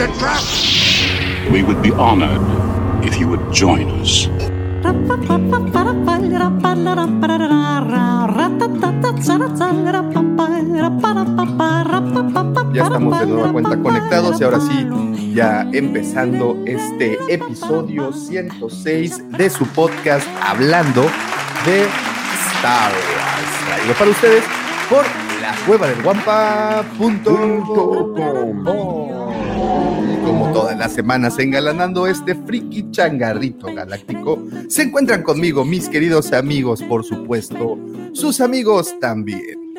[0.00, 0.40] It's a trap!
[1.52, 2.40] We would be honored
[3.04, 4.30] if you would join us.
[12.72, 19.50] Ya estamos de nueva cuenta conectados y ahora sí, ya empezando este episodio 106 de
[19.50, 21.02] su podcast hablando
[21.66, 21.86] de
[22.56, 23.66] Star Wars.
[23.66, 24.44] Traído para ustedes
[24.88, 25.04] por
[25.42, 26.70] la cueva del guampa.com.
[30.80, 37.78] Las semanas engalanando este friki changarrito galáctico, se encuentran conmigo mis queridos amigos, por supuesto,
[38.14, 39.74] sus amigos también.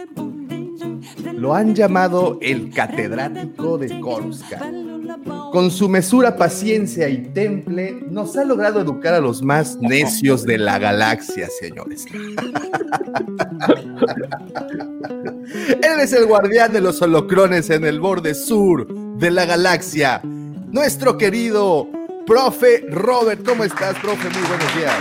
[1.34, 4.92] Lo han llamado el catedrático de Coruscant.
[5.52, 10.60] Con su mesura, paciencia y temple, nos ha logrado educar a los más necios de
[10.60, 12.06] la galaxia, señores.
[15.82, 20.22] Él es el guardián de los holocrones en el borde sur de la galaxia.
[20.72, 21.86] Nuestro querido
[22.26, 23.46] profe Robert.
[23.46, 24.30] ¿Cómo estás, profe?
[24.30, 24.96] Muy buenos días.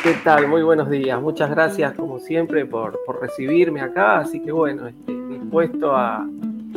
[0.00, 0.46] ¿Qué tal?
[0.46, 1.20] Muy buenos días.
[1.20, 4.18] Muchas gracias, como siempre, por, por recibirme acá.
[4.18, 6.24] Así que bueno, este, dispuesto a,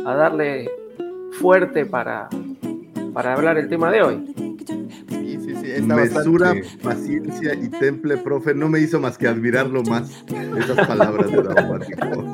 [0.04, 0.68] a darle
[1.38, 2.28] fuerte para,
[3.14, 4.34] para hablar el tema de hoy.
[5.76, 10.22] Está Mesura, bastante- paciencia y temple, profe, no me hizo más que admirarlo más
[10.58, 12.24] esas palabras de dramático.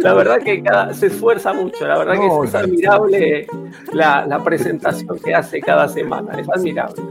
[0.00, 2.58] La verdad que cada- se esfuerza mucho, la verdad No, que es no.
[2.58, 3.46] admirable
[3.92, 7.02] la, la presentación que hace cada semana, es admirable.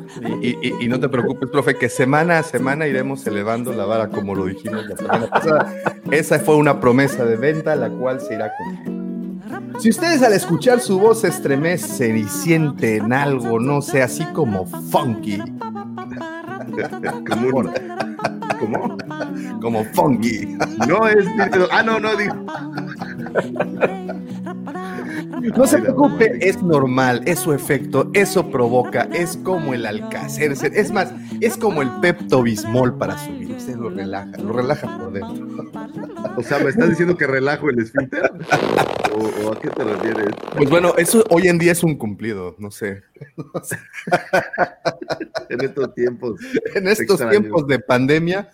[0.42, 4.08] Y, y- y no te preocupes, profe, que semana a semana iremos elevando la vara
[4.10, 5.74] como lo dijimos la semana pasada.
[6.12, 9.01] Esa fue una promesa de venta, la cual se irá cumpliendo.
[9.80, 14.66] Si ustedes al escuchar su voz se estremecen y sienten algo, no sé, así como
[14.66, 15.42] funky,
[17.30, 17.72] Como un-
[18.60, 18.98] ¿Cómo?
[19.60, 20.56] como funky,
[20.88, 21.26] No es.
[21.72, 22.34] Ah, no, no, digo.
[25.58, 30.92] no se preocupe, es normal, es su efecto, eso provoca, es como el alcacer, es
[30.92, 31.12] más,
[31.46, 35.48] es como el Pepto Bismol para subir, usted lo relaja, lo relaja por dentro.
[36.38, 38.32] O sea, ¿me estás diciendo que relajo el esfínter?
[39.14, 40.28] ¿O, o a qué te refieres?
[40.56, 43.04] Pues bueno, eso hoy en día es un cumplido, no sé.
[45.50, 46.40] En estos tiempos.
[46.76, 47.32] En estos Extraño.
[47.32, 48.50] tiempos de pandemia,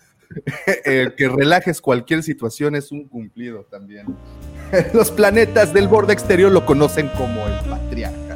[0.84, 4.06] eh, que relajes cualquier situación es un cumplido también.
[4.92, 8.27] Los planetas del borde exterior lo conocen como el patriarca.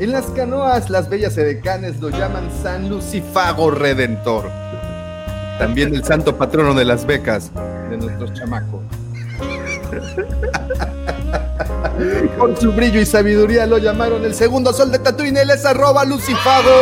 [0.00, 4.50] En las canoas, las bellas edecanes lo llaman San Lucifago Redentor.
[5.58, 7.52] También el santo patrono de las becas
[7.90, 8.82] de nuestros chamacos.
[12.38, 16.04] Por su brillo y sabiduría lo llamaron el segundo sol de Tatooine, él es arroba
[16.04, 16.72] Lucifago.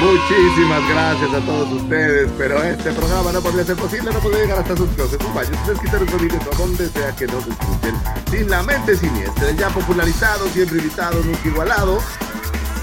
[0.00, 4.58] Muchísimas gracias a todos ustedes, pero este programa no podría ser posible, no podría llegar
[4.58, 7.94] hasta sus closets, sus baños, sus escritorios, o donde sea que nos escuchen.
[8.30, 11.98] Sin la mente siniestra, ya popularizado, siempre invitado, nunca igualado.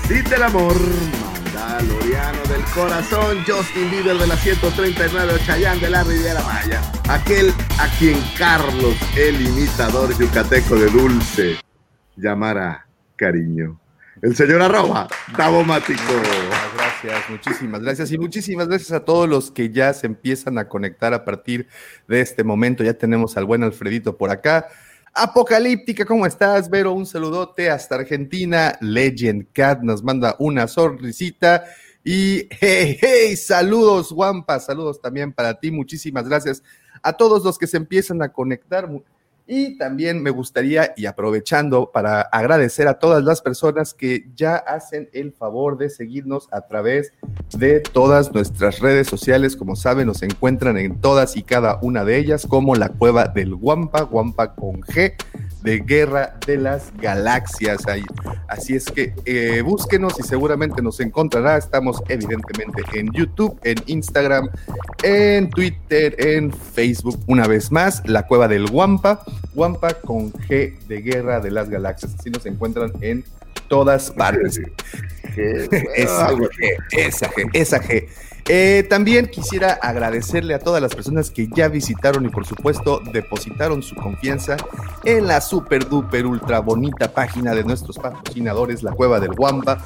[0.09, 0.75] Dite el amor,
[1.55, 6.81] Mandaloriano del corazón, Justin Bieber de la 139 o Chayanne de la Riviera Maya.
[7.07, 11.57] Aquel a quien Carlos, el imitador yucateco de dulce,
[12.17, 13.79] llamara cariño.
[14.25, 16.01] El señor arroba, Davomático.
[16.01, 20.67] Muchísimas gracias, muchísimas gracias y muchísimas gracias a todos los que ya se empiezan a
[20.67, 21.67] conectar a partir
[22.07, 22.83] de este momento.
[22.83, 24.67] Ya tenemos al buen Alfredito por acá.
[25.13, 26.93] Apocalíptica, ¿cómo estás, Vero?
[26.93, 28.75] Un saludote hasta Argentina.
[28.81, 31.65] Legend Cat nos manda una sonrisita.
[32.03, 35.69] Y hey, hey, saludos, Wampa, saludos también para ti.
[35.69, 36.63] Muchísimas gracias
[37.03, 38.89] a todos los que se empiezan a conectar.
[39.47, 45.07] Y también me gustaría, y aprovechando para agradecer a todas las personas que ya hacen
[45.13, 47.13] el favor de seguirnos a través
[47.55, 49.55] de todas nuestras redes sociales.
[49.55, 53.53] Como saben, nos encuentran en todas y cada una de ellas como la cueva del
[53.53, 55.13] Guampa, Guampa con G
[55.65, 57.85] de Guerra de las Galaxias.
[57.87, 58.03] Ahí.
[58.47, 61.57] Así es que eh, búsquenos y seguramente nos encontrará.
[61.57, 64.49] Estamos evidentemente en YouTube, en Instagram,
[65.03, 67.19] en Twitter, en Facebook.
[67.27, 72.15] Una vez más, la cueva del Guampa, Guampa con G de Guerra de las Galaxias.
[72.17, 73.23] Así nos encuentran en
[73.67, 74.59] todas partes.
[75.35, 76.49] Esa G,
[76.91, 78.07] esa G, esa G.
[78.47, 83.81] Eh, también quisiera agradecerle a todas las personas que ya visitaron y por supuesto depositaron
[83.81, 84.55] su confianza
[85.03, 89.83] en la super duper ultra bonita página de nuestros patrocinadores, la cueva del guamba.com.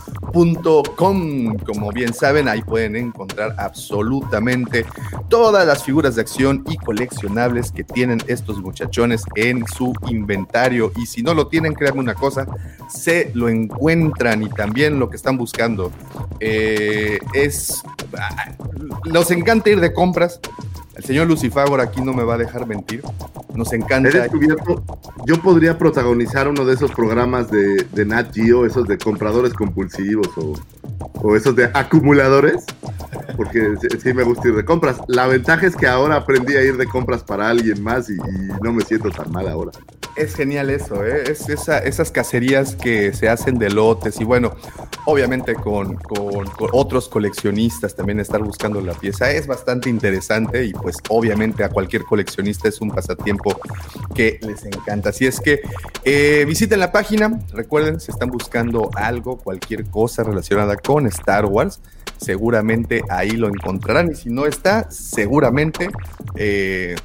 [1.60, 4.86] Como bien saben, ahí pueden encontrar absolutamente
[5.30, 10.92] todas las figuras de acción y coleccionables que tienen estos muchachones en su inventario.
[10.98, 12.46] Y si no lo tienen, créanme una cosa,
[12.90, 13.69] se lo encuentran
[14.42, 15.92] y también lo que están buscando
[16.40, 17.84] eh, es
[19.06, 20.40] nos encanta ir de compras.
[20.96, 23.02] El señor Lucifagor aquí no me va a dejar mentir.
[23.54, 24.10] Nos encanta.
[24.10, 24.84] He descubierto,
[25.26, 30.28] yo podría protagonizar uno de esos programas de, de Nat Geo, esos de compradores compulsivos
[30.38, 30.56] o,
[31.22, 32.66] o esos de acumuladores,
[33.36, 34.98] porque sí, me gusta ir de compras.
[35.08, 38.18] La ventaja es que ahora aprendí a ir de compras para alguien más y,
[38.62, 39.72] no me siento tan mal ahora.
[40.16, 41.24] Es genial eso, ¿eh?
[41.30, 44.56] es esa, esas cacerías que se hacen de lotes y bueno,
[45.06, 50.74] obviamente con, con, con, otros coleccionistas también estar buscando la pieza es bastante interesante y
[50.74, 53.60] pues obviamente a cualquier coleccionista es un pasatiempo
[54.14, 55.10] que les encanta.
[55.10, 55.62] Así es que
[56.04, 61.82] eh, visiten la página, recuerden, si están buscando algo, cualquier cosa relacionada con Star Wars,
[62.18, 65.90] seguramente ahí lo encontrarán y si no está, seguramente...
[66.36, 66.96] Eh,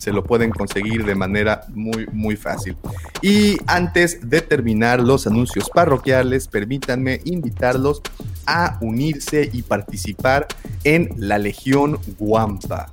[0.00, 2.74] se lo pueden conseguir de manera muy, muy fácil.
[3.20, 8.00] Y antes de terminar los anuncios parroquiales, permítanme invitarlos
[8.46, 10.48] a unirse y participar
[10.84, 12.90] en la Legión Guampa.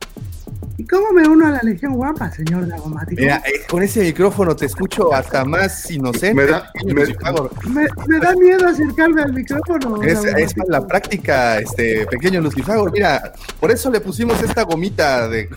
[0.78, 3.20] ¿Y cómo me uno a la Legión Guampa, señor Dagomático?
[3.20, 6.36] Mira, eh, con ese micrófono te escucho hasta más inocente.
[6.36, 10.02] Me da, me, me, me da miedo acercarme al micrófono.
[10.04, 12.92] Es, es para la práctica, este pequeño Lucifagor.
[12.92, 15.50] Mira, por eso le pusimos esta gomita de.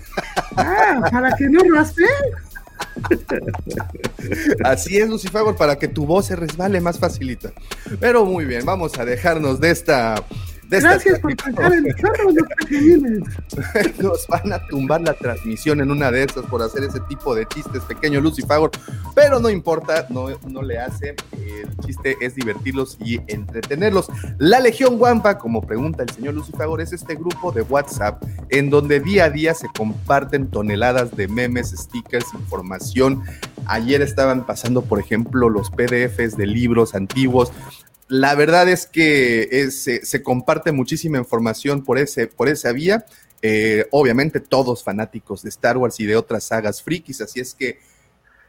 [0.56, 2.04] Ah, para que no raspe.
[4.64, 7.52] Así es, Lucifagor, para que tu voz se resbale más facilita.
[7.98, 10.14] Pero muy bien, vamos a dejarnos de esta.
[10.70, 13.98] Gracias por cantar el chorro los.
[13.98, 17.46] Nos van a tumbar la transmisión en una de esas por hacer ese tipo de
[17.46, 18.70] chistes, pequeño Lucifagor.
[19.14, 21.16] Pero no importa, no, no le hace.
[21.32, 24.08] El chiste es divertirlos y entretenerlos.
[24.38, 29.00] La Legión Guampa, como pregunta el señor Lucifagor, es este grupo de WhatsApp en donde
[29.00, 33.22] día a día se comparten toneladas de memes, stickers, información.
[33.66, 37.52] Ayer estaban pasando, por ejemplo, los PDFs de libros antiguos.
[38.10, 43.06] La verdad es que se, se, comparte muchísima información por, ese, por esa vía.
[43.40, 47.78] Eh, obviamente todos fanáticos de Star Wars y de otras sagas frikis, así es que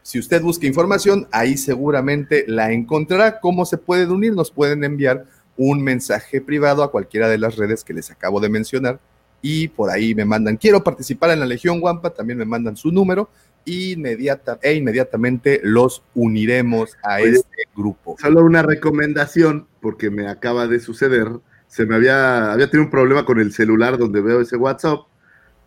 [0.01, 3.39] si usted busca información, ahí seguramente la encontrará.
[3.39, 4.33] ¿Cómo se pueden unir?
[4.33, 5.25] Nos pueden enviar
[5.57, 8.99] un mensaje privado a cualquiera de las redes que les acabo de mencionar
[9.43, 12.91] y por ahí me mandan, quiero participar en la Legión Guampa, también me mandan su
[12.91, 13.29] número
[13.65, 18.15] inmediata, e inmediatamente los uniremos a Oye, este grupo.
[18.19, 21.27] Solo una recomendación, porque me acaba de suceder.
[21.67, 25.01] Se me había, había tenido un problema con el celular donde veo ese WhatsApp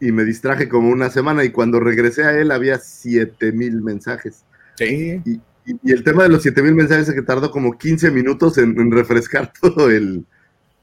[0.00, 4.44] y me distraje como una semana y cuando regresé a él había 7000 mensajes.
[4.76, 5.22] Sí.
[5.24, 5.40] Y, y,
[5.82, 8.90] y, el tema de los 7000 mensajes es que tardó como 15 minutos en, en
[8.90, 10.26] refrescar todo el,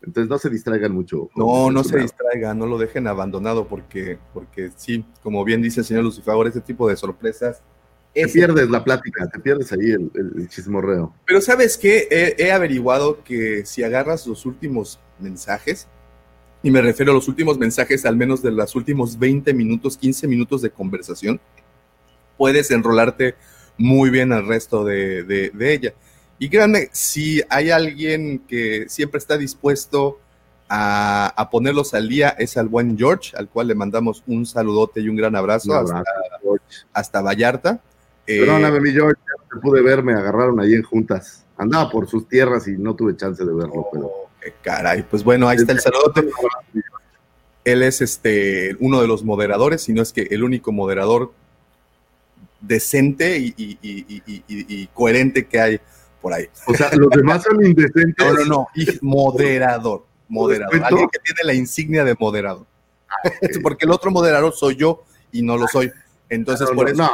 [0.04, 1.30] entonces no se distraigan mucho.
[1.36, 5.86] No, no se distraigan, no lo dejen abandonado porque, porque sí, como bien dice el
[5.86, 7.62] señor Lucifagor, ese tipo de sorpresas.
[8.14, 11.14] Te pierdes la plática, te pierdes ahí el, el, el chismorreo.
[11.26, 15.88] Pero sabes qué, he, he, averiguado que si agarras los últimos mensajes,
[16.64, 20.28] y me refiero a los últimos mensajes al menos de los últimos 20 minutos, 15
[20.28, 21.40] minutos de conversación,
[22.38, 23.36] puedes enrolarte
[23.78, 25.94] muy bien al resto de, de, de ella.
[26.42, 30.20] Y créanme, si hay alguien que siempre está dispuesto
[30.68, 35.02] a, a, ponerlos al día, es al buen George, al cual le mandamos un saludote
[35.02, 37.80] y un gran abrazo, un abrazo hasta, hasta, Vallarta.
[38.26, 39.22] Perdóname, eh, mi George,
[39.54, 41.46] no pude ver, me agarraron ahí en juntas.
[41.58, 44.12] Andaba por sus tierras y no tuve chance de verlo, oh, pero.
[44.42, 46.28] Qué caray, pues bueno, ahí está el saludote.
[47.64, 51.34] Él es este uno de los moderadores, si no es que el único moderador
[52.62, 55.82] decente y, y, y, y coherente que hay
[56.22, 56.48] por ahí.
[56.68, 58.16] O sea, los demás son indecentes.
[58.22, 58.68] No, no, no,
[59.02, 62.66] moderador, moderador, alguien que tiene la insignia de moderador.
[63.64, 65.92] Porque el otro moderador soy yo y no lo soy.
[66.30, 67.10] Entonces, no, por eso no,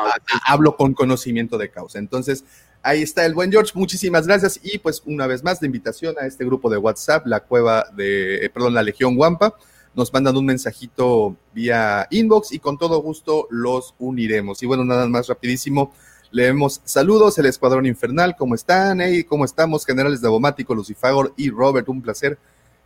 [0.46, 1.98] hablo con conocimiento de causa.
[1.98, 2.44] Entonces,
[2.84, 3.72] ahí está el buen George.
[3.74, 4.60] Muchísimas gracias.
[4.62, 8.46] Y pues, una vez más, la invitación a este grupo de WhatsApp, la cueva de,
[8.46, 9.56] eh, perdón, la Legión Guampa.
[9.96, 14.62] Nos mandan un mensajito vía inbox y con todo gusto los uniremos.
[14.62, 15.94] Y bueno, nada más rapidísimo.
[16.32, 19.00] Leemos saludos, el Escuadrón Infernal, ¿cómo están?
[19.00, 19.86] Hey, ¿Cómo estamos?
[19.86, 22.38] Generales de Abomático, Lucifagor y Robert, un placer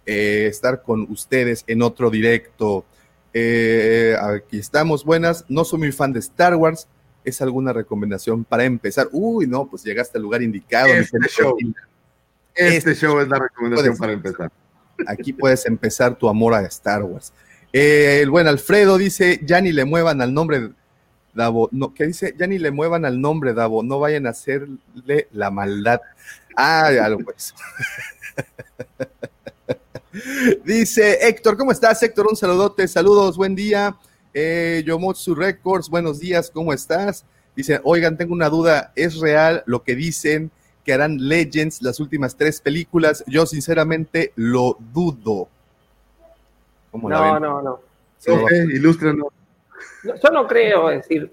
[0.06, 2.86] eh, estar con ustedes en otro directo.
[3.34, 5.46] Eh, aquí estamos, buenas.
[5.48, 6.88] No soy muy fan de Star Wars.
[7.24, 9.10] ¿Es alguna recomendación para empezar?
[9.12, 10.88] Uy, no, pues llegaste al lugar indicado.
[10.88, 11.58] Este show.
[12.54, 14.52] Este show es la recomendación para empezar.
[15.08, 17.34] Aquí puedes empezar tu amor a Star Wars.
[17.74, 20.72] Eh, el buen Alfredo dice, ya ni le muevan al nombre
[21.34, 22.36] Davo, no, ¿qué dice?
[22.38, 26.02] Ya ni le muevan al nombre, Davo, no vayan a hacerle la maldad.
[26.56, 27.54] Ah, ya lo pues.
[30.66, 32.28] dice Héctor, ¿cómo estás, Héctor?
[32.28, 33.96] Un saludote, saludos, buen día.
[34.34, 37.26] Eh, Yomotsu Records, buenos días, ¿cómo estás?
[37.56, 40.52] Dice, oigan, tengo una duda, ¿es real lo que dicen
[40.86, 43.24] que harán Legends las últimas tres películas?
[43.28, 45.50] Yo sinceramente lo dudo.
[46.92, 47.80] ¿Cómo no, no, no,
[48.74, 49.28] Ilústranos.
[50.04, 51.32] Yo no creo, es decir,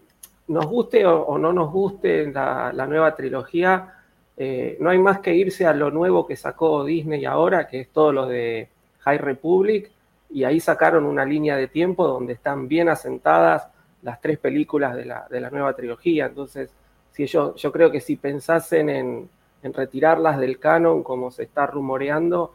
[0.49, 3.95] nos guste o, no nos guste la, nueva trilogía,
[4.37, 7.88] eh, no hay más que irse a lo nuevo que sacó Disney ahora, que es
[7.90, 8.69] todo lo de
[9.00, 9.90] High Republic,
[10.31, 13.69] y ahí sacaron una línea de tiempo donde están bien asentadas
[14.02, 16.26] las tres películas de la, nueva trilogía.
[16.26, 16.71] Entonces,
[17.12, 19.28] si yo, yo creo que si pensasen en,
[19.61, 22.55] retirarlas del canon, como se está rumoreando,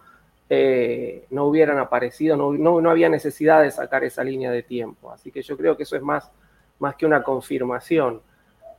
[0.50, 5.12] eh, no hubieran aparecido, no, no, había necesidad de sacar esa línea de tiempo.
[5.12, 6.32] Así que yo creo que eso es más,
[6.80, 8.22] más que una confirmación.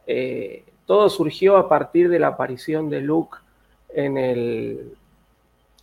[0.06, 3.38] Eh, todo surgió a partir de la aparición de Luke
[3.94, 4.94] en el,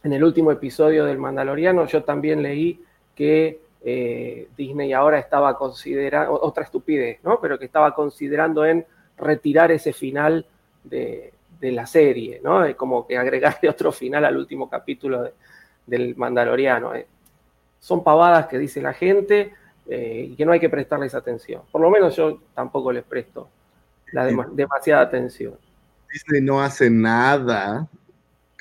[0.03, 1.85] en el último episodio del Mandaloriano.
[1.87, 2.83] Yo también leí
[3.15, 7.39] que eh, Disney ahora estaba considerando, otra estupidez, ¿no?
[7.41, 8.85] Pero que estaba considerando en
[9.17, 10.45] retirar ese final
[10.83, 12.63] de, la serie, ¿no?
[12.75, 15.31] como que agregarle otro final al último capítulo
[15.91, 16.95] del Mandaloriano.
[16.95, 17.05] ¿eh?
[17.79, 19.53] Son pavadas que dice la gente
[19.87, 21.61] eh, y que no hay que prestarles atención.
[21.71, 23.49] Por lo menos yo tampoco les presto
[24.13, 25.53] la demasiada atención.
[26.11, 27.87] Disney no hace nada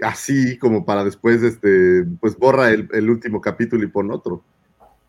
[0.02, 4.42] así como para después, este, pues borra el, último capítulo y pon otro.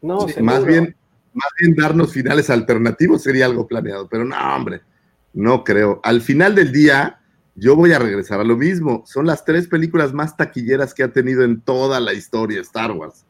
[0.02, 0.96] No, más bien,
[1.34, 4.82] más bien darnos finales alternativos sería algo planeado, pero no, hombre,
[5.34, 6.02] no creo.
[6.04, 7.21] Al final del día,
[7.56, 9.04] yo voy a regresar a lo mismo.
[9.06, 13.26] Son las tres películas más taquilleras que ha tenido en toda la historia Star Wars.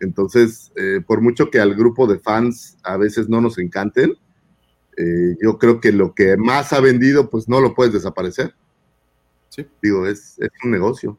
[0.00, 4.14] Entonces, eh, por mucho que al grupo de fans a veces no nos encanten,
[4.96, 8.54] eh, yo creo que lo que más ha vendido, pues no lo puedes desaparecer.
[9.48, 9.66] Sí.
[9.82, 11.18] Digo, es, un negocio.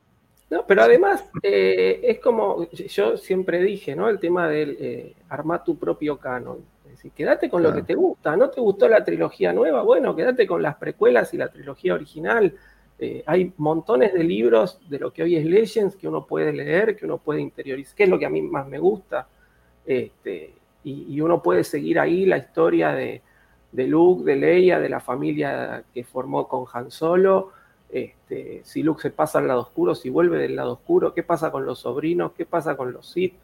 [0.50, 4.10] No, pero además eh, es como yo siempre dije, ¿no?
[4.10, 6.60] El tema del eh, armar tu propio canon.
[7.12, 8.36] Quédate con lo que te gusta.
[8.36, 9.84] ¿No te gustó la trilogía nueva?
[9.84, 12.54] Bueno, quédate con las precuelas y la trilogía original.
[12.98, 16.96] Eh, hay montones de libros de lo que hoy es Legends que uno puede leer,
[16.96, 19.28] que uno puede interiorizar, que es lo que a mí más me gusta.
[19.86, 23.22] Este, y, uno puede seguir ahí la historia de,
[23.72, 27.52] de Luke, de Leia, de la familia que formó con Han Solo
[27.90, 31.52] este, si Luke se pasa al lado oscuro, si vuelve del lado oscuro, qué pasa
[31.52, 33.36] con los sobrinos, qué pasa con los Sith.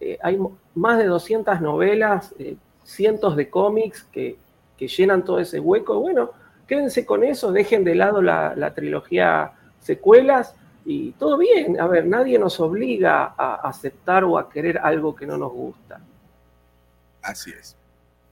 [0.00, 0.38] Eh, hay
[0.74, 4.38] más de 200 novelas, eh, cientos de cómics que,
[4.78, 6.00] llenan todo ese hueco.
[6.00, 6.30] Bueno,
[6.66, 11.80] quédense con eso, dejen de lado la, trilogía secuelas y todo bien.
[11.80, 16.00] A ver, nadie nos obliga a aceptar o a querer algo que no nos gusta.
[17.22, 17.76] Así es.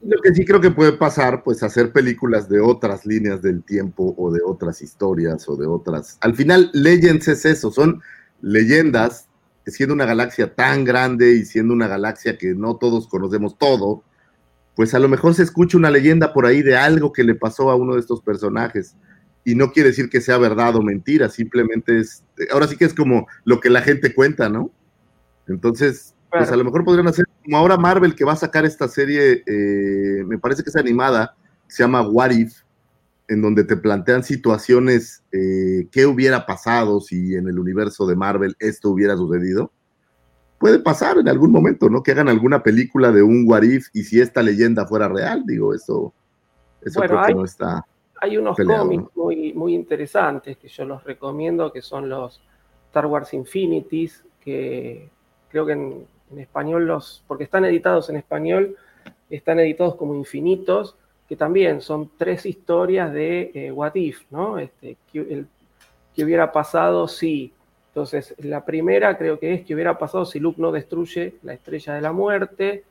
[0.01, 4.13] Lo que sí creo que puede pasar, pues hacer películas de otras líneas del tiempo
[4.17, 6.17] o de otras historias o de otras.
[6.21, 8.01] Al final, Legends es eso, son
[8.41, 9.27] leyendas,
[9.65, 14.03] siendo una galaxia tan grande y siendo una galaxia que no todos conocemos todo,
[14.75, 17.69] pues a lo mejor se escucha una leyenda por ahí de algo que le pasó
[17.69, 18.95] a uno de estos personajes.
[19.43, 22.93] Y no quiere decir que sea verdad o mentira, simplemente es, ahora sí que es
[22.93, 24.71] como lo que la gente cuenta, ¿no?
[25.47, 28.87] Entonces, pues a lo mejor podrían hacer como ahora Marvel que va a sacar esta
[28.87, 31.35] serie, eh, me parece que es animada,
[31.67, 32.53] se llama What If,
[33.27, 38.55] en donde te plantean situaciones, eh, qué hubiera pasado si en el universo de Marvel
[38.59, 39.71] esto hubiera sucedido.
[40.57, 42.01] Puede pasar en algún momento, ¿no?
[42.01, 45.73] Que hagan alguna película de un What If y si esta leyenda fuera real, digo,
[45.73, 46.13] eso,
[46.81, 47.85] eso creo que no está.
[48.21, 52.41] Hay unos cómics muy, muy interesantes que yo los recomiendo, que son los
[52.87, 55.09] Star Wars Infinities, que
[55.49, 58.75] creo que en, en español los, porque están editados en español,
[59.29, 60.95] están editados como infinitos,
[61.27, 64.59] que también son tres historias de eh, What If, ¿no?
[64.59, 65.45] Este, que,
[66.23, 67.51] hubiera pasado si.
[67.95, 71.93] Entonces, la primera creo que es que hubiera pasado si Luke no destruye la estrella
[71.93, 72.83] de la muerte.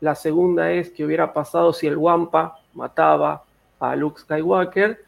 [0.00, 3.44] La segunda es que hubiera pasado si el Wampa mataba
[3.80, 5.02] a Luke Skywalker.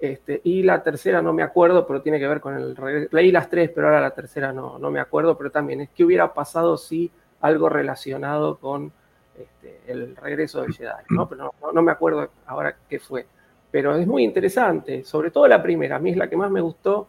[0.00, 3.48] Este, y la tercera no me acuerdo, pero tiene que ver con el Leí las
[3.48, 6.76] tres, pero ahora la tercera no, no me acuerdo, pero también es que hubiera pasado
[6.76, 8.90] si algo relacionado con
[9.38, 11.28] este, el regreso del Jedi, ¿no?
[11.28, 13.24] Pero no, me acuerdo ahora qué fue.
[13.70, 16.60] Pero es muy interesante, sobre todo la primera, a mí es la que más me
[16.60, 17.06] gustó.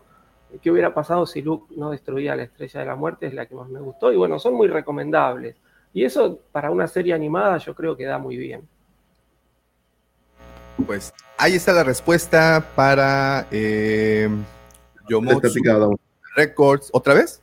[0.62, 3.28] ¿Qué hubiera pasado si Luke no destruía la estrella de la muerte?
[3.28, 4.12] Es la que más me gustó.
[4.12, 5.56] Y bueno, son muy recomendables.
[5.94, 8.68] Y eso para una serie animada yo creo que da muy bien.
[10.86, 14.30] Pues ahí está la respuesta para eh,
[15.10, 15.62] Yomotsu.
[16.36, 17.42] Records, ¿otra vez?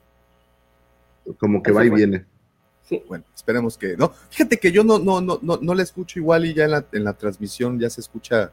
[1.39, 2.25] Como que va y viene.
[2.85, 3.03] Sí.
[3.07, 4.11] Bueno, esperemos que no.
[4.31, 6.85] Fíjate que yo no, no, no, no, no la escucho igual y ya en la,
[6.93, 8.51] en la transmisión ya se escucha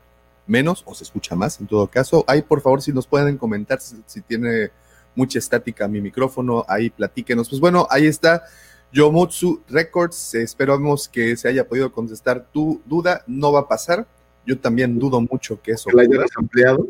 [0.47, 2.23] menos o se escucha más en todo caso.
[2.27, 4.71] Ahí, por favor, si nos pueden comentar si, si tiene
[5.15, 7.49] mucha estática mi micrófono, ahí platíquenos.
[7.49, 8.43] Pues bueno, ahí está
[8.91, 10.35] Yomotsu Records.
[10.35, 13.23] Esperamos que se haya podido contestar tu duda.
[13.27, 14.07] No va a pasar.
[14.45, 15.89] Yo también dudo mucho que eso.
[15.89, 16.87] Que la hayas ampliado.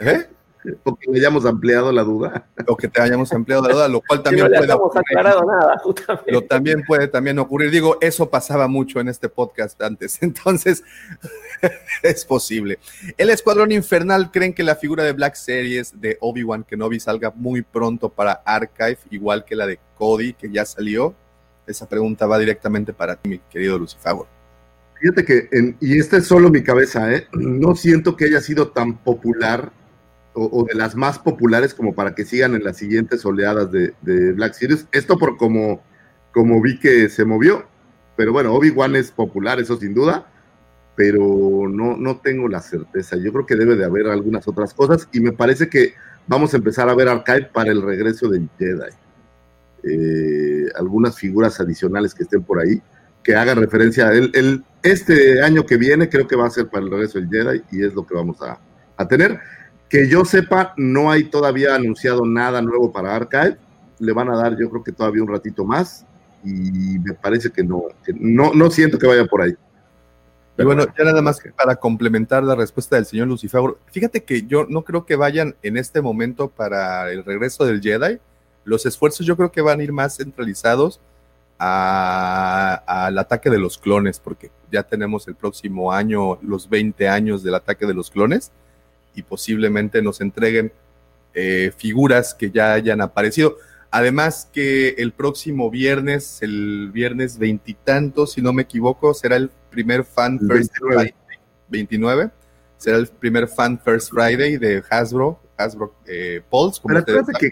[0.00, 0.28] ¿Eh?
[0.84, 2.46] O que le hayamos ampliado la duda.
[2.66, 5.02] O que te hayamos ampliado la duda, lo cual también no puede ocurrir.
[5.10, 6.30] aclarado nada, justamente.
[6.32, 7.70] Lo también puede también ocurrir.
[7.70, 10.84] Digo, eso pasaba mucho en este podcast antes, entonces
[12.02, 12.78] es posible.
[13.16, 17.62] El Escuadrón Infernal creen que la figura de Black Series de Obi-Wan Kenobi salga muy
[17.62, 21.14] pronto para Archive, igual que la de Cody, que ya salió.
[21.66, 24.26] Esa pregunta va directamente para ti, mi querido Lucifago.
[25.00, 27.26] Fíjate que, en- y esta es solo mi cabeza, ¿eh?
[27.32, 29.72] no siento que haya sido tan popular
[30.34, 33.94] o, o de las más populares como para que sigan en las siguientes oleadas de,
[34.02, 34.86] de Black Series.
[34.92, 35.82] Esto por como,
[36.32, 37.66] como vi que se movió,
[38.16, 40.26] pero bueno, Obi-Wan es popular, eso sin duda,
[40.96, 43.16] pero no, no tengo la certeza.
[43.16, 45.94] Yo creo que debe de haber algunas otras cosas y me parece que
[46.26, 48.90] vamos a empezar a ver Archive para el regreso del Jedi.
[49.84, 52.80] Eh, algunas figuras adicionales que estén por ahí
[53.22, 54.30] que hagan referencia a él.
[54.34, 57.62] El, este año que viene creo que va a ser para el regreso del Jedi
[57.70, 58.58] y es lo que vamos a,
[58.96, 59.40] a tener.
[59.92, 63.58] Que yo sepa, no hay todavía anunciado nada nuevo para Archive.
[63.98, 66.06] Le van a dar, yo creo que todavía un ratito más
[66.42, 67.82] y me parece que no,
[68.14, 69.54] no, no siento que vaya por ahí.
[70.56, 74.64] Y bueno, ya nada más para complementar la respuesta del señor Lucifago, fíjate que yo
[74.66, 78.18] no creo que vayan en este momento para el regreso del Jedi.
[78.64, 81.02] Los esfuerzos yo creo que van a ir más centralizados
[81.58, 87.56] al ataque de los clones, porque ya tenemos el próximo año los 20 años del
[87.56, 88.52] ataque de los clones
[89.14, 90.72] y posiblemente nos entreguen
[91.34, 93.56] eh, figuras que ya hayan aparecido.
[93.90, 100.04] Además que el próximo viernes, el viernes veintitantos, si no me equivoco, será el primer
[100.04, 100.94] Fan El First 29.
[100.94, 101.14] Friday,
[101.68, 102.30] 29,
[102.78, 106.80] será el primer Fan First Friday de Hasbro, Hasbro eh, Pulse.
[106.80, 107.50] como Pero ustedes acuérdate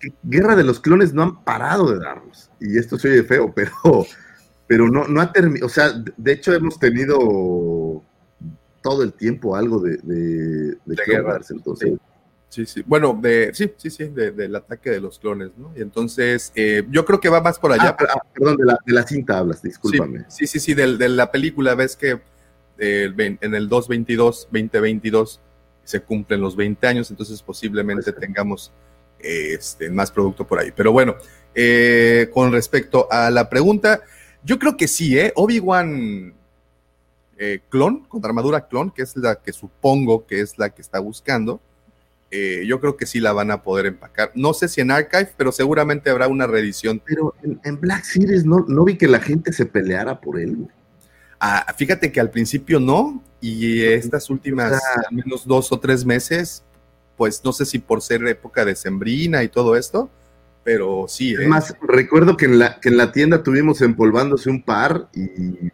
[0.00, 2.50] que, que Guerra de los Clones no han parado de darnos.
[2.60, 4.06] Y esto se oye feo, pero,
[4.68, 5.66] pero no, no ha terminado.
[5.66, 7.18] O sea, de hecho hemos tenido
[8.84, 10.94] todo el tiempo algo de, de, de
[11.50, 11.94] entonces.
[12.50, 12.84] Sí, sí.
[12.86, 15.72] Bueno, de, sí, sí, sí, de- del ataque de los clones, ¿no?
[15.74, 17.96] Y entonces, eh, yo creo que va más por allá.
[17.98, 20.26] Ah, ah, perdón, de la, de la cinta hablas, discúlpame.
[20.28, 22.20] Sí, sí, sí, del- de la película ves que
[22.78, 25.40] eh, en el 222, 2022
[25.82, 28.70] se cumplen los 20 años, entonces posiblemente tengamos
[29.18, 30.72] eh, este, más producto por ahí.
[30.76, 31.16] Pero bueno,
[32.32, 34.02] con respecto a la pregunta,
[34.44, 35.32] yo creo que sí, ¿eh?
[35.34, 36.34] Obi-Wan
[37.38, 40.98] eh, clon, con armadura clon, que es la que supongo que es la que está
[41.00, 41.60] buscando.
[42.30, 44.32] eh, yo creo que sí la van a poder empacar.
[44.34, 48.44] No sé si en Archive, pero seguramente habrá una reedición Pero en, en Black Series
[48.44, 50.66] no, no vi que la gente se peleara por él.
[51.38, 55.78] Ah, fíjate que al principio no, y estas últimas O sea- al menos dos o
[55.78, 56.64] tres meses,
[57.16, 60.10] pues no sé si por ser época de sembrina y todo esto,
[60.64, 61.34] pero sí.
[61.34, 61.46] Es ¿eh?
[61.46, 65.70] más, recuerdo que en la, que en la tienda tuvimos empolvándose un par y,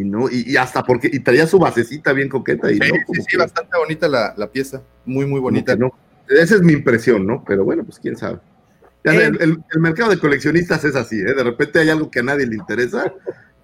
[0.00, 3.14] y no, y, y hasta porque, y traía su basecita bien coqueta y sí, no,
[3.28, 5.74] sí, bastante bonita la, la pieza, muy, muy bonita.
[5.76, 5.92] no.
[6.28, 7.42] Esa es mi impresión, ¿no?
[7.46, 8.38] Pero bueno, pues quién sabe.
[9.04, 11.34] Ya Eh, el, el- el mercado de coleccionistas es así, ¿eh?
[11.34, 13.12] De repente hay algo que a nadie le interesa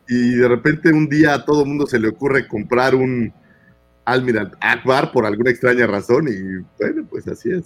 [0.08, 3.32] y de repente un día a todo el mundo se le ocurre comprar un
[4.06, 7.64] Almirant Akbar por alguna extraña razón y bueno, pues así es.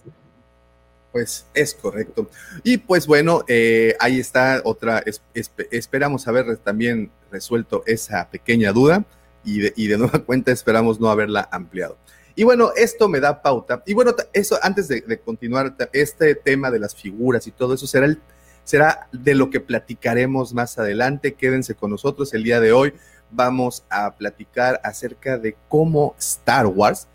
[1.13, 2.29] Pues es correcto.
[2.63, 8.73] Y pues bueno, eh, ahí está otra, es- espe- esperamos haber también resuelto esa pequeña
[8.73, 9.05] duda
[9.45, 11.97] y de, y de nueva cuenta esperamos no haberla ampliado.
[12.35, 13.83] Y bueno, esto me da pauta.
[13.87, 17.87] Y bueno, eso antes de, de continuar, este tema de las figuras y todo eso
[17.89, 18.21] será, el,
[18.63, 21.35] será de lo que platicaremos más adelante.
[21.35, 22.93] Quédense con nosotros el día de hoy.
[23.31, 27.09] Vamos a platicar acerca de cómo Star Wars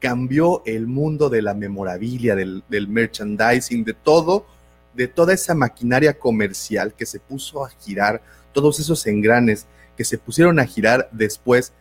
[0.00, 4.46] cambió el mundo de la memorabilia, del, merchandising, de todo,
[4.94, 10.18] de toda esa maquinaria comercial que se puso a girar, todos esos engranes que se
[10.18, 11.72] pusieron a girar después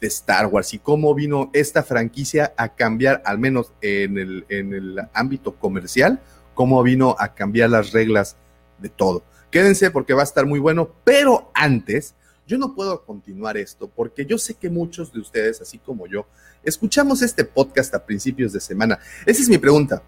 [0.00, 5.56] de Star Wars y cómo vino esta franquicia a cambiar, al menos en el ámbito
[5.56, 6.20] comercial,
[6.54, 8.36] cómo vino a cambiar las reglas
[8.78, 9.24] de todo.
[9.50, 12.14] Quédense porque va a estar muy bueno, pero antes,
[12.50, 16.26] yo no puedo continuar esto porque yo sé que muchos de ustedes, así como yo,
[16.64, 18.98] escuchamos este podcast a principios de semana.
[19.24, 20.02] Esa es mi pregunta.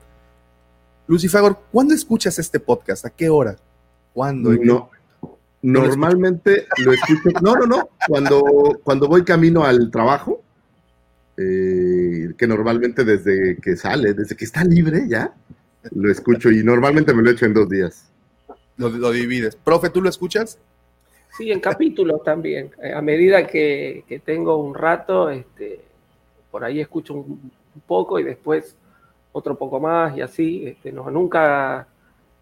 [1.06, 3.06] Lucifagor, ¿cuándo escuchas este podcast?
[3.06, 3.56] ¿A qué hora?
[4.12, 4.50] ¿Cuándo?
[4.50, 4.90] ¿En qué No,
[5.62, 7.30] normalmente lo escucho.
[7.40, 7.90] No, no, no.
[8.08, 10.42] Cuando, cuando voy camino al trabajo,
[11.36, 15.32] eh, que normalmente desde que sale, desde que está libre ya,
[15.92, 18.10] lo escucho y normalmente me lo echo en dos días.
[18.78, 19.54] Lo, lo divides.
[19.54, 20.58] Profe, ¿tú lo escuchas?
[21.32, 22.70] Sí, en capítulos también.
[22.82, 25.80] Eh, A medida que, que tengo un rato, este,
[26.50, 27.50] por ahí escucho un,
[27.86, 28.76] poco y después
[29.32, 30.66] otro poco más y así.
[30.66, 31.86] Este, no, nunca,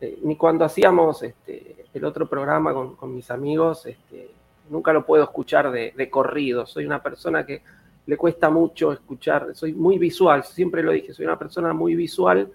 [0.00, 4.30] eh, ni cuando hacíamos este, el otro programa con, con mis amigos, este,
[4.68, 6.66] nunca lo puedo escuchar de, de corrido.
[6.66, 7.62] Soy una persona que
[8.06, 12.50] le cuesta mucho escuchar, soy muy visual, siempre lo dije, soy una persona muy visual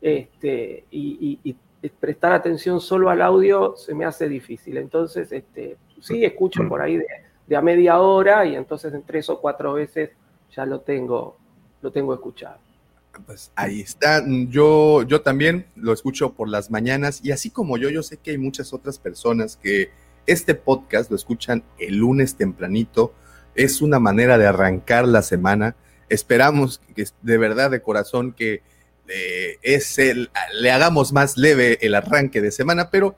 [0.00, 1.54] este, y
[2.00, 4.76] prestar atención solo al audio se me hace difícil.
[4.78, 7.06] Entonces, este, sí, escucho por ahí de,
[7.46, 10.10] de a media hora y entonces en tres o cuatro veces
[10.54, 11.38] ya lo tengo,
[11.80, 12.58] lo tengo escuchado.
[13.26, 14.22] Pues ahí está.
[14.48, 18.32] Yo, yo también lo escucho por las mañanas y así como yo, yo sé que
[18.32, 19.90] hay muchas otras personas que
[20.26, 23.14] este podcast lo escuchan el lunes tempranito.
[23.54, 25.74] Es una manera de arrancar la semana.
[26.08, 28.62] Esperamos que de verdad, de corazón, que
[29.08, 33.16] eh, es el, le hagamos más leve el arranque de semana, pero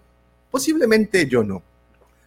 [0.50, 1.62] posiblemente yo no.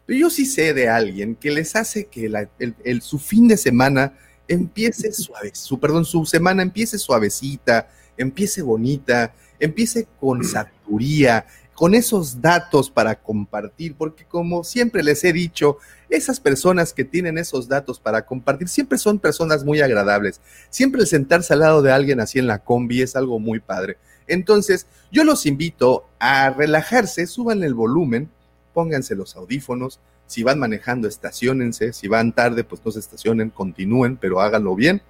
[0.06, 3.48] Pero yo sí sé de alguien que les hace que la- el- el- su fin
[3.48, 4.14] de semana
[4.48, 12.42] empiece suave, su, perdón, su semana empiece suavecita, empiece bonita, empiece con sabiduría, con esos
[12.42, 15.78] datos para compartir, porque como siempre les he dicho,
[16.10, 20.40] esas personas que tienen esos datos para compartir siempre son personas muy agradables.
[20.70, 23.98] Siempre el sentarse al lado de alguien así en la combi es algo muy padre.
[24.28, 28.30] Entonces, yo los invito a relajarse, suban el volumen,
[28.74, 34.18] pónganse los audífonos, si van manejando, estacionense, si van tarde, pues no se estacionen, continúen,
[34.18, 35.02] pero háganlo bien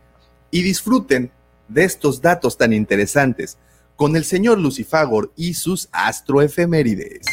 [0.50, 1.32] y disfruten
[1.68, 3.58] de estos datos tan interesantes
[3.96, 7.26] con el señor Lucifagor y sus astroefemérides.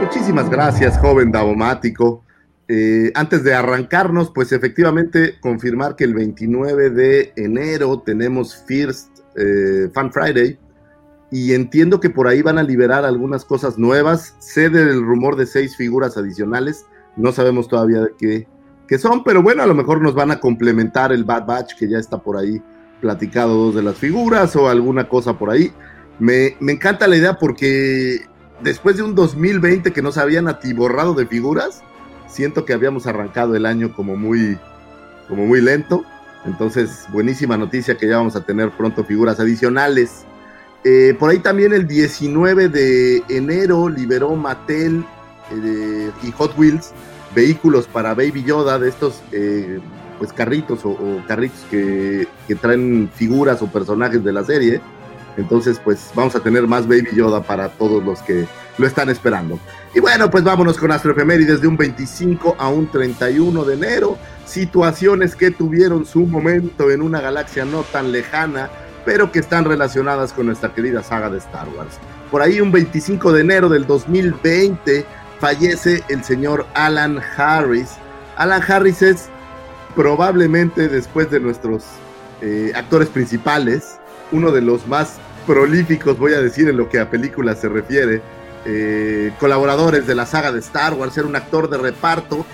[0.00, 2.24] Muchísimas gracias, joven Davomático.
[2.68, 9.90] Eh, antes de arrancarnos, pues efectivamente confirmar que el 29 de enero tenemos First eh,
[9.92, 10.58] Fan Friday
[11.30, 14.34] y entiendo que por ahí van a liberar algunas cosas nuevas.
[14.38, 18.46] Sé del rumor de seis figuras adicionales, no sabemos todavía qué,
[18.86, 21.88] qué son, pero bueno, a lo mejor nos van a complementar el Bad Batch que
[21.88, 22.62] ya está por ahí
[23.02, 25.72] platicado dos de las figuras o alguna cosa por ahí.
[26.18, 28.22] Me, me encanta la idea porque
[28.62, 31.82] después de un 2020 que nos habían atiborrado de figuras,
[32.28, 34.56] siento que habíamos arrancado el año como muy,
[35.28, 36.04] como muy lento.
[36.46, 40.24] Entonces, buenísima noticia que ya vamos a tener pronto figuras adicionales.
[40.84, 45.04] Eh, por ahí también el 19 de enero liberó Mattel
[45.52, 46.92] eh, y Hot Wheels
[47.34, 49.80] vehículos para Baby Yoda de estos eh,
[50.22, 54.80] pues carritos o, carritos que, que traen figuras o personajes de la serie.
[55.36, 58.46] Entonces, pues vamos a tener más Baby Yoda para todos los que
[58.78, 59.58] lo están esperando.
[59.92, 64.16] Y bueno, pues vámonos con Astroefemérides de un 25 a un 31 de enero.
[64.46, 68.70] Situaciones que tuvieron su momento en una galaxia no tan lejana,
[69.04, 71.98] pero que están relacionadas con nuestra querida saga de Star Wars.
[72.30, 75.04] Por ahí un 25 de enero del 2020
[75.40, 77.96] fallece el señor Alan Harris.
[78.36, 79.31] Alan Harris es
[79.94, 81.84] probablemente después de nuestros
[82.40, 83.98] eh, actores principales,
[84.30, 88.22] uno de los más prolíficos, voy a decir, en lo que a películas se refiere,
[88.64, 92.46] eh, colaboradores de la saga de Star Wars, era un actor de reparto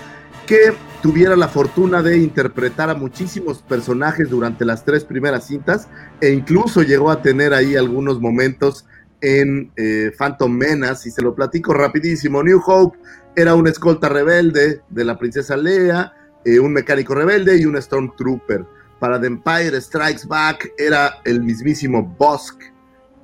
[0.46, 0.72] que
[1.02, 5.88] tuviera la fortuna de interpretar a muchísimos personajes durante las tres primeras cintas
[6.20, 8.86] e incluso llegó a tener ahí algunos momentos
[9.20, 12.42] en eh, Phantom Menace y se lo platico rapidísimo.
[12.42, 12.98] New Hope
[13.36, 16.12] era un escolta rebelde de la princesa Leia,
[16.44, 18.64] eh, un mecánico rebelde y un Stormtrooper.
[18.98, 22.60] Para The Empire Strikes Back era el mismísimo Bosk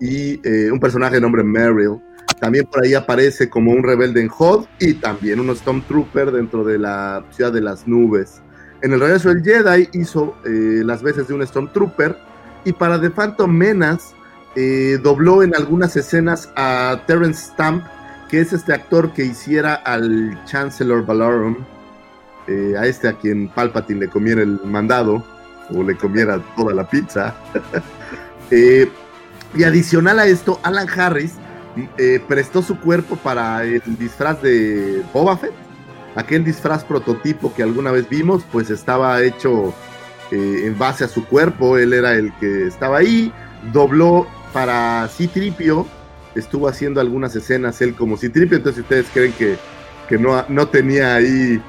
[0.01, 2.01] y eh, un personaje de nombre Meryl.
[2.41, 6.79] También por ahí aparece como un rebelde en Hod y también un Stormtrooper dentro de
[6.79, 8.43] la ciudad de las nubes.
[8.83, 12.17] En el regreso del Jedi hizo eh, las veces de un Stormtrooper
[12.65, 14.15] y para The Phantom Menace
[15.03, 17.85] dobló en algunas escenas a Terrence Stamp,
[18.29, 21.57] que es este actor que hiciera al Chancellor Valorum,
[22.47, 25.25] eh, a este a quien Palpatine le comiera el mandado
[25.71, 27.35] o le comiera toda la pizza.
[28.51, 28.87] Eh,
[29.57, 31.33] y adicional a esto, Alan Harris
[31.97, 35.55] eh, prestó su cuerpo para el disfraz de Boba Fett.
[36.15, 39.73] Aquel disfraz prototipo que alguna vez vimos, pues estaba hecho
[40.31, 41.79] en base a su cuerpo.
[41.79, 43.33] Él era el que estaba ahí.
[43.73, 45.87] Dobló para Citripio.
[46.35, 48.59] Estuvo haciendo algunas escenas él como Citripio.
[48.59, 49.57] Entonces, si ustedes creen que,
[50.07, 51.61] que no, no tenía ahí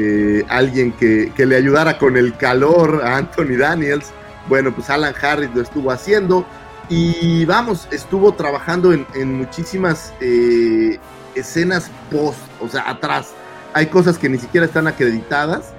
[0.00, 4.12] eh, alguien que, que le ayudara con el calor a Anthony Daniels,
[4.48, 6.46] bueno, pues Alan Harris lo estuvo haciendo.
[6.88, 10.98] Y vamos, estuvo trabajando en, en muchísimas eh,
[11.34, 13.32] escenas post, o sea, atrás.
[13.74, 15.74] Hay cosas que ni siquiera están acreditadas,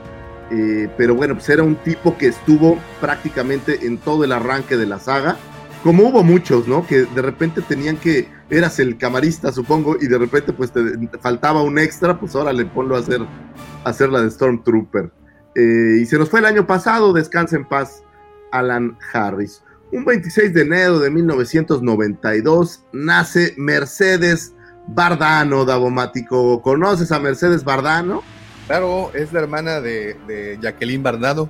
[0.52, 4.86] eh, pero bueno, pues era un tipo que estuvo prácticamente en todo el arranque de
[4.86, 5.38] la saga.
[5.84, 6.86] Como hubo muchos, ¿no?
[6.86, 10.82] Que de repente tenían que, eras el camarista, supongo, y de repente pues te,
[11.22, 15.12] faltaba un extra, pues ahora le ponlo a hacer, a hacer la de Stormtrooper.
[15.56, 18.04] Eh, y se nos fue el año pasado, descansa en paz,
[18.52, 19.64] Alan Harris.
[19.92, 24.54] Un 26 de enero de 1992 nace Mercedes
[24.88, 26.62] Bardano, Davomático.
[26.62, 28.22] ¿Conoces a Mercedes Bardano?
[28.68, 31.50] Claro, es la hermana de, de Jacqueline Bardano.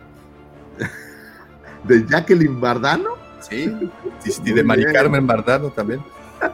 [1.83, 3.28] ¿De Jacqueline Bardano?
[3.41, 3.73] Sí,
[4.45, 6.03] y de Mari Carmen Bardano también.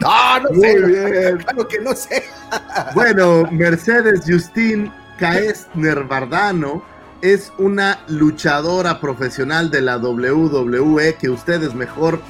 [0.00, 0.86] No, no sé.
[0.86, 1.38] Bien.
[1.38, 2.22] Claro que no sé.
[2.94, 6.82] bueno, Mercedes Justin Kaestner Bardano
[7.20, 12.20] es una luchadora profesional de la WWE que ustedes mejor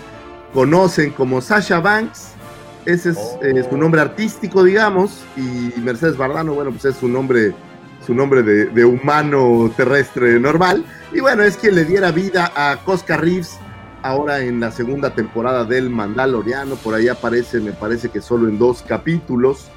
[0.55, 2.31] conocen como Sasha Banks.
[2.87, 7.53] Ese es eh, su nombre artístico, digamos, y Mercedes Bardano, bueno, pues es su nombre,
[8.07, 10.87] su nombre de, de, humano terrestre normal.
[11.13, 13.59] Y bueno, es quien le diera vida a Cosca Reeves
[14.09, 16.77] ahora en la segunda temporada del Mandaloriano.
[16.77, 19.69] Por ahí aparece, me parece que solo en dos capítulos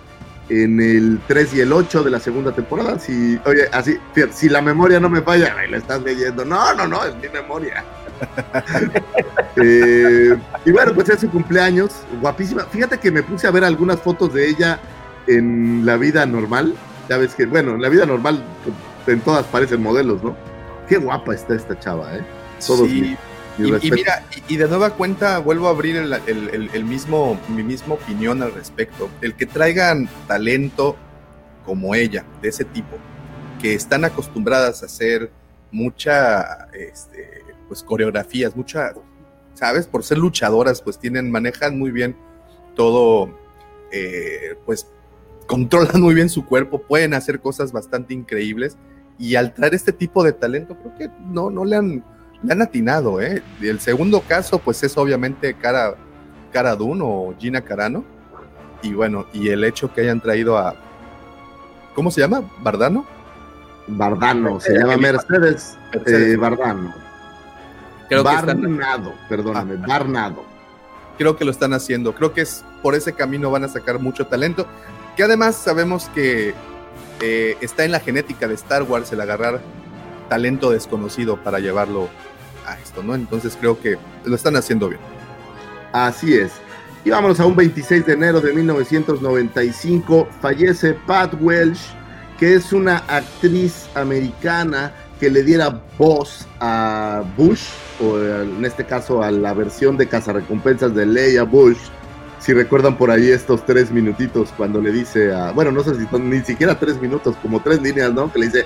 [0.50, 3.00] en el 3 y el 8 de la segunda temporada.
[3.00, 3.98] Si, oye, así,
[4.32, 6.44] si la memoria no me falla, ahí la estás leyendo.
[6.44, 7.84] No, no, no, es mi memoria.
[9.58, 11.92] Eh, y bueno, pues es su cumpleaños,
[12.22, 12.64] guapísima.
[12.64, 14.80] Fíjate que me puse a ver algunas fotos de ella
[15.28, 16.74] en la vida normal.
[17.10, 18.42] Ya ves que, bueno, en la vida normal
[19.08, 20.38] en todas parecen modelos, ¿no?
[20.88, 22.24] Qué guapa está esta chava, ¿eh?
[22.66, 23.18] Todos sí.
[23.58, 28.54] Y, mira, y, de nueva cuenta vuelvo a abrir el, mismo, mi misma opinión al
[28.54, 29.10] respecto.
[29.22, 30.96] El que traigan talento
[31.66, 32.98] como ella, de ese tipo,
[33.62, 35.32] que están acostumbradas a hacer
[35.72, 38.94] mucha, este, pues coreografías, mucha,
[39.54, 39.86] ¿sabes?
[39.86, 42.16] Por ser luchadoras, pues tienen, manejan muy bien
[42.76, 43.38] todo,
[43.92, 44.88] eh, pues
[45.46, 48.78] controlan muy bien su cuerpo, pueden hacer cosas bastante increíbles.
[49.20, 52.04] Y al traer este tipo de talento, creo que no, no le han
[52.44, 53.44] le han atinado, ¿eh?
[53.62, 55.96] El segundo caso, pues es obviamente Cara,
[56.52, 58.04] Cara Dune o Gina Carano.
[58.82, 60.76] Y bueno, y el hecho que hayan traído a.
[61.94, 62.42] ¿Cómo se llama?
[62.62, 63.06] ¿Bardano?
[63.88, 66.94] Bardano, se llama Mercedes, eh, Bardano.
[68.08, 70.44] Creo Barnado, perdóname, ah, Barnado.
[71.18, 72.14] Creo que lo están haciendo.
[72.14, 74.66] Creo que es por ese camino van a sacar mucho talento.
[75.16, 76.54] Que además sabemos que
[77.22, 79.62] eh, está en la genética de Star Wars el agarrar
[80.30, 82.10] talento desconocido para llevarlo
[82.66, 83.16] a esto, ¿no?
[83.16, 85.02] Entonces creo que lo están haciendo bien.
[85.92, 86.52] Así es.
[87.04, 91.82] Y vámonos a un 26 de enero de 1995, fallece Pat Welsh,
[92.38, 97.70] que es una actriz americana que le diera voz a Bush,
[98.00, 101.78] o en este caso a la versión de cazarrecompensas de Leia Bush.
[102.42, 106.08] Si recuerdan por ahí estos tres minutitos cuando le dice a, bueno, no sé si
[106.08, 108.34] son ni siquiera tres minutos, como tres líneas, ¿no?
[108.34, 108.66] Que le dice,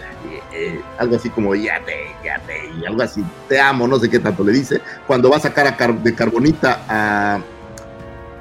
[0.53, 4.09] eh, algo así como ya te, ya te, y algo así, te amo, no sé
[4.09, 7.41] qué tanto le dice, cuando va a sacar a de Carbonita a,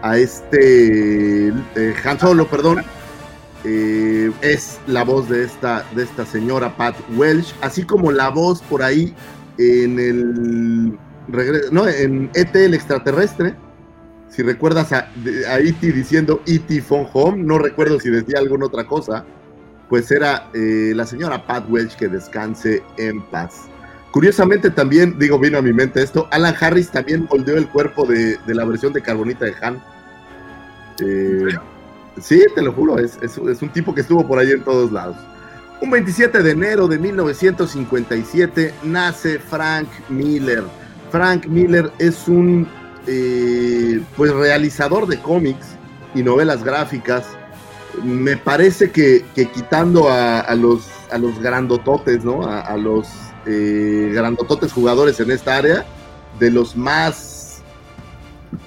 [0.03, 2.85] a este eh, Han Solo, perdón,
[3.64, 8.62] eh, es la voz de esta, de esta señora Pat Welsh, así como la voz
[8.62, 9.12] por ahí
[9.59, 13.57] en el regreso, no, en ET el extraterrestre.
[14.35, 15.11] Si recuerdas a,
[15.49, 15.92] a E.T.
[15.92, 16.83] diciendo E.T.
[16.83, 19.25] Phone Home, no recuerdo si decía alguna otra cosa
[19.88, 23.68] pues era eh, la señora Pat Welch que descanse en paz.
[24.11, 28.38] Curiosamente también, digo, vino a mi mente esto, Alan Harris también moldeó el cuerpo de,
[28.47, 29.83] la versión de Carbonita de Han.
[31.01, 31.57] Eh,
[32.20, 35.16] sí, te lo juro, es, es, un tipo que estuvo por ahí en todos lados.
[35.81, 40.62] Un 27 de enero de 1957 nace Frank Miller.
[41.11, 42.66] Frank Miller es un
[43.07, 45.67] eh, pues realizador de cómics
[46.14, 47.25] y novelas gráficas
[48.03, 52.47] me parece que, quitando a, los, a los grandototes, ¿no?
[52.47, 53.09] A, los
[53.47, 55.85] eh, grandototes jugadores en esta área,
[56.38, 57.62] de los más,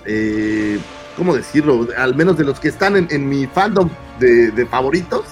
[0.05, 0.79] eh,
[1.15, 1.87] ¿cómo decirlo?
[1.97, 5.25] Al menos de los que están en, mi fandom de, favoritos,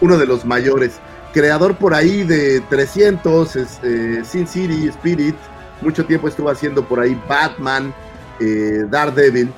[0.00, 0.98] uno de los mayores.
[1.32, 5.36] Creador por ahí de 300, eh, Sin City, Spirit,
[5.80, 7.94] mucho tiempo estuvo haciendo por ahí Batman,
[8.40, 9.52] eh, Daredevil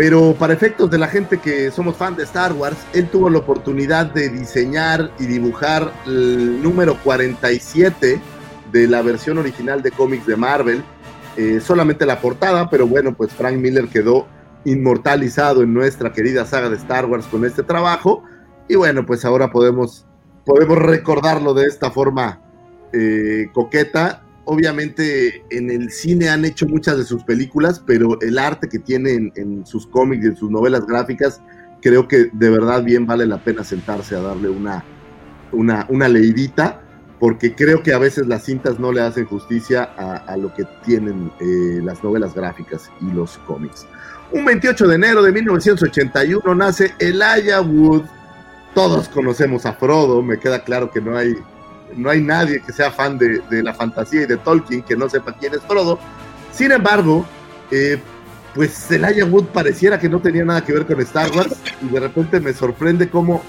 [0.00, 3.36] pero para efectos de la gente que somos fan de Star Wars, él tuvo la
[3.36, 8.18] oportunidad de diseñar y dibujar el número 47
[8.72, 10.82] de la versión original de cómics de Marvel.
[11.36, 14.26] Eh, solamente la portada, pero bueno, pues Frank Miller quedó
[14.64, 18.22] inmortalizado en nuestra querida saga de Star Wars con este trabajo.
[18.68, 20.06] Y bueno, pues ahora podemos,
[20.46, 22.40] podemos recordarlo de esta forma
[22.94, 28.68] eh, coqueta obviamente en el cine han hecho muchas de sus películas, pero el arte
[28.68, 31.40] que tiene en, sus cómics y en sus novelas gráficas,
[31.80, 34.84] creo que de verdad bien vale la pena sentarse a darle una,
[35.52, 36.82] una, una leidita.
[37.18, 41.30] porque creo que a veces las cintas no le hacen justicia a, lo que tienen
[41.38, 43.86] eh, las novelas gráficas y los cómics.
[44.32, 48.04] Un 28 de enero de 1981 nace Elijah Wood.
[48.74, 51.34] Todos conocemos a Frodo, me queda claro que no hay,
[51.96, 55.08] no hay nadie que sea fan de, de la fantasía y de Tolkien que no
[55.08, 55.98] sepa quién es Frodo.
[56.52, 57.24] Sin embargo,
[57.70, 57.98] eh,
[58.54, 62.00] pues Elijah Wood pareciera que no tenía nada que ver con Star Wars y de
[62.00, 63.42] repente me sorprende cómo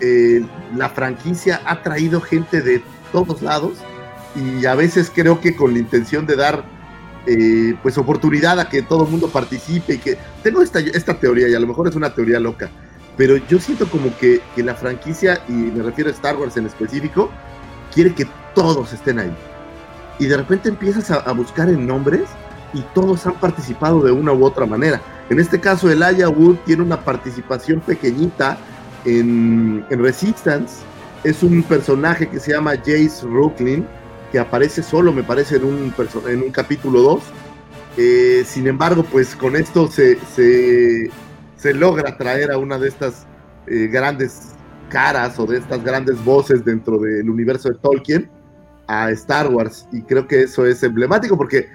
[0.00, 0.44] eh,
[0.76, 3.78] la franquicia ha traído gente de todos lados
[4.34, 6.64] y a veces creo que con la intención de dar
[7.26, 11.48] eh, pues oportunidad a que todo el mundo participe y que tengo esta, esta teoría
[11.48, 12.70] y a lo mejor es una teoría loca,
[13.16, 16.66] pero yo siento como que, que la franquicia, y me refiero a Star Wars en
[16.66, 17.30] específico,
[17.98, 19.36] quiere que todos estén ahí.
[20.20, 22.28] Y de repente empiezas a, buscar en nombres
[22.72, 25.00] y todos han participado de una u otra manera.
[25.30, 28.56] En este caso, Elijah Wood tiene una participación pequeñita
[29.04, 30.76] en, Resistance.
[31.24, 33.84] Es un personaje que se llama Jace Rooklin,
[34.30, 37.22] que aparece solo, me parece, en un, capítulo 2.
[37.96, 41.10] Eh, sin embargo, pues con esto se
[41.74, 43.26] logra traer a una de estas
[43.66, 44.54] eh, grandes
[44.88, 48.30] caras o de estas grandes voces dentro del universo de Tolkien
[48.86, 49.86] a Star Wars.
[49.92, 51.68] Y creo que eso es emblemático porque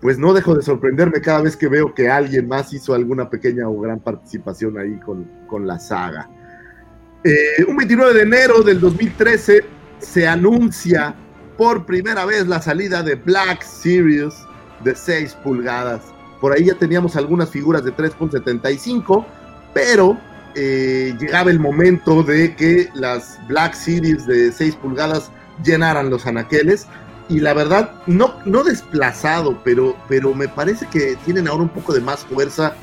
[0.00, 3.68] pues no dejo de sorprenderme cada vez que veo que alguien más hizo alguna pequeña
[3.68, 6.28] o gran participación ahí con, con la saga.
[7.24, 9.64] Eh, un 29 de enero del 2013
[9.98, 11.14] se anuncia
[11.56, 14.34] por primera vez la salida de Black Series
[14.84, 16.02] de 6 pulgadas.
[16.40, 19.24] Por ahí ya teníamos algunas figuras de 3.75,
[19.72, 20.18] pero
[20.56, 25.30] eh, llegaba el momento de que las Black Series de 6 pulgadas
[25.62, 26.86] llenaran los anaqueles
[27.28, 31.92] y la verdad, no, no desplazado, pero, pero me parece que tienen ahora un poco
[31.92, 32.74] de más fuerza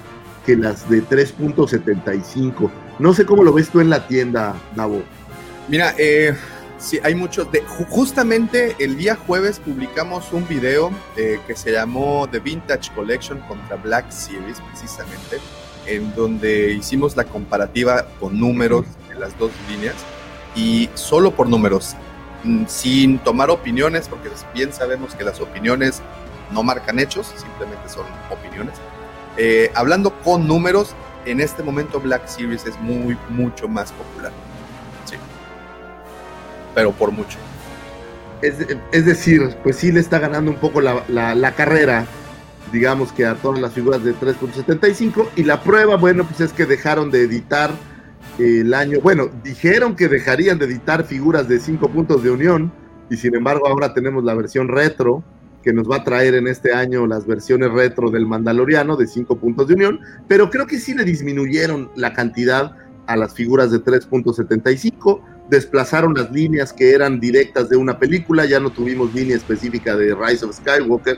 [0.45, 2.69] que las de 3.75.
[2.99, 5.01] No sé cómo lo ves tú en la tienda, Davo.
[5.67, 6.35] Mira, eh,
[6.77, 7.49] sí, hay muchos.
[7.51, 12.91] De, ju- justamente el día jueves publicamos un video eh, que se llamó The Vintage
[12.93, 15.37] Collection contra Black Series, precisamente,
[15.87, 19.95] en donde hicimos la comparativa con números de las dos líneas
[20.55, 21.95] y solo por números,
[22.43, 26.01] mm, sin tomar opiniones, porque bien sabemos que las opiniones
[26.51, 28.75] no marcan hechos, simplemente son opiniones.
[29.37, 30.93] Eh, hablando con números,
[31.25, 34.31] en este momento Black Series es muy, mucho más popular.
[35.05, 35.15] Sí.
[36.75, 37.37] Pero por mucho.
[38.41, 38.55] Es,
[38.91, 42.05] es decir, pues sí le está ganando un poco la, la- la carrera,
[42.73, 45.29] digamos que a todas las figuras de 3.75.
[45.37, 47.71] Y la prueba, bueno, pues es que dejaron de editar
[48.39, 48.99] el año.
[49.01, 52.73] Bueno, dijeron que dejarían de editar figuras de 5 puntos de unión.
[53.09, 55.23] Y sin embargo, ahora tenemos la versión retro
[55.61, 59.37] que nos va a traer en este año las versiones retro del Mandaloriano de 5
[59.37, 62.75] puntos de unión, pero creo que sí le disminuyeron la cantidad
[63.07, 68.59] a las figuras de 3.75, desplazaron las líneas que eran directas de una película, ya
[68.59, 71.17] no tuvimos línea específica de Rise of Skywalker,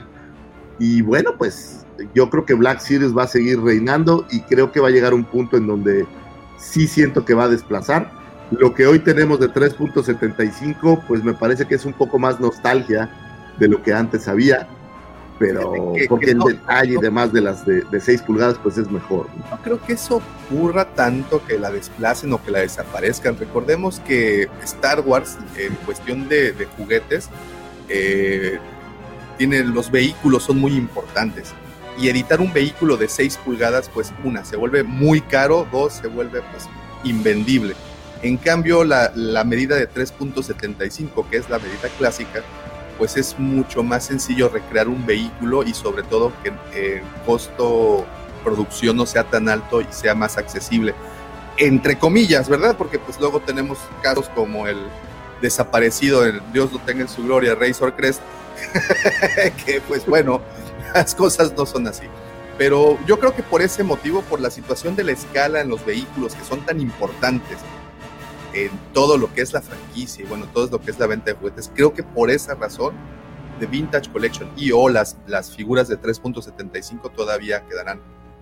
[0.78, 1.84] y bueno, pues
[2.14, 5.14] yo creo que Black Series va a seguir reinando y creo que va a llegar
[5.14, 6.06] un punto en donde
[6.58, 8.10] sí siento que va a desplazar.
[8.50, 13.10] Lo que hoy tenemos de 3.75, pues me parece que es un poco más nostalgia
[13.58, 14.68] de lo que antes había,
[15.38, 18.58] pero que- porque que el detalle no- y demás de las de, de 6 pulgadas,
[18.62, 19.26] pues es mejor.
[19.50, 23.36] No creo que eso ocurra tanto que la desplacen o que la desaparezcan.
[23.38, 27.28] Recordemos que Star Wars, en cuestión de, de juguetes,
[27.88, 28.58] eh,
[29.36, 31.52] tiene, los vehículos son muy importantes.
[31.98, 36.08] Y editar un vehículo de 6 pulgadas, pues una, se vuelve muy caro, dos, se
[36.08, 36.68] vuelve pues
[37.04, 37.74] invendible.
[38.22, 42.42] En cambio, la, la medida de 3.75, que es la medida clásica,
[42.98, 48.06] pues es mucho más sencillo recrear un vehículo y sobre todo que el costo
[48.46, 50.94] producción no sea tan alto y sea más accesible.
[51.58, 52.76] Entre comillas, ¿verdad?
[52.76, 54.78] Porque pues luego tenemos casos como el
[55.42, 58.20] desaparecido, el Dios lo tenga en su gloria, Razor Crest,
[59.64, 60.40] que pues bueno,
[60.94, 62.06] las cosas no son así.
[62.58, 65.84] Pero yo creo que por ese motivo, por la situación de la escala en los
[65.84, 67.58] vehículos que son tan importantes
[68.54, 71.26] en todo lo que es la franquicia y bueno, todo lo que es la venta
[71.26, 72.94] de juguetes, creo que por esa razón
[73.60, 78.00] The Vintage Collection y o las, las figuras de 3.75 todavía quedarán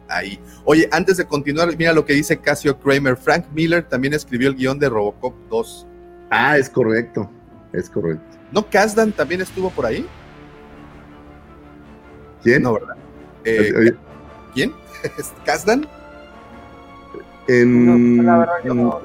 [0.09, 0.40] ahí.
[0.64, 3.16] Oye, antes de continuar, mira lo que dice Casio Kramer.
[3.16, 5.87] Frank Miller también escribió el guion de Robocop 2.
[6.31, 7.31] Ah, es correcto,
[7.72, 8.34] es correcto.
[8.55, 10.07] ¿No Kasdan también estuvo por ahí?
[12.42, 12.63] ¿Quién?
[12.63, 12.96] No, ¿verdad?
[13.44, 13.94] Eh, Oye,
[14.55, 14.73] ¿Quién?
[15.44, 15.87] ¿Kasdan?
[17.48, 19.00] en- No, la verdad que no,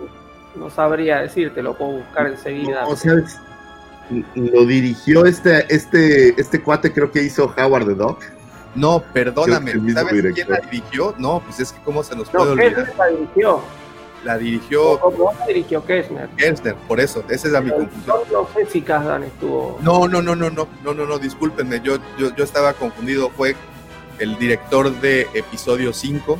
[0.55, 2.85] no sabría decirte, lo puedo buscar enseguida.
[2.85, 3.37] O sea, es-
[4.35, 8.17] lo dirigió este, este, este cuate, creo que hizo Howard the Dog.
[8.75, 9.71] No, perdóname.
[9.93, 11.15] ¿Sabes quién la dirigió?
[11.17, 12.93] No, pues es que cómo se nos no, puede ¿qué olvidar.
[12.97, 13.61] la dirigió?
[14.23, 16.27] La dirigió ¿Cómo la dirigió Kessner?
[16.35, 18.17] Kessner, por eso, esa es la mi confusión.
[18.31, 19.79] No, no sé si estuvo.
[19.81, 23.55] No, no, no, no, no, no, no, no, discúlpenme, yo, yo, yo estaba confundido, fue
[24.19, 26.37] el director de episodio 5,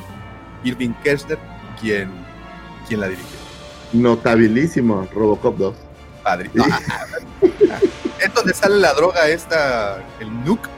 [0.66, 1.40] Irving Kessner,
[1.80, 2.12] quien,
[2.88, 3.38] quien la dirigió.
[3.94, 5.76] Notabilísimo, Robocop 2.
[6.24, 6.50] Padre.
[6.54, 6.66] No,
[7.42, 10.70] es donde sale la droga esta, el nuke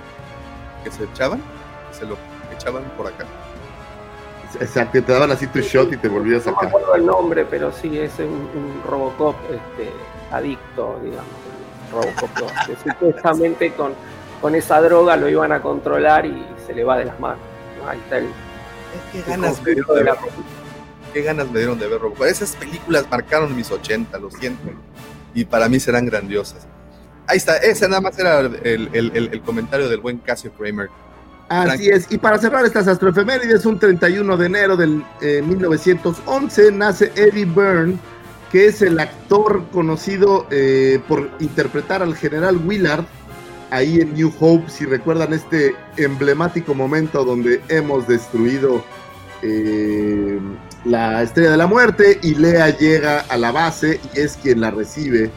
[0.84, 1.42] que se echaban,
[1.92, 2.16] se lo
[2.54, 3.26] echaban por acá.
[4.60, 6.68] Exacto, te daban así tu shot y te volvías a No me sacar.
[6.70, 9.90] acuerdo el nombre, pero sí, es un, un Robocop este,
[10.32, 11.30] adicto, digamos.
[11.92, 13.94] Robocop 2, que supuestamente con,
[14.42, 17.40] con esa droga lo iban a controlar y se le va de las manos.
[17.84, 17.90] ¿no?
[17.90, 18.28] Ahí está el,
[19.12, 20.16] Qué ganas me dieron de ver,
[21.14, 22.26] qué ganas me dieron de ver Robocop.
[22.26, 24.70] Esas películas marcaron mis 80, lo siento.
[25.34, 26.68] Y para mí serán grandiosas.
[27.28, 30.90] Ahí está, ese nada más era el, el- el- el comentario del buen Casio Kramer.
[31.52, 37.12] Así es, y para cerrar estas astroefemérides, un 31 de enero del eh, 1911 nace
[37.16, 37.98] Eddie Byrne,
[38.54, 43.04] que es el actor conocido eh, por interpretar al general Willard
[43.70, 48.82] ahí en New Hope, si recuerdan este emblemático momento donde hemos destruido
[49.42, 50.40] eh,
[50.86, 54.72] la Estrella de la Muerte y Lea llega a la base y es quien la
[54.72, 55.30] recibe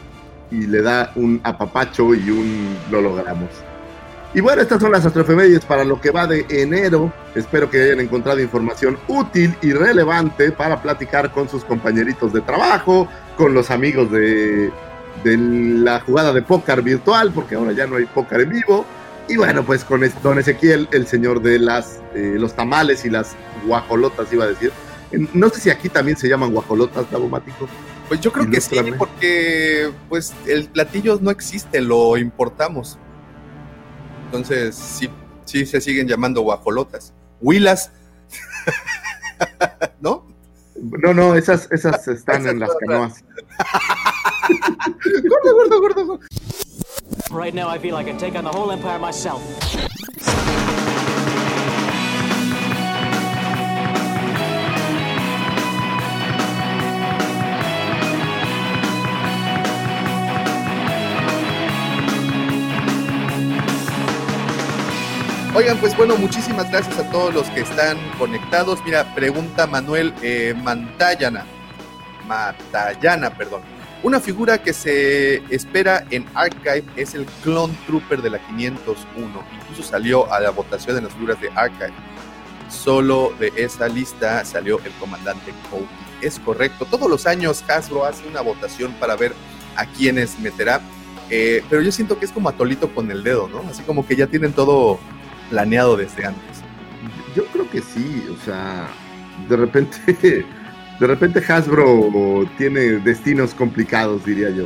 [0.49, 3.49] y le da un apapacho y un lo logramos.
[4.35, 7.11] Y bueno, estas son las astroefemérides para lo que va de enero.
[7.35, 13.07] Espero que hayan encontrado información útil y relevante para platicar con sus compañeritos de trabajo,
[13.37, 14.71] con los amigos de,
[15.23, 18.85] de la jugada de póker virtual, porque ahora ya no hay póker en vivo.
[19.29, 23.37] Y bueno, pues con don Ezequiel, el señor de las eh, los tamales y las
[23.65, 24.73] guajolotas, iba a decir.
[25.33, 27.69] No sé si aquí también se llaman guajolotas, Tabomático.
[28.09, 32.99] Pues yo creo que sí, porque pues el platillo no existe, lo importamos.
[34.35, 35.09] Entonces, sí,
[35.45, 37.13] sí se siguen llamando guajolotas.
[37.41, 37.91] Huilas.
[40.01, 40.25] ¿No?
[40.75, 43.23] No, no, esas, esas están Esas en las canoas.
[45.27, 46.19] Gordo, gordo, gordo, gordo.
[47.31, 49.41] Right now, I feel like I take on the whole empire myself.
[65.55, 68.83] Oigan, pues bueno, muchísimas gracias a todos los que están conectados.
[68.83, 71.45] Mira, pregunta Manuel eh, Mantayana.
[72.27, 73.61] Matallana, perdón.
[74.03, 79.43] Una figura que se espera en Archive es el Clone Trooper de la 501.
[79.61, 81.93] Incluso salió a la votación en las figuras de Archive.
[82.67, 85.87] Solo de esa lista salió el comandante Cody.
[86.19, 86.83] Es correcto.
[86.83, 89.31] Todos los años Hasbro hace una votación para ver
[89.77, 90.81] a quiénes meterá.
[91.29, 93.63] Eh, pero yo siento que es como atolito con el dedo, ¿no?
[93.69, 94.99] Así como que ya tienen todo
[95.49, 96.63] planeado desde antes.
[97.35, 98.87] Yo creo que sí, o sea,
[99.49, 99.97] de repente,
[100.99, 104.65] de repente Hasbro tiene destinos complicados, diría yo.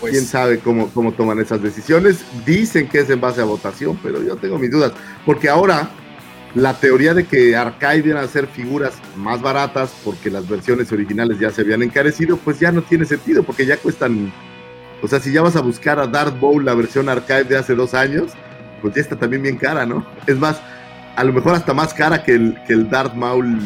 [0.00, 2.24] Pues, Quién sabe cómo, cómo toman esas decisiones.
[2.44, 4.92] Dicen que es en base a votación, pero yo tengo mis dudas.
[5.24, 5.90] Porque ahora
[6.54, 11.38] la teoría de que Archive iban a hacer figuras más baratas porque las versiones originales
[11.40, 14.32] ya se habían encarecido, pues ya no tiene sentido, porque ya cuestan.
[15.02, 17.74] O sea, si ya vas a buscar a Darth Bowl, la versión Archive de hace
[17.74, 18.32] dos años,
[18.84, 20.04] pues ya está también bien cara, ¿no?
[20.26, 20.60] Es más,
[21.16, 23.58] a lo mejor hasta más cara que el, que el Darth Maul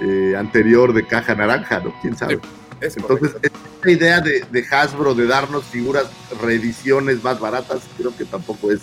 [0.00, 1.92] eh, anterior de caja naranja, ¿no?
[2.00, 2.38] ¿Quién sabe?
[2.80, 6.06] es Entonces, esta idea de, de Hasbro de darnos figuras,
[6.40, 8.82] reediciones más baratas, creo que tampoco es,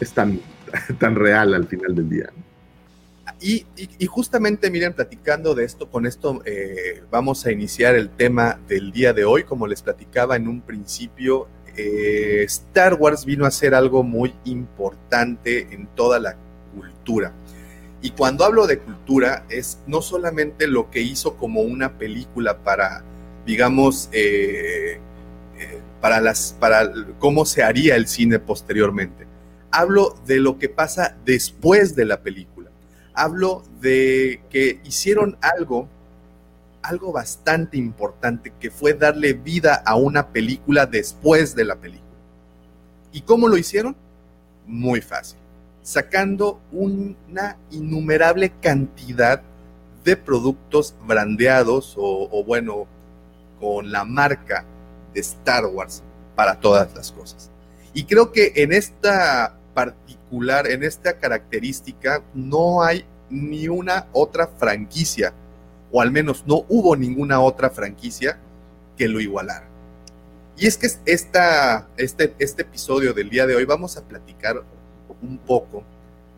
[0.00, 0.40] es tan,
[0.98, 2.30] tan real al final del día.
[3.40, 8.10] Y, y- y justamente, miren, platicando de esto, con esto eh, vamos a iniciar el
[8.10, 9.44] tema del día de hoy.
[9.44, 11.46] Como les platicaba en un principio,
[11.78, 16.36] eh, Star Wars vino a ser algo muy importante en toda la
[16.74, 17.32] cultura.
[18.02, 23.02] Y cuando hablo de cultura, es no solamente lo que hizo como una película para,
[23.46, 25.00] digamos, eh,
[25.58, 29.26] eh, para las, para cómo se haría el cine posteriormente.
[29.70, 32.58] Hablo de lo que pasa después de la película
[33.18, 35.88] hablo de que hicieron algo,
[36.88, 42.08] algo bastante importante, que fue darle vida a una película después de la película.
[43.12, 43.94] ¿Y cómo lo hicieron?
[44.66, 45.38] Muy fácil,
[45.82, 49.42] sacando una innumerable cantidad
[50.04, 52.86] de productos brandeados o, bueno,
[53.60, 54.64] con la marca
[55.12, 56.02] de Star Wars
[56.34, 57.50] para todas las cosas.
[57.92, 65.32] Y creo que en esta particular, en esta característica, no hay ni una otra franquicia,
[65.90, 68.38] o al menos no hubo ninguna otra franquicia
[68.96, 69.66] que lo igualara.
[70.56, 74.62] Y es que esta, este, este episodio del día de hoy vamos a platicar
[75.22, 75.84] un poco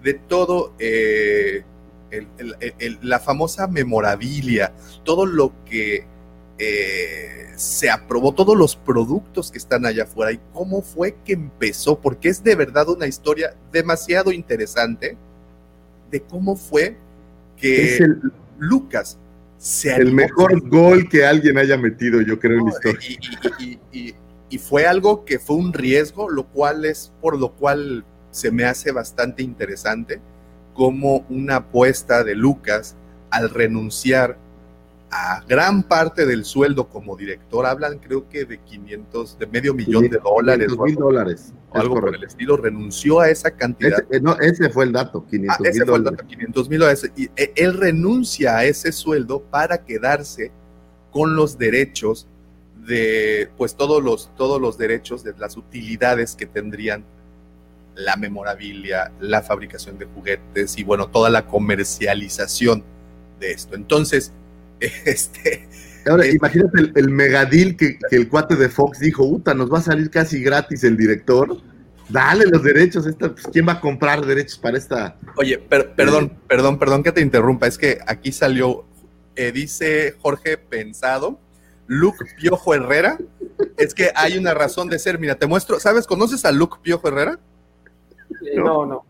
[0.03, 1.65] de todo, eh,
[2.11, 4.73] el- el- el- la famosa memorabilia,
[5.05, 6.05] todo lo que
[6.63, 11.99] eh, se aprobó, todos los productos que están allá afuera y cómo fue que empezó,
[11.99, 15.17] porque es de verdad una historia demasiado interesante
[16.11, 16.99] de cómo fue
[17.57, 17.97] que
[18.59, 19.17] Lucas
[19.63, 23.01] se el mejor gol que alguien haya metido, yo creo, en la historia.
[23.61, 24.15] y, y- y- y-
[24.49, 28.65] y fue algo que fue un riesgo, lo cual es por lo cual se me
[28.65, 30.21] hace bastante interesante
[30.73, 32.97] como una apuesta de Lucas
[33.31, 34.39] al renunciar
[35.11, 40.09] a gran parte del sueldo como director, hablan creo que de 500, de medio millón
[40.09, 41.53] de dólares 500 o mil algo, dólares.
[41.71, 44.01] o algo por el estilo, renunció a esa cantidad.
[44.09, 46.19] Ese, eh, no, ese fue el dato, Ah, 500 ese mil fue el dólares.
[46.19, 47.13] dato, 500 mil dólares.
[47.17, 50.53] Y eh, él renuncia a ese sueldo para quedarse
[51.11, 52.29] con los derechos
[52.87, 57.05] de, pues todos los, todos los derechos de las utilidades que tendrían
[57.97, 62.85] la memorabilia, la fabricación de juguetes y bueno, toda la comercialización
[63.41, 63.75] de esto.
[63.75, 64.33] Entonces,
[65.05, 65.69] este,
[66.09, 69.73] Ahora, Es- imagínate el, el megadil que, que el cuate de Fox dijo, Uta, nos
[69.73, 71.57] va a salir casi gratis el director.
[72.09, 75.17] Dale los derechos, esta, pues, ¿quién va a comprar derechos para esta?
[75.37, 77.67] Oye, per- perdón, perdón, perdón que te interrumpa.
[77.69, 78.85] Es que aquí salió,
[79.37, 81.39] eh, dice Jorge Pensado,
[81.87, 83.17] Luke Piojo Herrera.
[83.77, 85.19] Es que hay una razón de ser.
[85.21, 85.79] Mira, te muestro.
[85.79, 86.07] ¿Sabes?
[86.07, 87.39] ¿Conoces a Luke Piojo Herrera?
[88.47, 89.05] Eh, no, no.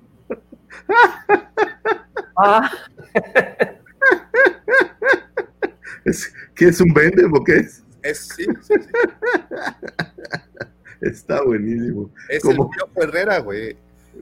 [2.43, 2.71] Ah,
[6.05, 7.83] ¿Es, ¿Qué es un vendem o qué es?
[8.03, 8.81] Es, sí, sí, sí.
[11.01, 12.11] Está buenísimo.
[12.29, 12.65] Es ¿Cómo?
[12.65, 13.77] el Piojo Herrera, güey.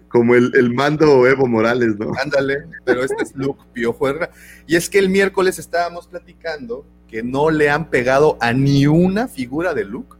[0.08, 2.12] Como el, el mando Evo Morales, ¿no?
[2.22, 4.30] Ándale, pero este es Luke Piojo Herrera.
[4.66, 9.28] Y es que el miércoles estábamos platicando que no le han pegado a ni una
[9.28, 10.16] figura de Luke.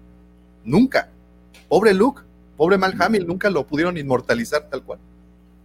[0.65, 1.11] Nunca.
[1.69, 2.23] Pobre Luke,
[2.57, 4.99] pobre Mal Hamill, nunca lo pudieron inmortalizar tal cual.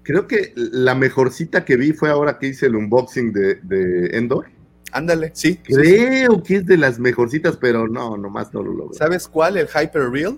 [0.03, 4.47] Creo que la mejorcita que vi fue ahora que hice el unboxing de, de Endor.
[4.93, 5.57] Ándale, sí.
[5.57, 8.93] Creo que es de las mejorcitas, pero no, nomás no lo logro.
[8.93, 9.57] ¿Sabes cuál?
[9.57, 10.37] El Hyper Real.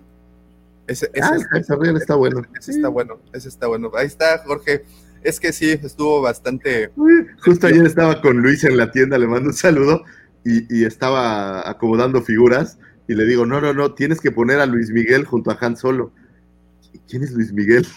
[0.87, 2.41] Ese, ese Ah, es- esa real está bueno.
[2.57, 3.91] ese está bueno, ese está bueno.
[3.95, 4.83] Ahí está, Jorge.
[5.23, 6.91] Es que sí, estuvo bastante.
[6.95, 10.03] Uy, Justo ayer estaba con Luis en la tienda, le mando un saludo
[10.43, 12.77] y, y estaba acomodando figuras
[13.07, 15.75] y le digo, no, no, no, tienes que poner a Luis Miguel junto a Han
[15.75, 16.11] Solo.
[17.09, 17.85] ¿Quién es Luis Miguel?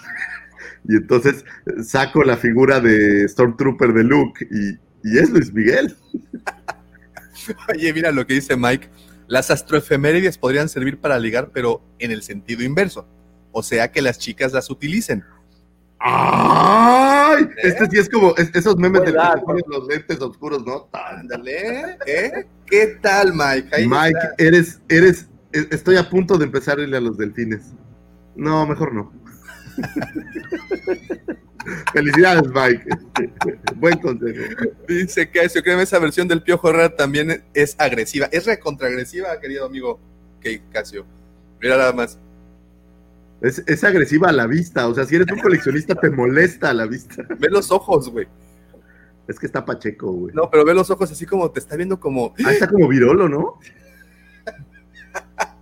[0.91, 1.45] Y entonces
[1.85, 5.97] saco la figura de Stormtrooper de Luke y, y es Luis Miguel.
[7.75, 8.89] Oye, mira lo que dice Mike.
[9.27, 13.07] Las astroefemérides podrían servir para ligar, pero en el sentido inverso.
[13.53, 15.25] O sea, que las chicas las utilicen.
[16.01, 17.49] ¡Ay!
[17.63, 20.89] Este sí es como es- esos memes de los lentes oscuros, ¿no?
[20.93, 22.47] Ándale, ¿eh?
[22.67, 23.69] ¿Qué tal, Mike?
[23.75, 24.35] Ahí Mike, está.
[24.39, 27.63] eres, eres, e- estoy a punto de empezar a irle a los delfines.
[28.37, 29.13] No, mejor no.
[31.93, 32.89] Felicidades, Mike.
[33.77, 34.41] Buen consejo.
[34.87, 38.29] Dice creo que esa versión del Piojo Herrera también es agresiva.
[38.33, 40.01] Es recontraagresiva, querido amigo
[40.41, 41.05] que Casio.
[41.61, 42.19] Mira nada más.
[43.41, 44.89] Es, es agresiva a la vista.
[44.89, 47.27] O sea, si eres un coleccionista, te molesta a la vista.
[47.39, 48.27] Ve los ojos, güey.
[49.27, 50.35] Es que está Pacheco, güey.
[50.35, 52.35] No, pero ve los ojos así como te está viendo como.
[52.47, 53.59] Ah, está como virolo, ¿no?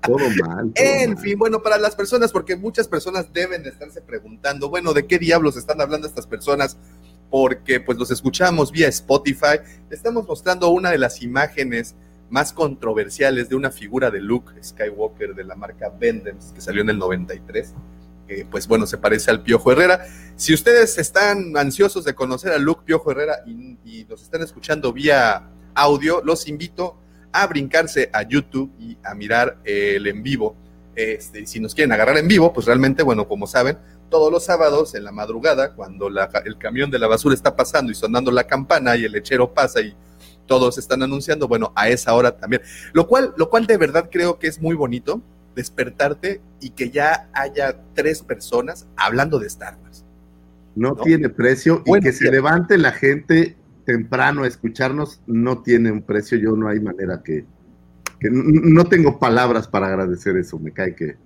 [0.07, 0.73] Todo mal.
[0.73, 1.19] todo En mal.
[1.23, 5.19] fin, bueno, para las personas, porque muchas personas deben de estarse preguntando, bueno, ¿de qué
[5.19, 6.79] diablos están hablando estas personas?
[7.31, 9.59] Porque pues los escuchamos vía Spotify.
[9.91, 11.95] Estamos mostrando una de las imágenes
[12.31, 16.91] más controversiales de una figura de Luke Skywalker de la marca Vendems que salió en
[16.91, 17.75] el 93.
[18.27, 20.05] Que pues bueno, se parece al Piojo Herrera.
[20.37, 24.93] Si ustedes están ansiosos de conocer a Luke Piojo Herrera y, y nos están escuchando
[24.93, 26.97] vía audio, los invito
[27.43, 30.57] a brincarse a YouTube y a mirar el en vivo.
[30.95, 33.76] Este, y si nos quieren agarrar en vivo, pues realmente, bueno, como saben,
[34.09, 37.93] todos los sábados en la madrugada, cuando la- el camión de la basura está pasando
[37.93, 39.95] y sonando la campana y el lechero pasa y
[40.47, 42.62] todos están anunciando, bueno, a esa hora también.
[42.93, 45.20] Lo cual, lo cual de verdad creo que es muy bonito
[45.57, 50.05] despertarte y que ya haya tres personas hablando de Star Wars.
[50.76, 50.97] No, ¿no?
[51.03, 53.57] tiene precio y que se levante la gente
[53.87, 56.37] temprano a escucharnos no tiene un precio.
[56.37, 57.47] Yo no hay manera que,
[58.20, 60.59] que no tengo palabras para agradecer eso.
[60.59, 61.16] Me cae que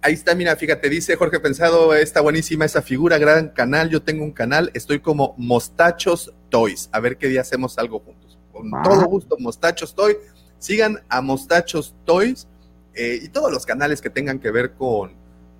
[0.00, 4.22] Ahí está, mira, fíjate, dice Jorge Pensado, está buenísima esa figura, gran canal, yo tengo
[4.22, 8.38] un canal, estoy como Mostachos Toys, a ver qué día hacemos algo juntos.
[8.52, 8.82] Con Ah.
[8.84, 10.18] todo gusto, Mostachos Toys,
[10.58, 12.46] sigan a Mostachos Toys
[12.92, 15.12] eh, y todos los canales que tengan que ver con,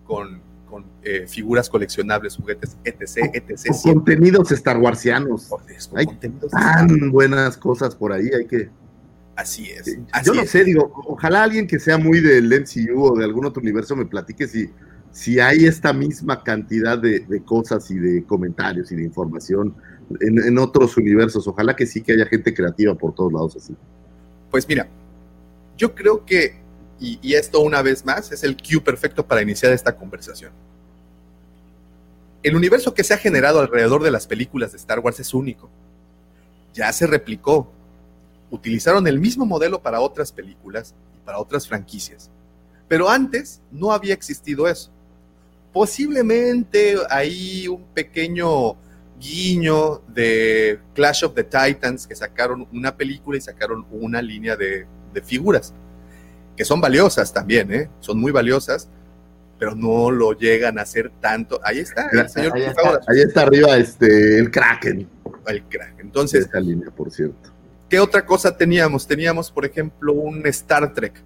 [0.05, 0.43] con,
[0.75, 3.71] con, eh, figuras coleccionables, juguetes, etc, etc.
[3.83, 5.47] con contenidos Star Warsianos.
[5.47, 5.61] Con
[5.97, 8.71] Hay contenidos tan buenas cosas por ahí, hay que.
[9.37, 9.99] Así es.
[10.11, 10.51] así Yo no es.
[10.51, 14.05] sé, digo, ojalá alguien que sea muy del MCU o de algún otro universo me
[14.05, 14.69] platique si,
[15.13, 19.77] si hay esta misma cantidad de, de cosas y de comentarios y de información
[20.21, 21.47] en, en otros universos.
[21.47, 23.77] Ojalá que sí que haya gente creativa por todos lados así.
[24.51, 24.89] Pues mira,
[25.77, 26.64] yo creo que,
[27.05, 30.53] y, esto una vez más, es el cue perfecto para iniciar esta conversación.
[32.43, 35.71] El universo que se ha generado alrededor de las películas de Star Wars es único.
[36.73, 37.71] Ya se replicó.
[38.51, 42.31] Utilizaron el mismo modelo para otras películas y para otras franquicias.
[42.89, 44.91] Pero antes no había existido eso.
[45.73, 48.77] Posiblemente hay un pequeño
[49.19, 54.87] guiño de Clash of the Titans que sacaron una película y sacaron una línea de
[55.25, 55.73] figuras
[56.57, 57.91] que son valiosas también, ¿eh?
[58.01, 58.89] son muy valiosas,
[59.59, 61.61] pero no lo llegan a hacer tanto.
[61.65, 65.09] Ahí está, el señor Ahí está, ahí está arriba este, el Kraken.
[65.47, 66.01] el crack.
[66.01, 67.51] Entonces, Esta línea, por cierto.
[67.89, 69.07] ¿qué otra cosa teníamos?
[69.07, 71.23] Teníamos, por ejemplo, un Star Trek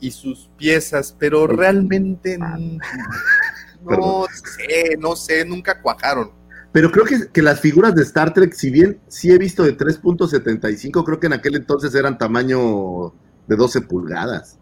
[0.00, 2.78] y sus piezas, pero realmente n-
[3.82, 4.26] no Perdón.
[4.56, 6.32] sé, no sé, nunca cuajaron.
[6.72, 9.74] Pero creo que, que las figuras de Star Trek, si bien sí he visto de
[9.76, 13.14] 3.75, creo que en aquel entonces eran tamaño
[13.46, 14.58] de 12 pulgadas.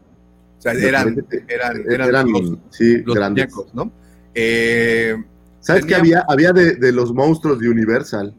[0.58, 3.46] O sea, eran, eran, eran, Eran, los, sí, los grandes.
[3.52, 3.92] muñecos, ¿no?
[4.34, 5.14] Eh,
[5.60, 6.24] ¿Sabes qué había?
[6.28, 8.34] Había de, de los monstruos de Universal.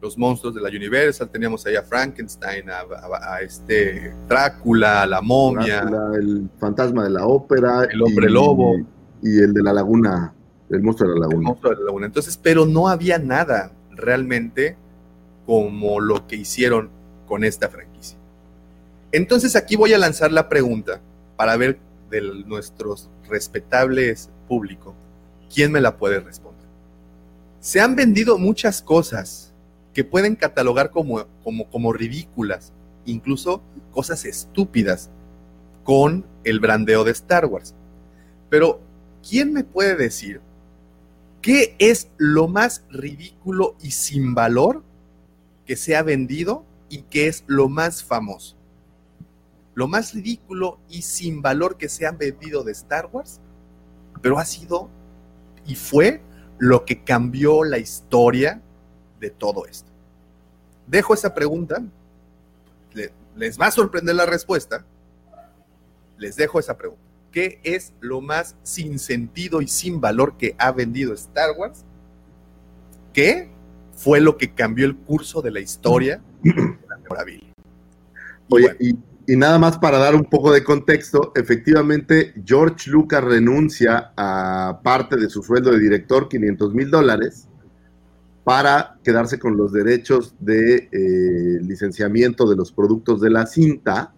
[0.00, 5.06] los monstruos de la Universal, teníamos ahí a Frankenstein, a, a- a este Drácula, a
[5.06, 7.84] la momia, Drácula, el fantasma de la ópera.
[7.84, 8.74] El hombre y- lobo.
[9.22, 10.34] Y el de la laguna,
[10.68, 11.48] el monstruo de la el laguna.
[11.50, 12.06] monstruo de la laguna.
[12.06, 14.76] Entonces, pero no había nada realmente
[15.46, 16.90] como lo que hicieron
[17.26, 17.91] con esta franquicia.
[19.12, 21.00] Entonces aquí voy a lanzar la pregunta
[21.36, 21.78] para ver
[22.10, 24.94] de nuestros respetables público,
[25.52, 26.66] ¿quién me la puede responder?
[27.60, 29.52] Se han vendido muchas cosas
[29.92, 32.72] que pueden catalogar como, como, como ridículas,
[33.04, 35.10] incluso cosas estúpidas
[35.84, 37.74] con el brandeo de Star Wars.
[38.48, 38.80] Pero,
[39.28, 40.40] ¿quién me puede decir
[41.42, 44.82] qué es lo más ridículo y sin valor
[45.66, 48.56] que se ha vendido y qué es lo más famoso?
[49.74, 53.40] Lo más ridículo y sin valor que se ha vendido de Star Wars,
[54.20, 54.88] pero ha sido
[55.66, 56.20] y fue
[56.58, 58.60] lo que cambió la historia
[59.20, 59.90] de todo esto.
[60.86, 61.82] Dejo esa pregunta,
[62.92, 64.84] le- les va a sorprender la respuesta,
[66.18, 67.02] les dejo esa pregunta.
[67.30, 71.84] ¿Qué es lo más sin sentido y sin valor que ha vendido Star Wars?
[73.14, 73.48] ¿Qué
[73.96, 76.52] fue lo que cambió el curso de la historia de
[76.88, 77.48] la memorabilia?
[77.48, 82.90] Y Oye, bueno, y, y nada más para dar un poco de contexto, efectivamente George
[82.90, 87.48] Lucas renuncia a parte de su sueldo de director, 500 mil dólares,
[88.44, 94.12] para quedarse con los derechos de eh, licenciamiento de los productos de la cinta.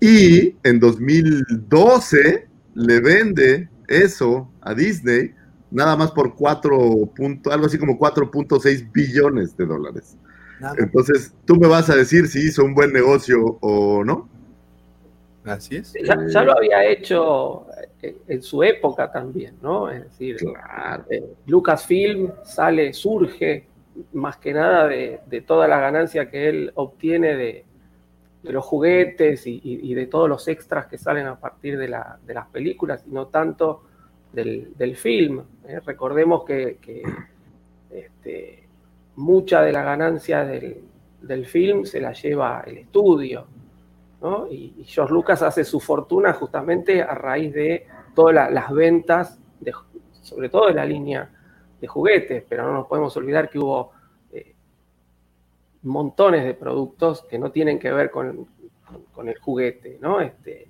[0.00, 5.32] Y en 2012 le vende eso a Disney
[5.70, 7.10] nada más por 4.
[7.16, 10.16] punto- algo así como 4.6 billones de dólares.
[10.78, 14.28] Entonces, tú me vas a decir si hizo un buen negocio o no.
[15.44, 15.92] así es.
[16.02, 17.66] Ya, ya lo había hecho
[18.02, 19.90] en, en su época también, ¿no?
[19.90, 21.04] Es decir, Claro.
[21.10, 23.66] eh, Lucasfilm sale, surge
[24.12, 27.64] más que nada de, de toda la ganancia que él obtiene de,
[28.42, 31.88] de los juguetes y, y- y de todos los extras que salen a partir de,
[31.88, 33.82] la- de las películas y no tanto
[34.32, 35.42] del, del film.
[35.66, 35.80] ¿eh?
[35.84, 37.02] Recordemos que, que,
[37.90, 38.65] este,
[39.16, 40.82] mucha de la ganancia del,
[41.22, 43.46] del film se la lleva el estudio.
[44.20, 44.46] ¿no?
[44.50, 49.38] Y, George Lucas hace su fortuna justamente a raíz de todas la- las ventas,
[50.22, 51.30] sobre todo de la línea
[51.80, 53.92] de juguetes, pero no nos podemos olvidar que hubo
[54.32, 54.54] eh,
[55.82, 58.46] montones de productos que no tienen que ver con,
[59.12, 60.20] con- el juguete, ¿no?
[60.20, 60.68] Este,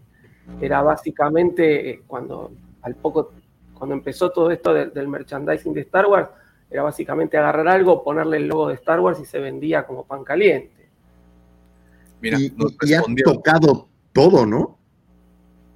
[0.61, 2.51] era básicamente eh, cuando
[2.83, 3.33] al poco,
[3.75, 6.29] cuando empezó todo esto de- del merchandising de Star Wars,
[6.71, 10.25] era básicamente agarrar algo, ponerle el logo de Star Wars y se vendía como pan
[10.25, 10.89] caliente.
[12.21, 14.79] Mira, y, nos y- tocado todo, ¿no?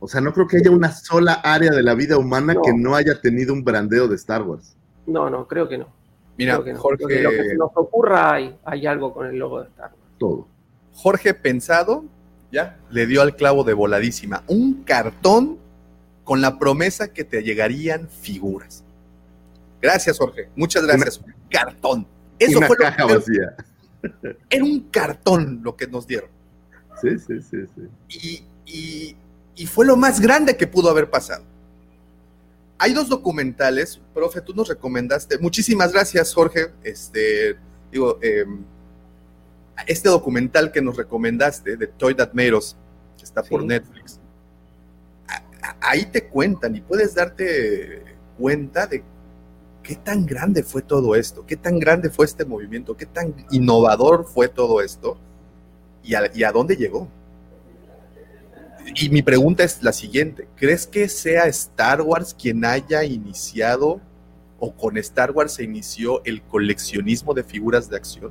[0.01, 2.63] O sea, no creo que haya una sola área de la vida humana No.
[2.63, 4.75] que no haya tenido un brandeo de Star Wars.
[5.07, 5.89] No, no, creo que no.
[6.39, 6.81] Mira, Creo que no.
[6.83, 9.69] Creo que Jorge, lo que se nos ocurra hay, hay algo con el logo de
[9.69, 10.13] Star Wars.
[10.19, 10.49] Todo.
[10.95, 12.05] Jorge Pensado
[12.51, 14.43] ya le dio al clavo de voladísima.
[14.49, 15.59] Un cartón
[16.25, 18.83] con la promesa que te llegarían figuras.
[19.81, 20.49] Gracias, Jorge.
[20.57, 21.19] Muchas gracias.
[21.19, 22.07] Un cartón.
[22.39, 23.57] Eso una fue lo caja que- vacía.
[24.51, 26.31] Era un cartón lo que nos dieron.
[27.03, 27.89] Sí, sí, sí, sí.
[28.09, 29.17] Y, y-
[29.57, 31.45] y fue lo más grande que pudo haber pasado.
[32.79, 35.39] Hay dos documentales, profe, tú nos recomendaste.
[35.39, 36.69] Muchísimas gracias, Jorge.
[36.83, 37.57] Este,
[37.93, 38.47] digo, eh,
[39.87, 42.77] este documental que nos recomendaste de Toy That Made Us,
[43.19, 43.63] que está por.
[43.65, 44.19] Netflix,
[45.29, 48.03] a- a- ahí te cuentan y puedes darte
[48.39, 49.03] cuenta de
[49.91, 51.45] ¿qué tan grande fue todo esto?
[51.45, 52.97] ¿Qué tan grande fue este movimiento?
[52.97, 55.19] ¿Qué tan innovador fue todo esto?
[56.05, 57.09] ¿Y a, dónde llegó?
[58.95, 64.01] Y mi pregunta es la siguiente, ¿crees que sea Star Wars quien haya iniciado
[64.61, 68.31] o con Star Wars se inició el coleccionismo de figuras de acción?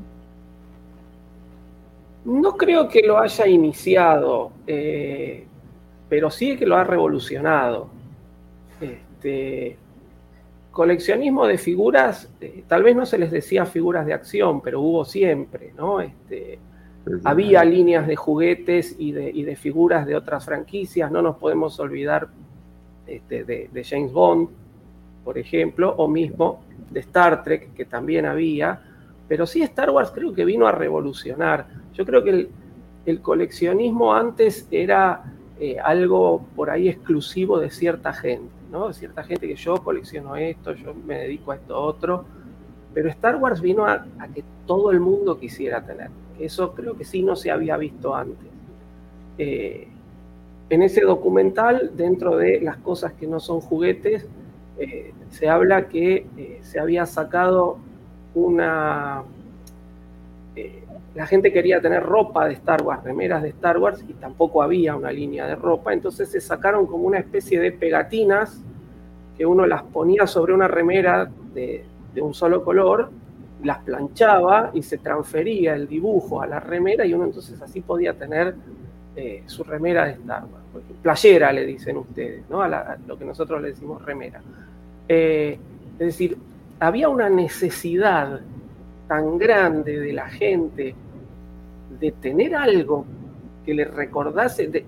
[2.24, 5.46] No creo que lo haya iniciado, eh,
[6.08, 7.90] pero sí que lo ha revolucionado.
[8.80, 9.78] Este,
[10.72, 15.06] coleccionismo de figuras, eh, tal vez no se les decía figuras de acción, pero hubo
[15.06, 16.00] siempre, ¿no?
[16.00, 16.60] Este,
[17.24, 21.80] había líneas de juguetes y de, y de, figuras de otras franquicias, no nos podemos
[21.80, 22.28] olvidar
[23.08, 24.50] este, de, de, James Bond,
[25.24, 26.62] por ejemplo, o mismo
[26.92, 28.82] de Star Trek, que también había,
[29.28, 31.68] pero sí Star Wars creo que vino a revolucionar.
[31.94, 32.50] Yo creo que el,
[33.06, 35.24] el coleccionismo antes era
[35.62, 38.88] eh, algo por ahí exclusivo de cierta gente, ¿no?
[38.88, 42.24] De cierta gente que yo colecciono esto, yo me dedico a esto otro,
[42.94, 46.10] pero Star Wars vino a, que todo el mundo quisiera tener.
[46.40, 48.48] Eso creo que sí no se había visto antes.
[49.38, 49.90] Eh,
[50.70, 54.28] en ese documental, dentro de las cosas que no son juguetes,
[54.78, 57.80] eh, se habla que se había sacado
[58.34, 59.24] una...
[61.16, 64.96] La gente quería tener ropa de Star Wars, remeras de Star Wars, y tampoco había
[64.96, 68.62] una línea de ropa, entonces se sacaron como una especie de pegatinas
[69.38, 71.86] que uno las ponía sobre una remera de,
[72.22, 73.10] un solo color
[73.64, 78.14] las planchaba y se transfería el dibujo a la remera y uno entonces así podía
[78.14, 78.56] tener
[79.16, 80.86] eh, su remera de Star Wars.
[81.02, 82.62] Playera le dicen ustedes, ¿no?
[82.62, 84.42] A, lo que nosotros le decimos remera.
[85.08, 85.58] Eh,
[85.94, 86.38] es decir,
[86.80, 88.42] había una necesidad
[89.10, 90.96] tan grande de la gente
[92.00, 93.06] de tener algo
[93.66, 94.86] que le recordase, de,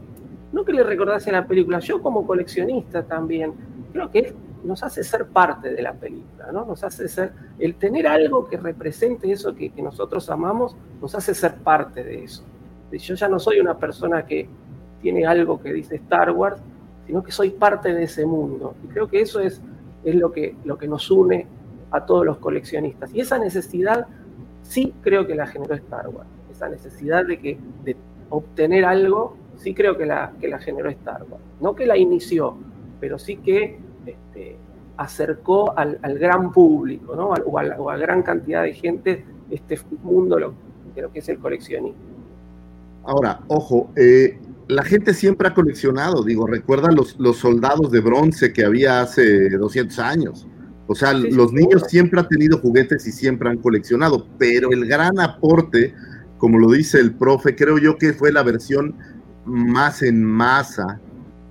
[0.54, 3.54] no que le recordase la película, yo como coleccionista también,
[3.92, 6.66] creo que nos hace ser parte de la película, ¿no?
[6.66, 11.34] Nos hace ser, el tener algo que represente eso que, que, nosotros amamos, nos hace
[11.34, 12.44] ser parte de eso.
[12.92, 14.48] Yo ya no soy una persona que
[15.02, 16.62] tiene algo que dice Star Wars,
[17.08, 18.76] sino que soy parte de ese mundo.
[18.84, 19.60] Y creo que eso es,
[20.04, 21.48] es lo, que, lo que nos une
[21.92, 23.14] a todos los coleccionistas.
[23.14, 24.08] Y esa necesidad
[24.64, 26.30] sí creo que la generó Star Wars.
[26.52, 27.96] Esa necesidad de, que, de
[28.30, 31.44] obtener algo, sí creo que la, que la generó Star Wars.
[31.60, 32.56] No que la inició,
[33.00, 34.56] pero sí que este,
[34.98, 37.30] acercó al, al, gran público, ¿no?
[37.30, 40.54] o, a gran cantidad de gente este mundo lo,
[40.96, 42.00] de lo que es el coleccionismo.
[43.04, 48.54] Ahora, ojo, eh, la gente siempre ha coleccionado, digo, recuerdan los, los, soldados de bronce
[48.54, 50.48] que había hace 200 años.
[50.88, 54.72] O sea, sí, los sí, niños siempre han tenido juguetes y siempre han coleccionado, pero
[54.72, 55.94] el gran aporte,
[56.38, 58.96] como lo dice el profe, creo yo que fue la versión
[59.46, 61.00] más en masa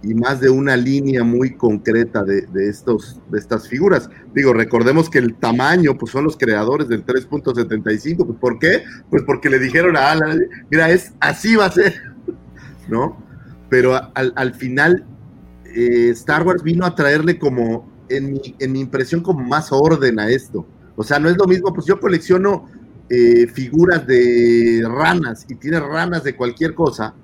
[0.03, 4.09] y más de una línea muy concreta de, de, estos, de estas figuras.
[4.35, 8.83] Digo, recordemos que el tamaño, pues son los creadores del 3.75, pues ¿por qué?
[9.11, 11.95] Pues porque le dijeron a Alan, mira, es, así va a ser,
[12.89, 13.23] ¿no?
[13.69, 15.05] Pero al, al final,
[15.75, 20.21] eh, Star Wars vino a traerle como, en mi, en mi, impresión, como más orden
[20.21, 20.67] a esto.
[20.97, 22.69] O sea, no es lo mismo, pues yo colecciono
[23.09, 27.15] eh, figuras de ranas y tiene ranas de cualquier cosa,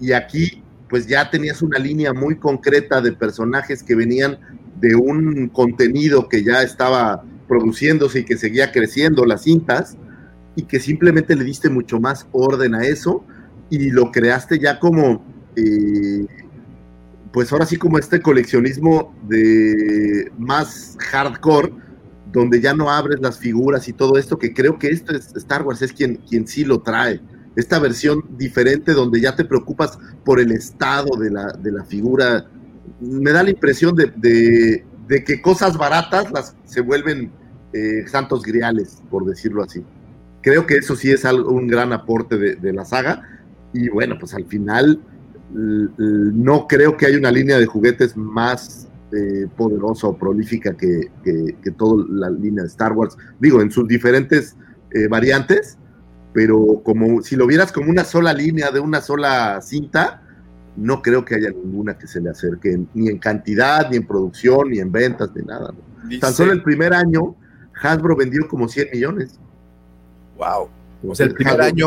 [0.00, 4.38] y aquí pues ya tenías una línea muy concreta de personajes que venían
[4.80, 9.96] de un contenido que ya estaba produciéndose y que seguía creciendo las cintas
[10.56, 13.24] y que simplemente le diste mucho más orden a eso
[13.70, 15.24] y lo creaste ya como
[15.56, 16.26] eh,
[17.32, 21.72] pues ahora sí como este coleccionismo de más hardcore
[22.32, 25.62] donde ya no abres las figuras y todo esto que creo que esto es Star
[25.62, 27.20] Wars es quien, quien sí lo trae
[27.58, 32.46] esta versión diferente donde ya te preocupas por el estado de la, de la figura.
[33.00, 37.32] Me da la impresión de, de, que cosas baratas las, se vuelven
[37.72, 39.84] eh, santos griales, por decirlo así.
[40.40, 43.28] Creo que eso sí es algo, un gran aporte de, de, la saga.
[43.74, 45.00] Y bueno, pues al final
[45.50, 51.56] no creo que haya una línea de juguetes más eh, poderosa o prolífica que, que,
[51.62, 53.16] que, toda la línea de Star Wars.
[53.40, 54.54] Digo, en sus diferentes
[54.92, 55.78] eh, variantes,
[56.34, 60.22] pero como si lo vieras como una sola línea de una sola cinta,
[60.76, 64.70] no creo que haya ninguna que se le acerque, ni en cantidad, ni en producción,
[64.70, 65.72] ni en ventas, ni nada.
[65.72, 66.18] ¿no?
[66.18, 67.34] Tan solo el primer año,
[67.82, 69.40] Hasbro vendió como 100 millones.
[70.36, 70.68] Wow.
[71.08, 71.86] O sea, el primer Hasbro,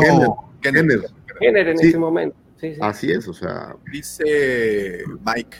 [0.60, 1.00] Kenner, Kenner.
[1.38, 1.88] Kenner en sí.
[1.88, 2.36] ese momento.
[2.62, 2.80] Sí, sí.
[2.80, 3.74] Así es, o sea.
[3.90, 5.56] Dice Mike.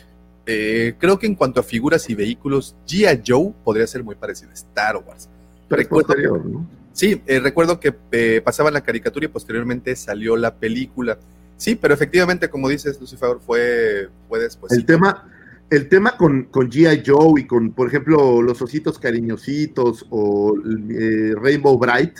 [0.47, 3.23] Eh, creo que en cuanto a figuras y vehículos, G.I.
[3.27, 5.29] Joe podría ser muy parecido a Star Wars.
[5.69, 6.65] Pero Recuerdo, posterior, ¿no?
[6.93, 11.19] Sí, eh, recuerdo que eh, pasaba la caricatura y posteriormente salió la película.
[11.57, 14.73] Sí, pero efectivamente, como dices, Lucifer, fue, fue después.
[14.73, 15.29] El tema,
[15.71, 17.03] el tema con, con G.I.
[17.05, 22.15] Joe y con, por ejemplo, los ositos cariñositos o eh, Rainbow Bright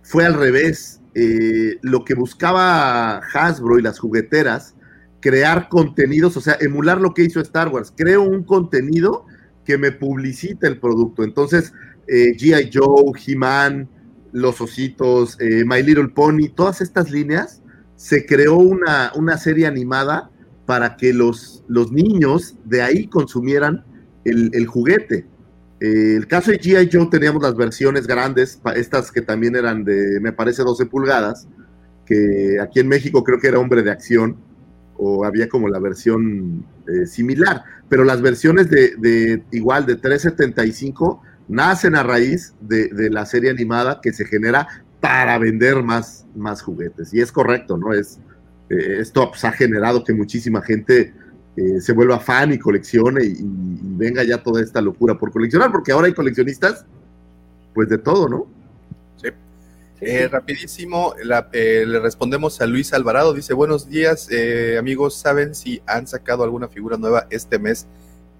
[0.00, 1.01] fue al revés.
[1.14, 4.74] Eh, lo que buscaba Hasbro y las jugueteras,
[5.20, 7.92] crear contenidos, o sea, emular lo que hizo Star Wars.
[7.96, 9.26] Creo un contenido
[9.64, 11.22] que me publicita el producto.
[11.22, 11.72] Entonces,
[12.08, 12.70] eh, G.I.
[12.72, 13.88] Joe, He-Man,
[14.32, 17.62] Los Ositos, eh, My Little Pony, todas estas líneas,
[17.96, 20.30] se creó una, una serie animada
[20.66, 23.84] para que los, los niños de ahí consumieran
[24.24, 25.26] el, el juguete.
[25.82, 26.88] Eh, el caso de G.I.
[26.92, 31.48] Joe teníamos las versiones grandes, estas que también eran de, me parece, 12 pulgadas,
[32.06, 34.36] que aquí en México creo que era hombre de acción,
[34.96, 41.20] o había como la versión eh, similar, pero las versiones de, de, igual de 375
[41.48, 44.68] nacen a raíz de, la serie animada que se genera
[45.00, 47.12] para vender más, más juguetes.
[47.12, 47.92] Y es correcto, ¿no?
[47.92, 48.20] Es,
[48.70, 51.12] eh, esto pues, ha generado que muchísima gente
[51.56, 55.70] eh, se vuelva fan y coleccione y, y, venga ya toda esta locura por coleccionar,
[55.70, 56.86] porque ahora hay coleccionistas,
[57.74, 58.46] pues de todo, ¿no?
[59.16, 59.28] Sí.
[60.00, 65.54] Eh, rapidísimo, la, eh, le respondemos a Luis Alvarado, dice, buenos días, eh, amigos, ¿saben
[65.54, 67.86] si han sacado alguna figura nueva este mes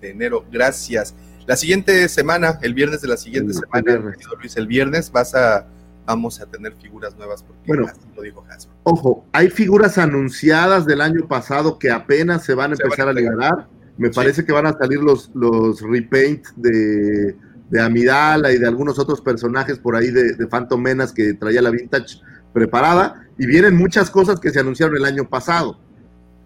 [0.01, 0.45] de enero?
[0.51, 1.15] Gracias.
[1.47, 5.67] La siguiente semana, el viernes de la siguiente El semana, Luis, el viernes vas a,
[6.07, 7.87] vamos a tener figuras nuevas porque Bueno.
[7.87, 8.75] así lo dijo Hasbro.
[8.85, 13.09] Ojo, hay figuras anunciadas del año pasado que apenas se van a Se van empezar
[13.09, 13.69] a a liberar.
[13.99, 14.15] Me Sí.
[14.17, 17.37] parece que van a salir los, los repaint de,
[17.71, 21.63] de Amidala y de algunos otros personajes por ahí de, de Phantom Menace que traía
[21.63, 22.21] la Vintage
[22.53, 23.27] preparada.
[23.39, 25.79] Y vienen muchas cosas que se anunciaron el año pasado,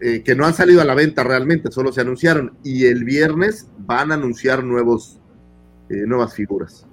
[0.00, 2.56] eh, que no han salido a la venta realmente, solo se anunciaron.
[2.62, 5.20] Y el viernes van a anunciar nuevos,
[5.88, 6.86] eh, nuevas figuras.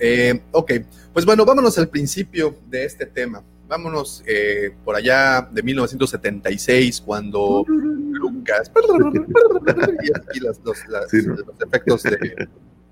[0.00, 0.72] Eh, ok,
[1.12, 3.42] pues bueno, vámonos al principio de este tema.
[3.68, 8.70] Vámonos eh, por allá de 1976, cuando Lucas.
[10.02, 11.34] y aquí las- los, las- Sí, ¿no?
[11.34, 12.48] los efectos de,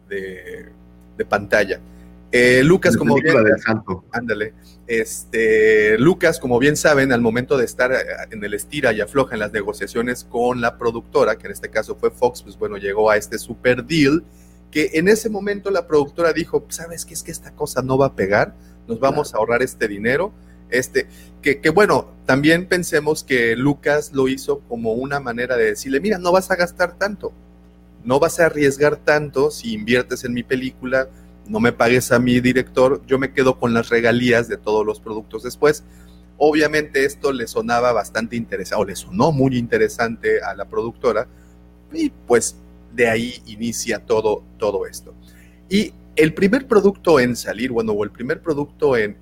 [0.09, 0.66] de-
[1.16, 1.80] de pantalla.
[2.32, 3.36] Eh, Lucas, como bien,
[4.12, 4.52] ándale,
[4.86, 7.96] este, Lucas, como bien saben, al momento de estar eh,
[8.30, 11.94] en el estira y afloja en las negociaciones con la productora, que en este caso
[11.96, 14.24] fue Fox, pues bueno, llegó a este super deal,
[14.76, 17.14] que en ese momento la productora dijo, ¿sabes qué?
[17.14, 18.54] Es que esta cosa no va a pegar,
[18.86, 20.34] nos vamos a ahorrar este dinero,
[20.68, 21.06] este,
[21.40, 26.18] que, que bueno, también pensemos que Lucas lo hizo como una manera de decirle, mira,
[26.18, 27.32] no vas a gastar tanto,
[28.04, 31.08] no vas a arriesgar tanto si inviertes en mi película,
[31.48, 35.00] no me pagues a mi director, yo me quedo con las regalías de todos los
[35.00, 35.84] productos después.
[36.36, 41.28] Obviamente esto le sonaba bastante interesante, o le sonó muy interesante a la productora,
[41.94, 42.56] y pues
[42.97, 45.14] de ahí inicia todo, todo esto.
[45.68, 49.16] Y el primer producto en salir, bueno, o el primer producto en,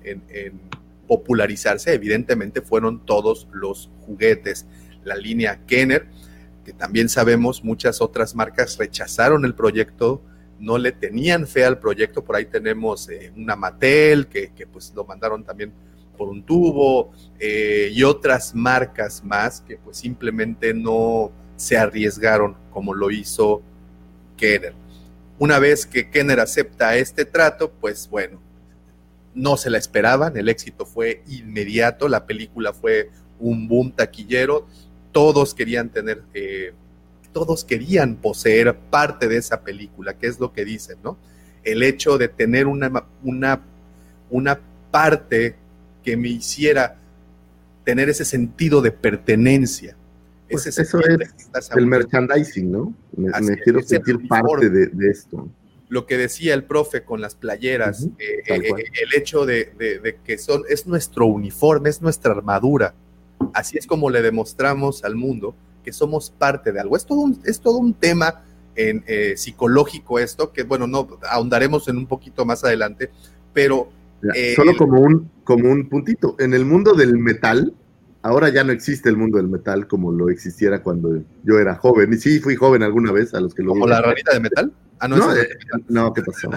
[1.07, 4.65] popularizarse, evidentemente fueron todos los juguetes,
[5.03, 6.07] la línea Kenner,
[6.63, 10.23] que también sabemos muchas otras marcas rechazaron el proyecto,
[10.59, 14.91] no le tenían fe al proyecto, por ahí tenemos eh, una Mattel, que, que, pues
[14.95, 15.71] lo mandaron también
[16.17, 22.93] por un tubo, eh, y otras marcas más que pues simplemente no se arriesgaron como
[22.93, 23.61] lo hizo
[24.35, 24.73] Kenner.
[25.39, 28.41] Una vez que Kenner acepta este trato, pues bueno,
[29.33, 34.67] no se la esperaban, el éxito fue inmediato, la película fue un boom taquillero,
[35.13, 36.73] todos querían tener, eh,
[37.31, 41.17] todos querían poseer parte de esa película, que es lo que dicen, ¿no?
[41.63, 43.61] El hecho de tener una, una,
[44.29, 44.59] una
[44.91, 45.55] parte
[46.03, 46.97] que me hiciera
[47.85, 49.95] tener ese sentido de pertenencia.
[50.49, 52.93] Pues ese eso es El merchandising, ¿no?
[53.15, 53.31] Me,
[53.63, 55.47] quiero sentir parte de, de esto.
[55.89, 58.81] lo que decía el profe con las playeras, eh, eh, cual.
[58.81, 62.93] el hecho de, de- de que son, es nuestro uniforme, es nuestra armadura.
[63.53, 66.95] Así es como le demostramos al mundo que somos parte de algo.
[66.97, 68.43] Es todo un, es todo un tema
[68.75, 73.09] en, eh, psicológico esto, que bueno, no ahondaremos en un poquito más adelante,
[73.53, 73.89] pero
[74.23, 76.35] Ya, Eh, Solo el- como un, como un puntito.
[76.39, 77.73] En el mundo del metal,
[78.25, 82.11] ahora ya no existe el mundo del metal como lo existiera cuando yo era joven.
[82.11, 84.73] Y sí, fui joven alguna vez, a los que lo como la ranita de metal.
[84.99, 85.47] Ah, no, No, eh,
[85.89, 86.49] no, ¿qué pasó?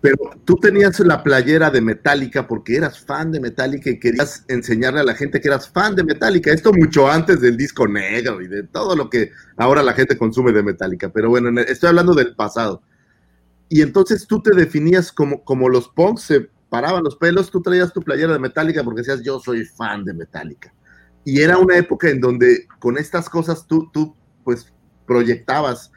[0.00, 5.00] Pero tú tenías la playera de Metallica porque eras fan de Metallica y querías enseñarle
[5.00, 6.52] a la gente que eras fan de Metallica.
[6.52, 10.52] Esto mucho antes del disco negro y de todo lo que ahora la gente consume
[10.52, 11.08] de Metallica.
[11.08, 12.82] Pero bueno, estoy hablando del pasado.
[13.68, 17.92] Y entonces tú te definías como, como los punks se paraban los pelos, tú traías
[17.92, 20.72] tu playera de Metallica porque decías yo soy fan de Metallica.
[21.22, 24.72] Y era una época en donde con estas cosas tú, tú pues
[25.06, 25.92] proyectabas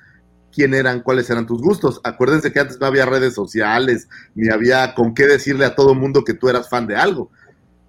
[0.51, 2.01] quién eran, cuáles eran tus gustos.
[2.03, 6.25] Acuérdense que antes no había redes sociales, ni había con qué decirle a todo mundo
[6.25, 7.31] que tú eras fan de algo.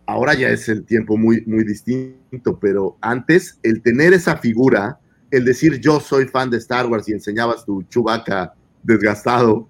[0.07, 5.01] Ahora ya es el tiempo muy, muy distinto, pero antes el tener esa figura
[5.32, 9.68] el decir yo soy fan de Star Wars y enseñabas tu chubaca desgastado,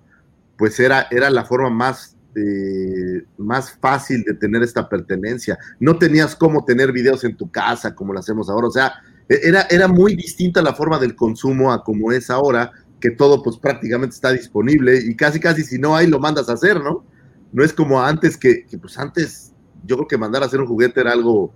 [0.59, 5.59] pues era, era la forma más, eh, más fácil de tener esta pertenencia.
[5.81, 8.67] No tenías cómo tener videos en tu casa como lo hacemos ahora.
[8.67, 8.93] O sea,
[9.27, 13.43] e, era, era muy distinta la forma del consumo a como es ahora, que todo
[13.43, 17.07] pues prácticamente está disponible y casi casi si no hay lo mandas a hacer, ¿no?
[17.53, 19.53] No es como antes que, que pues antes
[19.87, 21.55] yo creo que mandar a hacer un juguete era algo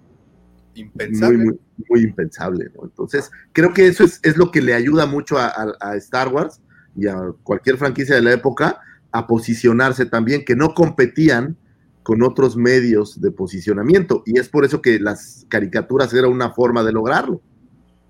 [0.74, 1.36] impensable.
[1.36, 1.58] Muy, muy,
[1.90, 2.84] muy impensable, ¿no?
[2.84, 6.28] Entonces, creo que eso es, es lo que le ayuda mucho a, a, a, Star
[6.28, 6.62] Wars
[6.96, 8.80] y a cualquier franquicia de la época
[9.12, 11.56] a posicionarse también, que no competían
[12.02, 14.22] con otros medios de posicionamiento.
[14.26, 17.40] Y es por eso que las caricaturas era una forma de lograrlo.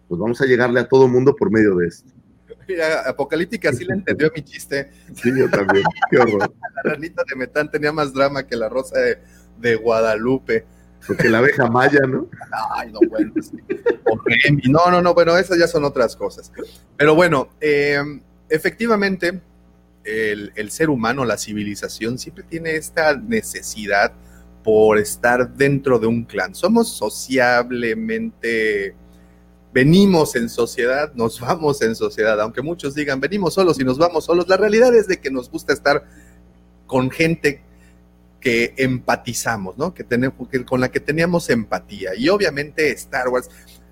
[0.09, 2.11] Pues vamos a llegarle a todo mundo por medio de esto.
[2.69, 4.91] Mira, Apocalíptica sí le entendió mi chiste.
[5.15, 5.85] Sí, yo también.
[6.11, 6.53] Qué horror.
[6.85, 9.19] La ranita de Metán tenía más drama que la rosa de,
[9.59, 10.65] de Guadalupe.
[11.07, 12.29] Porque la abeja maya, ¿no?
[12.75, 13.33] Ay, no, bueno.
[13.41, 13.57] Sí.
[14.69, 16.53] No, no, no, bueno, esas ya son otras cosas.
[16.97, 18.03] Pero bueno, eh,
[18.49, 19.41] efectivamente,
[20.05, 24.13] el, ser humano, la civilización, siempre tiene esta necesidad
[24.63, 26.55] por estar dentro de un clan.
[26.55, 28.95] Somos sociablemente,
[29.73, 34.25] venimos en sociedad, nos vamos en sociedad, aunque muchos digan, venimos solos y nos vamos
[34.25, 34.49] solos.
[34.49, 36.05] La realidad es de que nos gusta estar
[36.87, 37.63] con gente
[38.41, 39.93] que empatizamos, ¿no?
[39.93, 42.15] Que tenemos, que, con la que teníamos empatía.
[42.17, 43.51] Y obviamente Star Wars,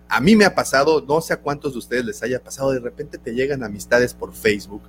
[0.09, 2.81] a mí me ha pasado, no sé a cuántos de ustedes les haya pasado, de
[2.81, 4.83] repente te llegan amistades por Facebook,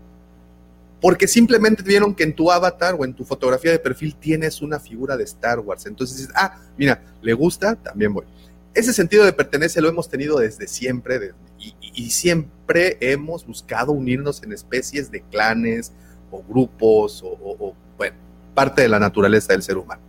[1.02, 4.80] porque simplemente vieron que en tu avatar o en tu fotografía de perfil tienes una
[4.80, 5.86] figura de Star Wars.
[5.86, 8.26] Entonces dices, ah, mira, le gusta, también voy.
[8.74, 14.54] Ese sentido de pertenencia lo hemos tenido desde siempre y, siempre hemos buscado unirnos en
[14.54, 15.92] especies de clanes
[16.32, 18.16] o grupos o, o, o bueno,
[18.54, 20.02] parte de la naturaleza del ser humano.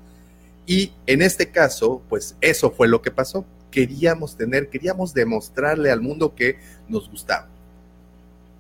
[0.66, 3.45] Y en este caso, pues eso fue lo que pasó.
[3.70, 7.49] Queríamos tener, queríamos demostrarle al mundo que nos gustaba.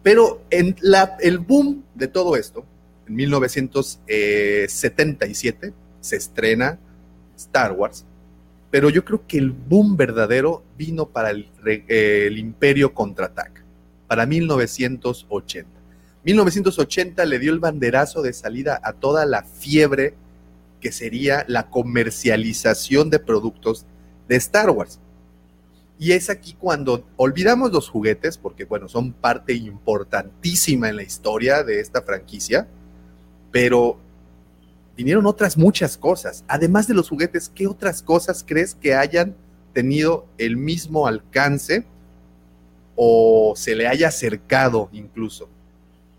[0.02, 2.64] Pero en la, el boom de todo esto,
[3.06, 6.78] en 1977, se estrena
[7.36, 8.06] Star Wars,
[8.70, 13.64] pero yo creo que el boom verdadero vino para el, el Imperio Contraataca,
[14.06, 15.68] para 1980.
[16.22, 20.14] 1980 le dio el banderazo de salida a toda la fiebre
[20.80, 23.86] que sería la comercialización de productos
[24.28, 24.98] de Star Wars.
[26.00, 31.62] Y es aquí cuando olvidamos los juguetes, porque bueno, son parte importantísima en la historia
[31.62, 32.66] de esta franquicia,
[33.52, 33.98] pero
[34.96, 36.42] vinieron otras muchas cosas.
[36.48, 39.36] Además de los juguetes, ¿qué otras cosas crees que hayan
[39.74, 41.84] tenido el mismo alcance
[42.96, 45.50] o se le haya acercado incluso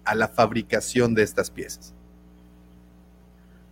[0.05, 1.95] a la fabricación de estas piezas?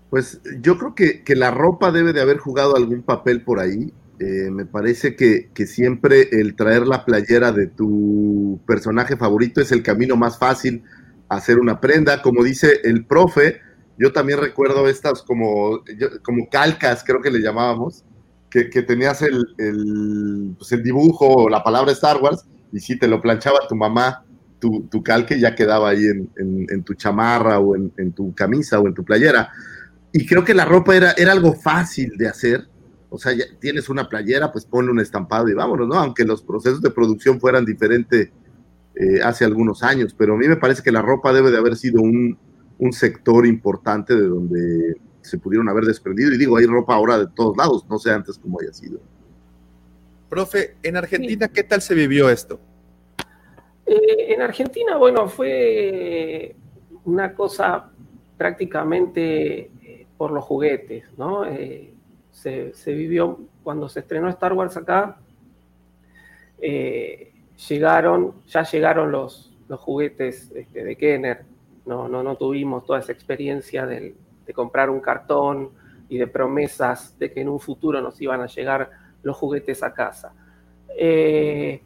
[0.10, 3.94] Pues yo creo que, que la ropa debe de haber jugado algún papel por ahí.
[4.20, 9.72] Eh, me parece que, que, siempre el traer la playera de tu personaje favorito es
[9.72, 10.84] el camino más fácil
[11.30, 12.22] a hacer una prenda.
[12.22, 13.62] Como dice el profe,
[13.98, 15.84] yo también recuerdo estas como,
[16.24, 18.04] como calcas, creo que le llamábamos,
[18.50, 23.08] que, que tenías el, el, pues el, dibujo la palabra Star Wars y si te
[23.08, 24.26] lo planchaba tu mamá,
[24.60, 28.80] tu, tu calque ya quedaba ahí en, en, en tu chamarra o en, tu camisa
[28.80, 29.50] o en tu playera.
[30.12, 32.68] Y creo que la ropa era, era algo fácil de hacer
[33.10, 35.96] o sea, ya tienes una playera, pues ponle un estampado y vámonos, ¿no?
[35.96, 38.30] Aunque los procesos de producción fueran diferentes
[38.96, 41.76] eh, hace algunos años, pero a mí me parece que la ropa debe de haber
[41.76, 42.38] sido un,
[42.78, 46.34] un, sector importante de donde se pudieron haber desprendido.
[46.34, 49.00] Y digo, hay ropa ahora de todos lados, no sé antes cómo haya sido.
[50.30, 51.54] Profe, en Argentina, sí.
[51.54, 52.60] ¿qué tal se vivió esto?
[53.86, 56.56] Eh, en Argentina, bueno, fue
[57.06, 57.90] una cosa
[58.38, 61.46] prácticamente eh, por los juguetes, ¿no?
[61.46, 61.94] Eh,
[62.40, 65.18] se, vivió cuando se estrenó Star Wars acá.
[66.62, 67.34] Eh,
[67.68, 71.44] llegaron, ya llegaron los, los juguetes este, de Kenner.
[71.86, 74.16] No, no, no tuvimos toda esa experiencia de,
[74.56, 75.70] comprar un cartón
[76.10, 78.90] y de promesas de que en un futuro nos iban a llegar
[79.22, 80.34] los juguetes a casa.
[80.98, 81.80] Eh,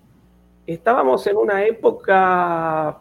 [0.66, 3.00] estábamos en una época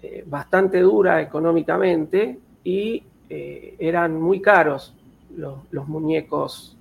[0.00, 4.94] eh, bastante dura económicamente y eran muy caros
[5.36, 6.76] los, muñecos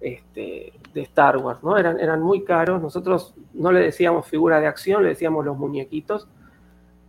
[0.00, 1.76] este, de Star Wars, ¿no?
[1.76, 2.80] Eran, eran muy caros.
[2.80, 6.28] Nosotros no le decíamos figura de acción, le decíamos los muñequitos.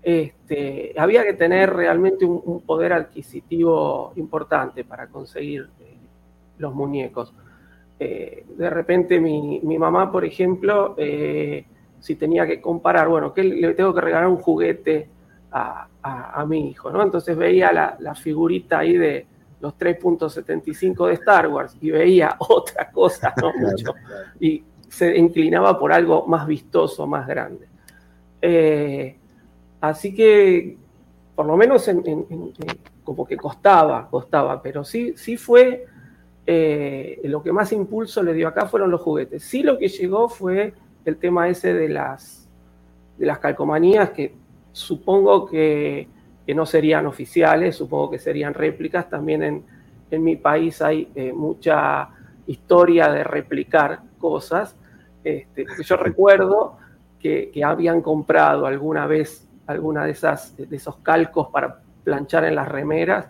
[0.03, 5.95] Este, había que tener realmente un, un, poder adquisitivo importante para conseguir eh,
[6.57, 7.33] los muñecos.
[7.99, 11.65] Eh, de repente mi, mi, mamá, por ejemplo, eh,
[11.99, 15.07] si tenía que comparar, bueno, que le tengo que regalar un juguete
[15.51, 17.03] a, a, a mi hijo, ¿no?
[17.03, 19.27] Entonces veía la, la figurita ahí de,
[19.61, 23.53] los 3.75 de Star Wars y veía otra cosa, ¿no?
[23.53, 23.93] Mucho.
[24.39, 27.67] Y se inclinaba por algo más vistoso, más grande.
[28.41, 29.15] Eh,
[29.79, 30.77] así que,
[31.35, 31.89] por lo menos
[33.03, 35.85] como que costaba, costaba, pero sí, sí fue
[36.45, 39.43] eh, lo que más impulso le dio acá fueron los juguetes.
[39.43, 40.73] Sí lo que llegó fue
[41.05, 42.49] el tema ese de las,
[43.17, 44.33] de las calcomanías, que
[44.71, 46.07] supongo que,
[46.53, 49.09] no serían oficiales, supongo que serían réplicas.
[49.09, 49.63] También en,
[50.11, 52.09] en mi país hay eh, mucha
[52.47, 54.75] historia de replicar cosas.
[55.23, 56.77] Este, yo recuerdo
[57.19, 62.67] que, habían comprado alguna vez alguna de esas de esos calcos para planchar en las
[62.67, 63.29] remeras.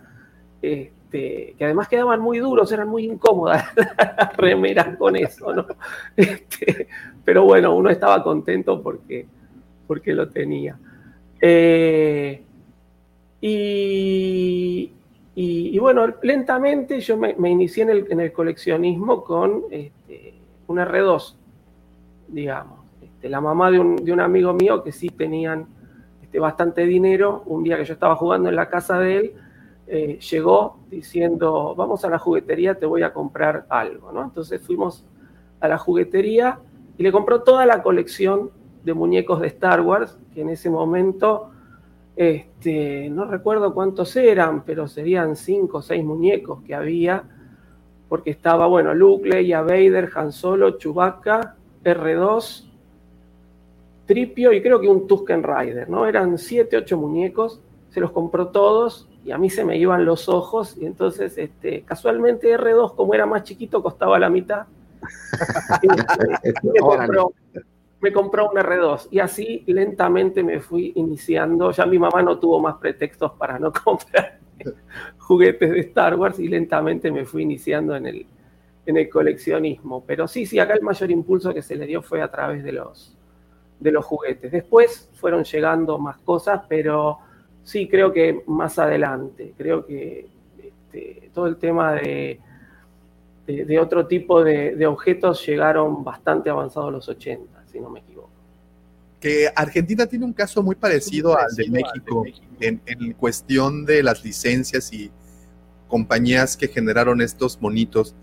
[0.60, 5.66] Este, que además quedaban muy duros, eran muy incómodas las remeras con eso, ¿no?
[6.16, 6.88] Este,
[7.24, 9.26] pero bueno, uno estaba contento porque,
[9.86, 10.78] porque lo tenía.
[11.40, 12.42] Eh,
[13.44, 14.90] y,
[15.78, 20.34] bueno, lentamente yo me, inicié en el, coleccionismo con este,
[20.68, 21.34] un R2,
[22.28, 22.80] digamos.
[23.02, 25.66] Este, la mamá de un, amigo mío que sí tenían
[26.22, 29.32] este, bastante dinero, un día que yo estaba jugando en la casa de él,
[29.88, 34.22] eh, llegó diciendo, vamos a la juguetería, te voy a comprar algo, ¿no?
[34.22, 35.04] Entonces fuimos
[35.60, 36.58] a la juguetería
[36.98, 38.50] y le compró toda la colección
[38.84, 41.51] de muñecos de Star Wars, que en ese momento,
[42.14, 47.24] este, no recuerdo cuántos eran, pero serían cinco o seis muñecos que había,
[48.08, 52.68] porque estaba, bueno, Luke, Leia, Vader, Han Solo, Chewbacca, R2,
[54.06, 56.06] Tripio y creo que un Tusken Rider, ¿no?
[56.06, 57.60] Eran siete, ocho muñecos,
[57.90, 61.82] se los compró todos y a mí se me iban los ojos y entonces este,
[61.82, 64.66] casualmente R2 como era más chiquito costaba la mitad.
[66.62, 67.32] me, compró,
[68.02, 71.70] me, compró, un R2 y así lentamente me fui iniciando.
[71.70, 74.38] Ya mi mamá no tuvo más pretextos para no comprar
[75.18, 78.26] juguetes de Star Wars y lentamente me fui iniciando en el,
[78.86, 80.04] en el coleccionismo.
[80.06, 82.72] Pero sí, sí, acá el mayor impulso que se le dio fue a través de
[82.72, 83.16] los,
[83.80, 84.52] de los juguetes.
[84.52, 87.18] Después fueron llegando más cosas, pero
[87.64, 89.54] Sí, creo que más adelante.
[89.56, 90.26] Creo que
[90.58, 92.40] este, todo el tema de,
[93.46, 98.30] de, otro tipo de, objetos llegaron bastante avanzados los 80, si no me equivoco.
[99.20, 102.24] Que Argentina tiene un caso muy parecido, al, de México,
[102.60, 105.10] En, cuestión de las licencias y
[105.88, 108.14] compañías que generaron estos monitos.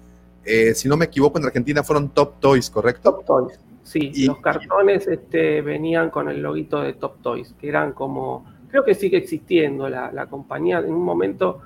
[0.45, 3.11] Eh, si no me equivoco, en Argentina fueron Top Toys, ¿correcto?
[3.11, 4.25] Top Toys, sí.
[4.25, 8.95] los cartones este, venían con el loguito de Top Toys, que eran como creo que
[8.95, 10.79] sigue existiendo la, compañía.
[10.79, 11.61] En un momento,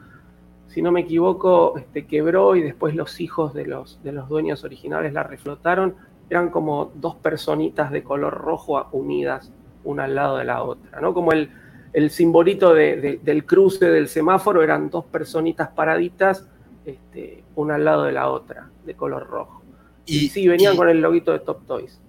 [0.68, 4.64] si no me equivoco, este, quebró y después los hijos de los, de los dueños
[4.64, 5.96] originales la reflotaron.
[6.30, 9.52] Eran como dos personitas de color rojo unidas
[9.84, 11.14] una al lado de la otra, ¿no?
[11.14, 11.50] Como el,
[11.94, 16.46] el simbolito del cruce del semáforo eran dos personitas paraditas,
[16.86, 19.62] este, una al lado de la otra, de color rojo.
[20.06, 22.00] Y, sí, venían con el loguito de Top Toys.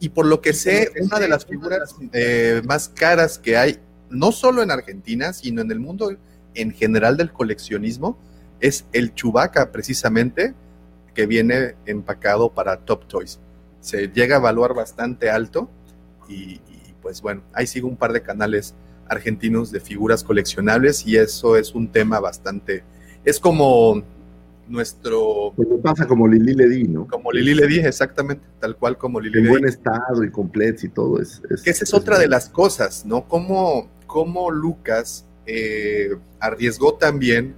[0.00, 3.78] Y por lo que sé, una de las figuras eh, más caras que hay
[4.10, 6.14] no solo en Argentina, sino en el mundo
[6.54, 8.18] en general del coleccionismo,
[8.60, 10.54] es el Chubaca precisamente
[11.14, 13.38] que viene empacado para Top Toys.
[13.80, 15.68] Se llega a evaluar bastante alto
[16.28, 16.60] y,
[17.02, 18.74] pues bueno, ahí sigo un par de canales
[19.08, 22.82] argentinos de figuras coleccionables y eso es un tema bastante,
[23.24, 24.02] es como
[24.66, 25.52] nuestro...
[25.54, 27.06] Pues pasa como Lili Ledi, ¿no?
[27.06, 31.20] Como Lili Ledi, exactamente, tal cual como Lili En buen estado y completo y todo.
[31.20, 33.28] Es, que esa es, otra de las cosas, ¿no?
[33.28, 37.54] Como cómo Lucas eh, arriesgó también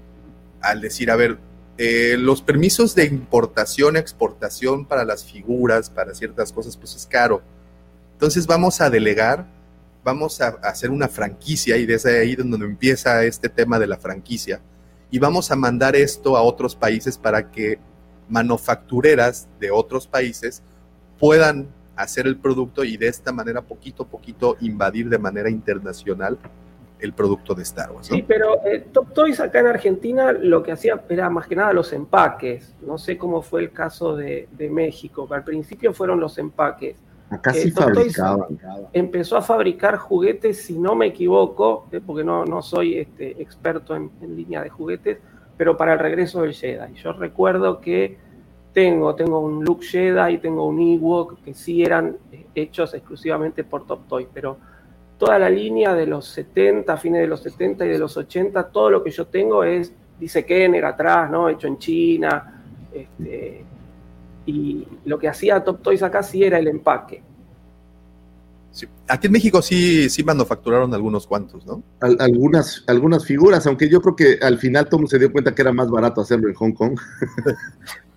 [0.61, 1.39] al decir, a ver,
[1.79, 7.43] eh, los permisos de importación, exportación para las figuras, para ciertas cosas, pues es caro.
[8.13, 9.47] Entonces vamos a delegar,
[10.03, 14.61] vamos a, hacer una franquicia y desde ahí donde empieza este tema de la franquicia.
[15.11, 17.79] Y vamos a mandar esto a otros países para que
[18.29, 20.63] manufactureras de otros países
[21.19, 26.39] puedan hacer el producto y de esta manera poquito a poquito invadir de manera internacional
[26.99, 28.07] el producto de Star Wars.
[28.07, 31.73] Sí, pero eh, Top Toys acá en Argentina lo que hacía era más que nada
[31.73, 32.75] los empaques.
[32.87, 36.97] No sé cómo fue el caso de, México, al principio fueron los empaques.
[37.29, 38.59] Acá sí fabricaban.
[38.93, 43.97] Empezó a fabricar juguetes, si no me equivoco, eh, porque no, no soy este, experto
[43.97, 45.19] en, en línea de juguetes,
[45.57, 46.95] pero para el regreso del Jedi.
[46.95, 48.19] Yo recuerdo que
[48.77, 53.87] tengo, tengo un Luke Jedi, tengo un Ewok, que sí eran eh, hechos exclusivamente por
[53.87, 54.59] Top Toy, pero
[55.19, 58.91] toda la línea de los 70, fines de los 70 y de los 80, todo
[58.91, 61.49] lo que yo tengo es, dice Kenner atrás, ¿no?
[61.49, 62.63] Hecho en China.
[62.93, 63.65] Este,
[64.47, 67.23] y lo que hacía Top Toys acá sí era el empaque.
[69.09, 71.83] Aquí en México sí, sí manufacturaron algunos cuantos, ¿no?
[72.01, 75.73] algunas, algunas figuras, aunque yo creo que al final todo se dio cuenta que era
[75.73, 76.99] más barato hacerlo en Hong Kong.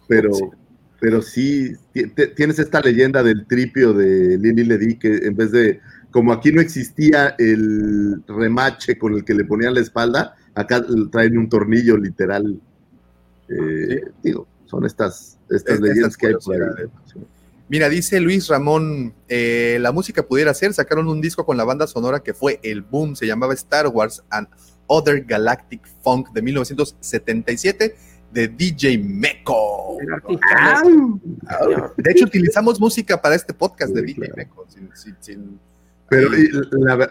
[0.07, 0.31] pero,
[0.99, 1.71] pero sí
[2.35, 5.79] tienes esta leyenda del tripio de Lili Ledy que en vez de,
[6.11, 11.37] como aquí no existía el remache con el que le ponían la espalda, acá traen
[11.37, 12.59] un tornillo literal.
[13.47, 16.85] Eh, digo, son estas, estas, leyendas que hay por ahí.
[17.67, 21.85] Mira, dice Luis Ramón, eh, la música pudiera ser, sacaron un disco con la banda
[21.85, 24.47] sonora que fue el boom, se llamaba Star Wars and
[24.87, 27.95] Other Galactic Funk de 1977
[28.31, 29.97] de DJ Meco.
[31.97, 34.65] De hecho, utilizamos música para este podcast de DJ Meco.
[36.09, 36.29] Pero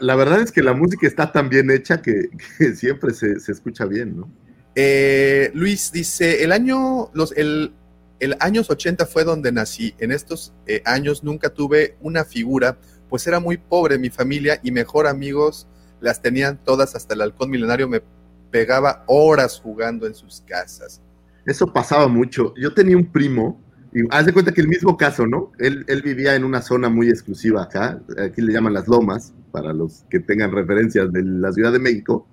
[0.01, 2.31] la, verdad es que la música está tan bien hecha que,
[2.75, 4.31] siempre se, escucha bien, ¿no?
[4.75, 7.73] Eh, Luis dice, el año, los, el,
[8.21, 9.95] el años 80 fue donde nací.
[9.99, 14.71] En estos eh, años nunca tuve una figura, pues era muy pobre mi familia y
[14.71, 15.67] mejor amigos
[16.01, 18.03] las tenían todas hasta el halcón milenario me
[18.51, 21.01] pegaba horas jugando en sus casas.
[21.45, 22.55] Eso pasaba mucho.
[22.57, 23.61] Yo tenía un primo,
[23.93, 25.53] y haz de cuenta que el mismo caso, ¿no?
[25.59, 30.05] Él, vivía en una zona muy exclusiva acá, aquí le llaman las lomas, para los
[30.11, 32.27] que tengan referencias de la Ciudad de México.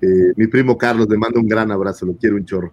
[0.00, 2.72] Eh, mi primo Carlos, le mando un gran abrazo, lo quiero un chorro.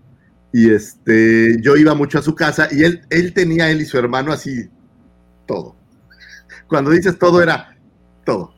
[0.54, 3.98] Y este, yo iba mucho a su casa y él, él tenía, él y su
[3.98, 4.70] hermano así,
[5.46, 5.76] todo.
[6.68, 7.76] Cuando dices todo era
[8.24, 8.54] todo.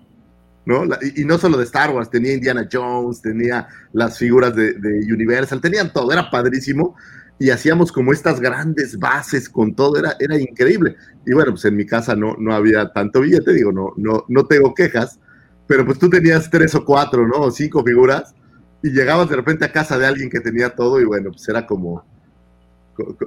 [0.65, 0.83] ¿no?
[1.15, 4.75] y, no solo de Star Wars, tenía Indiana Jones, tenía las figuras de,
[5.11, 6.95] Universal, tenían todo, era padrísimo.
[7.39, 10.95] Y hacíamos como estas grandes bases con todo, era, era increíble.
[11.25, 14.45] Y bueno, pues en mi casa no, no había tanto billete, digo, no, no, no
[14.45, 15.19] tengo quejas,
[15.65, 17.41] pero pues tú tenías tres o cuatro, ¿no?
[17.41, 18.33] O cinco figuras
[18.81, 21.65] y llegabas de repente a casa de alguien que tenía todo y bueno, pues era
[21.65, 22.03] como,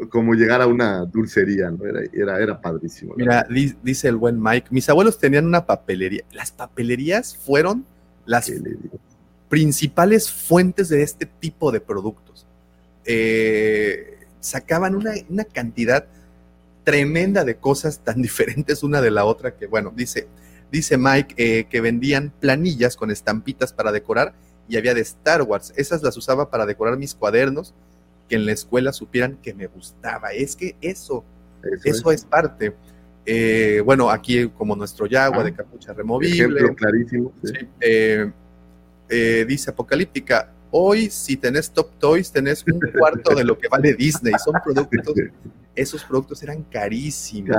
[0.08, 1.84] como llegar a una dulcería, ¿no?
[1.84, 3.14] Era, era, padrísimo.
[3.16, 3.46] Mira,
[3.82, 6.24] dice el buen Mike, mis abuelos tenían una papelería.
[6.32, 7.84] Las papelerías fueron
[8.24, 8.50] las
[9.48, 12.46] principales fuentes de este tipo de productos.
[13.04, 16.06] Eh, sacaban una, cantidad
[16.84, 20.28] tremenda de cosas tan diferentes una de la otra que, bueno, dice,
[20.70, 24.34] dice Mike eh, que vendían planillas con estampitas para decorar
[24.68, 25.72] y había de Star Wars.
[25.76, 27.74] Esas las usaba para decorar mis cuadernos,
[28.28, 30.32] que en la escuela supieran que me gustaba.
[30.32, 31.24] Es que eso,
[31.84, 32.24] eso, es.
[32.24, 32.74] parte.
[33.26, 36.74] Eh, bueno, aquí como nuestro Yagua ah, de capucha removible.
[36.74, 37.32] clarísimo.
[37.80, 43.94] Eh, dice Apocalíptica, hoy si tenés Top Toys tenés un cuarto de lo que vale
[43.94, 44.34] Disney.
[44.44, 45.14] Son productos,
[45.74, 47.56] esos productos eran carísimos.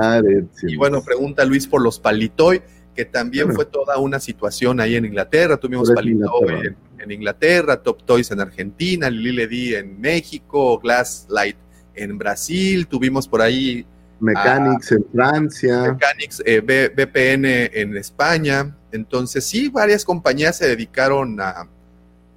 [0.62, 2.60] Y bueno, pregunta Luis por los Palitoy,
[2.94, 5.56] que también fue toda una situación ahí en Inglaterra.
[5.56, 11.56] Tuvimos Palitoy en Inglaterra, Top Toys en Argentina, Lili Ledy en México, Glass Light
[11.94, 13.86] en Brasil, tuvimos por ahí
[14.20, 18.76] Mechanics en Francia, Mechanics eh, VPN en España.
[18.92, 21.68] Entonces, sí, varias compañías se dedicaron a.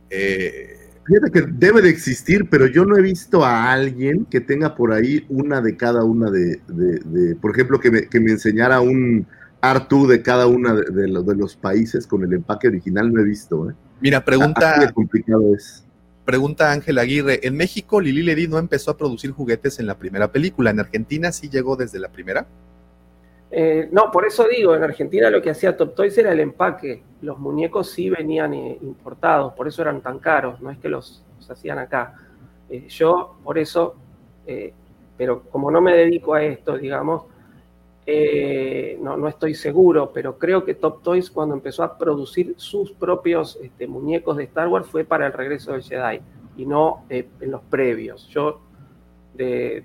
[0.09, 0.77] Eh,
[1.07, 4.91] Fíjate que debe de existir, pero yo no he visto a alguien que tenga por
[4.91, 6.59] ahí una de cada una de,
[7.41, 9.25] por ejemplo, que me, que me enseñara un
[9.61, 13.23] Artu de cada uno de, los, de los países con el empaque original, no he
[13.23, 13.69] visto.
[13.69, 13.73] ¿eh?
[14.01, 14.91] Mira, pregunta.
[14.93, 15.85] complicado es.
[16.25, 17.39] Pregunta Ángel Aguirre.
[17.47, 20.71] En México, Lili Ledy no empezó a producir juguetes en la primera película.
[20.71, 22.47] ¿En Argentina sí llegó desde la primera?
[23.49, 27.03] Eh, no, por eso digo, en Argentina lo que hacía Top Toys era el empaque.
[27.21, 31.23] Los muñecos sí venían eh, importados, por eso eran tan caros, no es que los,
[31.49, 32.13] hacían acá.
[32.69, 33.95] Eh, yo, por eso,
[35.17, 37.23] pero como no me dedico a esto, digamos,
[38.99, 43.57] no, no, estoy seguro, pero creo que Top Toys cuando empezó a producir sus propios
[43.61, 46.21] este, muñecos de Star Wars fue para el regreso del Jedi
[46.55, 48.27] y no en los previos.
[48.29, 48.61] Yo
[49.33, 49.83] de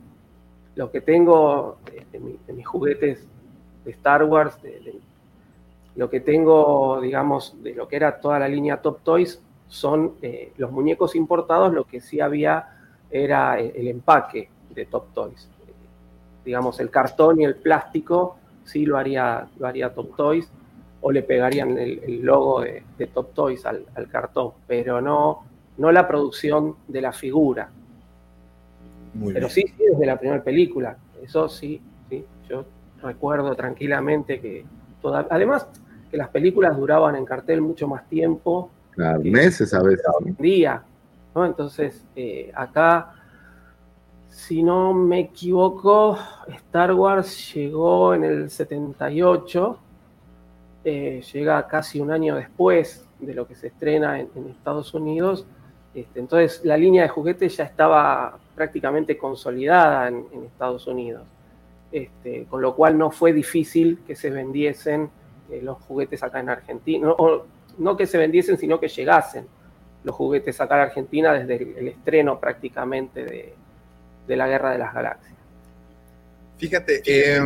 [0.74, 1.78] lo que tengo
[2.12, 3.26] de, mis juguetes
[3.84, 4.58] de Star Wars,
[5.96, 10.52] lo que tengo, digamos, de lo que era toda la línea Top Toys, son eh,
[10.56, 12.68] los muñecos importados, lo que sí había
[13.10, 15.48] era el empaque de Top Toys.
[16.44, 20.50] Digamos, el cartón y el plástico, sí lo haría, lo haría Top Toys,
[21.00, 25.44] o le pegarían el, logo de, Top Toys al, cartón, pero no,
[25.76, 27.70] no la producción de la figura.
[29.32, 32.64] pero sí, sí, desde la primera película, eso sí, sí, yo
[33.02, 34.64] recuerdo tranquilamente que
[35.00, 35.66] toda, además
[36.10, 38.70] que las películas duraban en cartel mucho más tiempo.
[39.22, 40.04] meses a veces.
[40.38, 40.82] Día,
[41.34, 41.44] ¿no?
[41.46, 43.14] Entonces, eh, acá
[44.32, 46.18] si no me equivoco,
[46.48, 49.78] Star Wars llegó en el 78,
[50.84, 55.46] eh, llega casi un año después de lo que se estrena en, Estados Unidos.
[55.94, 61.24] Este, entonces la línea de juguetes ya estaba prácticamente consolidada en, Estados Unidos,
[61.92, 65.10] este, con lo cual no fue difícil que se vendiesen
[65.50, 67.44] eh, los juguetes acá en Argentina, no,
[67.78, 69.46] no, que se vendiesen, sino que llegasen
[70.04, 73.54] los juguetes acá en Argentina desde el estreno prácticamente de,
[74.26, 75.34] de la Guerra de las Galaxias.
[76.58, 77.40] Fíjate, eh,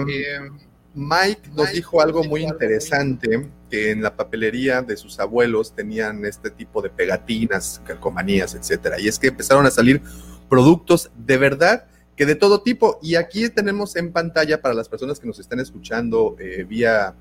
[0.94, 6.50] Mike nos dijo algo muy interesante, que en la papelería de sus abuelos tenían este
[6.50, 9.00] tipo de pegatinas, calcomanías, etcétera.
[9.00, 10.00] Y es que empezaron a salir
[10.48, 11.86] productos de verdad
[12.16, 12.98] que de todo tipo.
[13.02, 17.14] Y aquí tenemos en pantalla para las personas que nos están escuchando eh, vía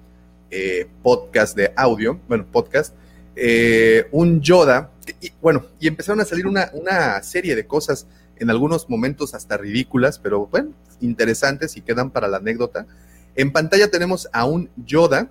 [0.49, 2.95] eh, podcast de audio, bueno, podcast,
[3.35, 4.91] eh, un Yoda.
[5.21, 8.07] Y, bueno, y empezaron a salir una, una serie de cosas
[8.37, 12.87] en algunos momentos hasta ridículas, pero bueno, interesantes y quedan para la anécdota.
[13.35, 15.29] En pantalla tenemos a un Yoda,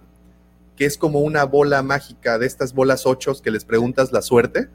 [0.77, 4.69] que es como una bola mágica de estas bolas ochos que les preguntas la suerte.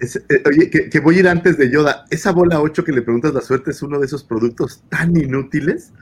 [0.00, 2.04] Es, eh, oye, que, que, voy a ir antes de Yoda.
[2.10, 5.92] Esa bola 8 que le preguntas la suerte es uno de esos productos tan inútiles,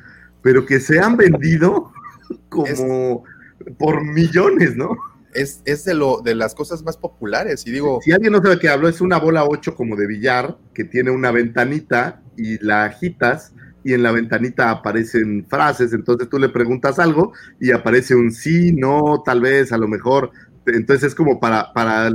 [0.42, 1.92] pero que se han vendido
[2.48, 3.24] como
[3.60, 4.96] es, por millones, ¿no?
[5.34, 7.66] Es, es, de, lo, de las cosas más populares.
[7.66, 8.00] Y digo.
[8.02, 11.10] Si alguien no sabe qué hablo, es una bola 8 como de billar que tiene
[11.10, 13.52] una ventanita y la agitas
[13.84, 18.72] y en la ventanita aparecen frases, entonces tú le preguntas algo y aparece un sí,
[18.72, 20.30] no, tal vez, a lo mejor.
[20.66, 22.10] Entonces es como para, para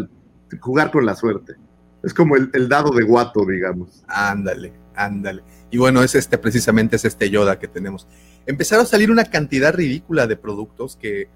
[0.61, 1.55] jugar con la suerte.
[2.03, 4.03] Es como el, el dado de guato, digamos.
[4.07, 5.43] Ándale, ándale.
[5.69, 8.07] Y bueno, es este, precisamente es este Yoda que tenemos.
[8.45, 11.27] Empezaron a salir una cantidad ridícula de productos que,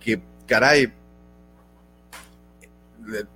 [0.00, 0.92] que caray,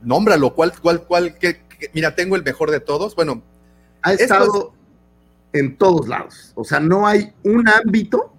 [0.03, 1.39] nómbralo, ¿cuál, cuál, cuál?
[1.39, 3.15] Que, que, mira, tengo el mejor de todos.
[3.15, 3.43] Bueno,
[4.03, 4.75] ha estado
[5.53, 6.53] en todos lados.
[6.55, 8.33] O sea, no hay un ámbito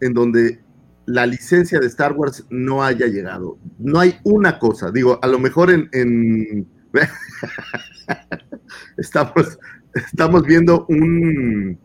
[0.00, 0.60] en donde
[1.06, 3.58] la licencia de Star Wars no haya llegado.
[3.78, 4.90] No hay una cosa.
[4.90, 5.88] Digo, a lo mejor en.
[5.92, 6.79] en...
[8.96, 9.58] estamos,
[9.94, 11.78] estamos viendo un,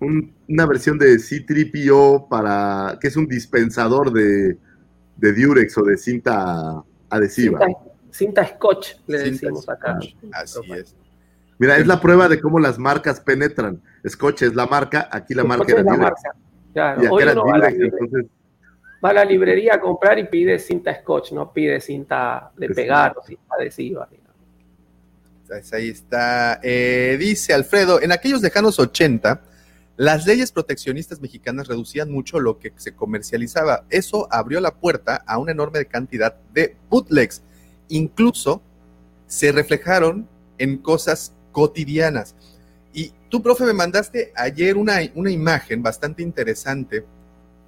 [0.00, 2.98] un, una versión de C3PO para.
[3.00, 4.58] que es un dispensador de,
[5.16, 7.60] de Durex o de cinta adhesiva.
[7.64, 7.80] Cinta,
[8.10, 9.78] cinta scotch, le cinta decimos scotch.
[9.78, 9.98] acá.
[10.32, 10.94] Así es.
[11.58, 13.80] Mira, es la prueba de cómo las marcas penetran.
[14.06, 16.34] Scotch es la marca, aquí la marca era la marca.
[16.72, 17.02] Claro.
[17.02, 18.26] Entonces...
[19.02, 23.14] va, a la librería a comprar y pide cinta Scotch, no pide cinta de pegar
[23.16, 24.08] o cinta adhesiva.
[25.72, 26.60] Ahí está.
[26.62, 29.42] Eh, dice Alfredo, en aquellos lejanos 80,
[29.96, 33.84] las leyes proteccionistas mexicanas reducían mucho lo que se comercializaba.
[33.88, 37.42] Eso abrió la puerta a una enorme cantidad de bootlegs.
[37.88, 38.62] Incluso
[39.26, 40.28] se reflejaron
[40.58, 42.34] en cosas cotidianas.
[42.92, 47.04] Y tú, profe, me mandaste ayer una, una imagen bastante interesante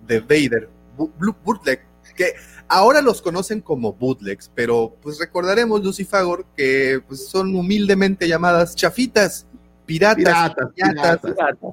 [0.07, 1.81] de Vader, bootleg,
[2.19, 2.35] que
[2.67, 9.47] ahora los conocen como bootlegs, pero pues recordaremos, Lucifagor, que pues, son humildemente llamadas chafitas,
[9.87, 11.21] piratas, piratas, piratas,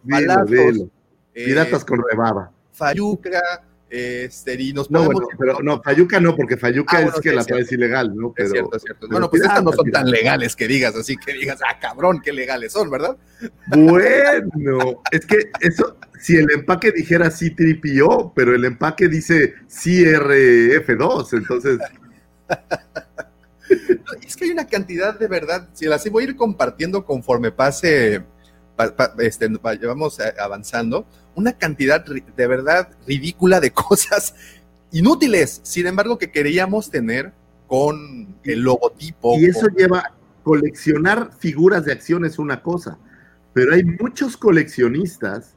[0.06, 0.90] piratas dilo.
[1.34, 2.52] Eh, piratas con rebaba.
[2.72, 3.42] Fayuca,
[3.96, 7.30] este, y nos no, bueno, pero no, Fayuca no, porque Fayuca ah, bueno, es que
[7.30, 8.34] sí, la es traes ilegal, ¿no?
[8.36, 9.08] Pero, es cierto, es cierto.
[9.08, 12.34] Bueno, pues estas no son tan legales que digas, así que digas, ah, cabrón, qué
[12.34, 13.16] legales son, ¿verdad?
[13.68, 21.80] Bueno, es que eso, si el empaque dijera C-3PO, pero el empaque dice CRF2, entonces...
[24.26, 28.24] es que hay una cantidad de verdad, si las voy a ir compartiendo conforme pase,
[28.76, 34.36] pa, pa, este, vamos avanzando, una cantidad de verdad ridícula de cosas
[34.92, 37.34] inútiles, sin embargo, que queríamos tener
[37.68, 39.38] con el logotipo.
[39.40, 39.76] Y eso con...
[39.76, 42.98] lleva, coleccionar figuras de acción es una cosa,
[43.52, 45.56] pero hay muchos coleccionistas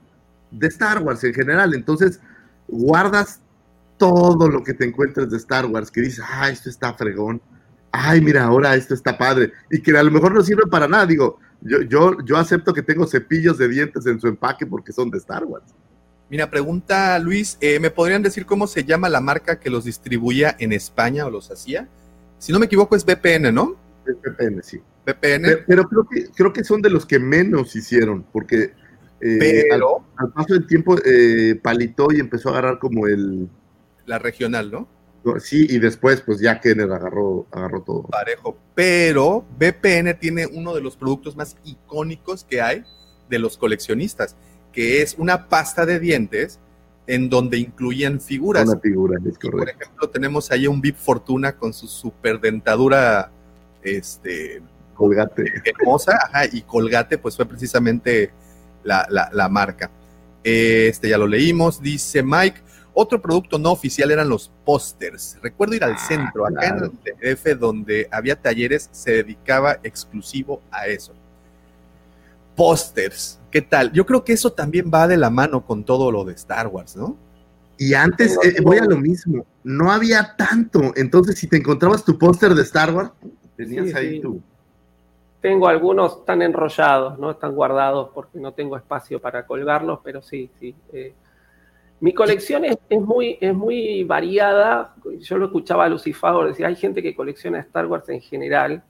[0.50, 2.20] de Star Wars en general, entonces
[2.66, 3.40] guardas
[3.98, 7.42] todo lo que te encuentres de Star Wars, que dices, ah, esto está fregón,
[7.92, 11.04] ay, mira, ahora esto está padre, y que a lo mejor no sirve para nada,
[11.04, 15.10] digo, yo, yo, yo acepto que tengo cepillos de dientes en su empaque porque son
[15.10, 15.74] de Star Wars.
[16.30, 20.54] Mira, pregunta Luis, eh, ¿me podrían decir cómo se llama la marca que los distribuía
[20.58, 21.88] en España o los hacía?
[22.38, 23.76] Si no me equivoco es VPN, ¿no?
[24.06, 24.78] Es VPN, sí.
[25.06, 25.42] VPN.
[25.42, 28.74] Pero, pero, creo, que, creo que son de los que menos hicieron, porque
[29.20, 30.04] eh, pero...
[30.16, 33.48] al, al, paso del tiempo eh, palitó y empezó a agarrar como el...
[34.06, 34.88] La regional, ¿no?
[35.40, 38.02] Sí, y después, pues ya Kenner agarró, agarró todo.
[38.04, 38.56] Parejo.
[38.74, 42.84] Pero VPN tiene uno de los productos más icónicos que hay
[43.28, 44.36] de los coleccionistas,
[44.72, 46.58] que es una pasta de dientes
[47.06, 48.68] en donde incluían figuras.
[48.68, 53.30] Una figura, es y por ejemplo, tenemos ahí un VIP Fortuna con su super dentadura,
[53.82, 54.62] este...
[54.94, 55.44] Colgate.
[55.64, 58.32] Hermosa, ajá, y Colgate, pues fue precisamente
[58.82, 59.90] la, la, la marca.
[60.42, 62.60] Este ya lo leímos, dice Mike,
[63.00, 65.38] otro producto no oficial eran los pósters.
[65.40, 66.92] Recuerdo ir al ah, centro, acá claro.
[67.04, 71.14] en el DF, donde había talleres, se dedicaba exclusivo a eso.
[72.56, 73.92] Pósters, ¿qué tal?
[73.92, 76.96] Yo creo que eso también va de la mano con todo lo de Star Wars,
[76.96, 77.16] ¿no?
[77.76, 80.92] Y antes, eh, voy a lo mismo, no había tanto.
[80.96, 83.12] Entonces, si te encontrabas tu póster de Star Wars,
[83.56, 84.20] tenías sí, ahí sí.
[84.20, 84.42] tu.
[85.40, 87.30] Tengo algunos tan enrollados, ¿no?
[87.30, 90.74] Están guardados porque no tengo espacio para colgarlos, pero sí, sí.
[90.92, 91.14] Eh,
[92.00, 94.94] Mi colección es, muy, variada.
[95.18, 98.84] Yo lo escuchaba a Lucifago, decía, hay gente que colecciona Star Wars en general.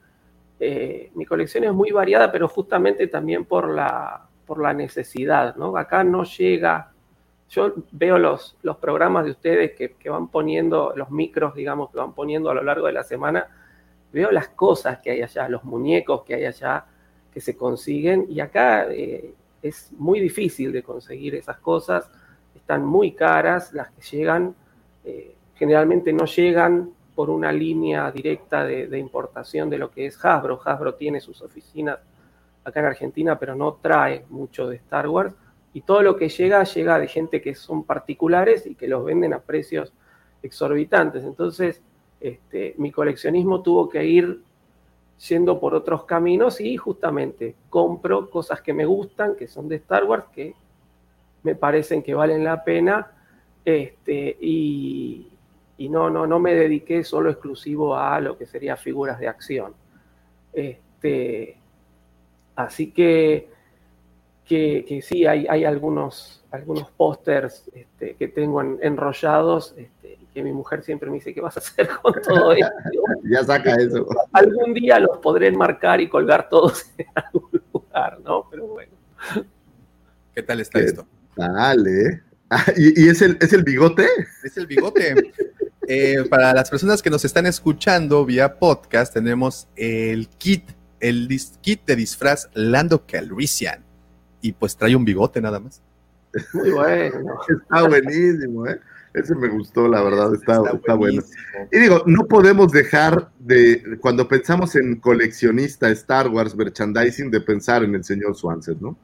[0.60, 4.28] Eh, mi colección es muy variada, pero justamente también por la,
[4.74, 5.76] necesidad, ¿no?
[5.76, 6.92] Acá no llega...
[7.50, 12.12] Yo veo los, programas de ustedes que, que van poniendo, los micros, digamos, que van
[12.12, 13.46] poniendo a lo largo de la semana,
[14.12, 16.84] veo las cosas que hay allá, los muñecos que hay allá,
[17.32, 19.32] que se consiguen, y acá eh,
[19.62, 22.10] es muy difícil de conseguir esas cosas
[22.58, 24.54] están muy caras, las que llegan,
[25.04, 30.60] eh, generalmente no llegan por una línea directa de, importación de lo que es Hasbro.
[30.64, 31.98] Hasbro tiene sus oficinas
[32.64, 35.34] acá en Argentina, pero no trae mucho de Star Wars.
[35.72, 39.34] Y todo lo que llega, llega de gente que son particulares y que los venden
[39.34, 39.92] a precios
[40.42, 41.24] exorbitantes.
[41.24, 41.82] Entonces,
[42.20, 44.40] este, mi coleccionismo tuvo que ir
[45.28, 50.04] yendo por otros caminos y justamente compro cosas que me gustan, que son de Star
[50.04, 50.54] Wars, que
[51.48, 53.10] me parecen que valen la pena.
[53.64, 55.32] Este, y,
[55.78, 59.72] no, no, no me dediqué solo exclusivo a lo que sería figuras de acción.
[60.52, 61.56] Este,
[62.54, 63.48] así que,
[64.44, 70.82] que, sí, hay, hay algunos, algunos pósters este, que tengo enrollados este, que mi mujer
[70.82, 72.72] siempre me dice, ¿qué vas a hacer con todo esto?
[73.24, 74.06] ya saca eso.
[74.32, 78.46] Algún día los podré enmarcar y colgar todos en algún lugar, ¿no?
[78.50, 78.92] Pero bueno.
[80.34, 81.06] ¿Qué tal está esto?
[81.38, 82.22] Dale.
[82.50, 84.06] Ah, ¿y, es, el, es el bigote?
[84.42, 85.14] Es el bigote.
[85.86, 90.64] Eh, para las personas que nos están escuchando vía podcast, tenemos el kit,
[90.98, 91.28] el
[91.60, 93.84] kit de disfraz Lando Calrissian.
[94.40, 95.82] Y pues trae un bigote nada más.
[96.54, 97.38] Muy bueno.
[97.46, 98.80] Está buenísimo, ¿eh?
[99.12, 101.22] Ese me gustó, la verdad, está, está, bueno.
[101.70, 107.82] Y digo, no podemos dejar de, cuando pensamos en coleccionista Star Wars merchandising, de pensar
[107.84, 108.98] en el señor Swanson, ¿no?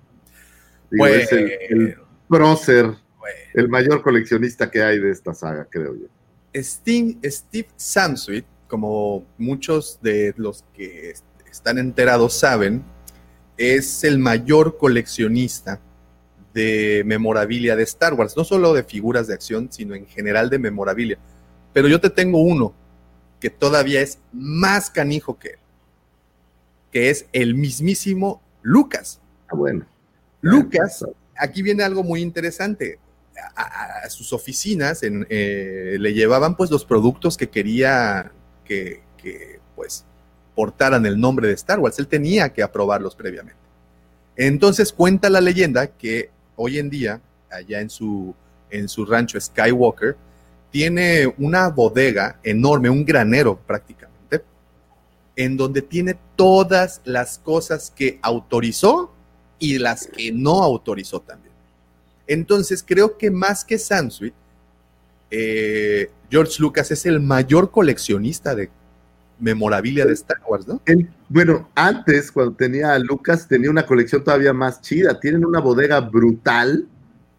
[0.91, 1.97] Digo, es el,
[3.55, 6.07] el mayor coleccionista que hay de esta saga, creo yo.
[6.55, 11.15] Steve, Steve Samswick, como muchos de los que
[11.51, 12.85] están enterados saben,
[13.57, 15.81] es el mayor coleccionista
[16.53, 20.59] de memorabilia de Star Wars, no solo de figuras de acción, sino en general de
[20.59, 21.19] memorabilia.
[21.73, 22.75] Pero yo te tengo uno
[23.41, 25.59] que todavía es más canijo que él,
[26.93, 29.21] que es el mismísimo Lucas.
[29.49, 29.85] Ah, bueno.
[30.41, 31.05] Lucas
[31.37, 32.99] aquí viene algo muy interesante.
[33.57, 38.31] A, sus oficinas eh, le llevaban pues los productos que quería
[38.65, 39.03] que,
[39.75, 40.05] pues
[40.55, 41.99] portaran el nombre de Star Wars.
[41.99, 43.61] Él tenía que aprobarlos previamente.
[44.37, 47.21] Entonces cuenta la leyenda que hoy en día,
[47.51, 48.35] allá en su,
[48.71, 50.17] en su rancho Skywalker,
[50.71, 54.45] tiene una bodega enorme, un granero prácticamente,
[55.37, 59.13] en donde tiene todas las cosas que autorizó
[59.59, 61.55] y las que no autorizó también.
[62.27, 64.35] Entonces, creo que más que Sansweet,
[65.31, 68.71] eh, George Lucas es el mayor coleccionista de
[69.39, 70.81] memorabilia de Star Wars, ¿no?
[71.29, 75.19] bueno, antes, cuando tenía a Lucas, tenía una colección todavía más chida.
[75.19, 76.87] Tienen una bodega brutal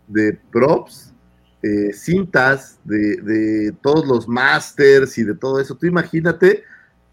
[0.07, 1.13] de props,
[1.63, 5.75] eh, cintas, de, todos los masters y de todo eso.
[5.75, 6.63] Tú imagínate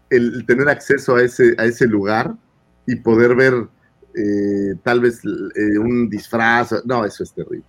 [0.09, 2.35] el, tener acceso a ese, a ese lugar
[2.85, 3.67] y poder ver
[4.15, 6.73] eh, tal vez eh, un disfraz.
[6.85, 7.65] No, eso es terrible.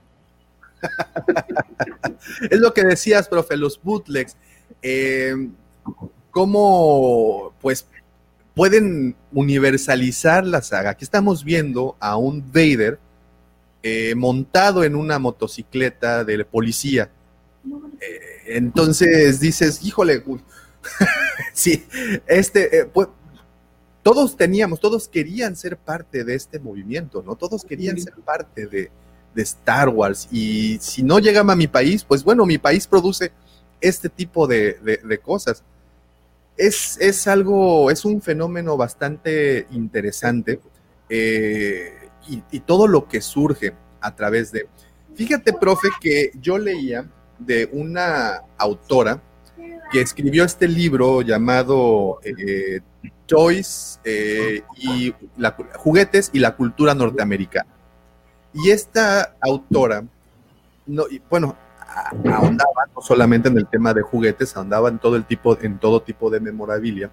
[2.51, 4.37] es lo que decías, profe, los bootlegs.
[4.83, 5.35] Eh,
[6.31, 7.87] ¿Cómo, pues,
[8.55, 10.91] pueden universalizar la saga?
[10.91, 12.99] Aquí estamos viendo a un Vader
[14.16, 17.11] montado en una motocicleta de policía.
[18.47, 20.25] entonces dices, híjole,
[21.53, 21.85] sí,
[22.27, 23.09] este, pues,
[24.05, 27.36] todos teníamos, todos querían ser parte de este movimiento, ¿no?
[27.36, 28.90] Todos querían ser parte de,
[29.36, 30.28] Star Wars.
[30.31, 33.32] Y si no llegaba a mi país, pues bueno, mi país produce
[33.81, 35.64] este tipo de, cosas.
[36.56, 40.60] Es, es, algo, es un fenómeno bastante interesante
[41.09, 44.68] eh, y, y, todo lo que surge a través de...
[45.14, 49.20] Fíjate, profe, que yo leía de una autora
[49.90, 52.81] que escribió este libro llamado eh,
[53.27, 57.70] Toys eh, y la, juguetes y la cultura norteamericana.
[58.52, 60.05] Y esta autora,
[60.86, 61.56] no, bueno,
[62.32, 66.02] ahondaba no solamente en el tema de juguetes, ahondaba en todo el tipo, en todo
[66.02, 67.11] tipo de memorabilia,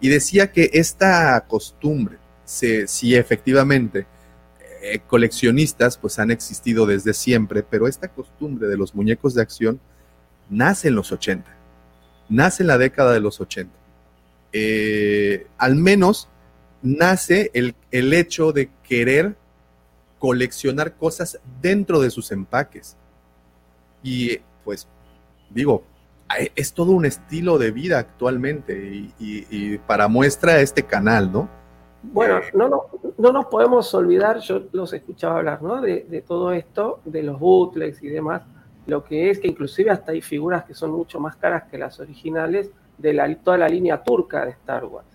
[0.00, 4.06] y decía que esta costumbre, si sí efectivamente
[4.82, 9.80] eh, coleccionistas pues han existido desde siempre, pero esta costumbre de los muñecos de acción
[10.50, 11.48] nace en los 80,
[12.28, 13.70] nace en la década de los 80
[14.52, 16.28] eh, al menos
[16.82, 19.34] nace el, el hecho de querer
[20.18, 22.96] coleccionar cosas dentro de sus empaques.
[24.02, 24.86] Y pues,
[25.50, 25.84] digo,
[26.54, 29.14] es todo un estilo de vida actualmente y,
[29.50, 31.48] y- para muestra este canal, ¿no?
[32.02, 32.82] Bueno, no, no,
[33.16, 35.80] no nos podemos olvidar, yo los escuchaba hablar, ¿no?
[35.80, 38.42] De todo esto, de los bootlegs y demás,
[38.86, 42.00] lo que es que inclusive hasta hay figuras que son mucho más caras que las
[42.00, 45.06] originales de la, toda la línea turca de Star Wars,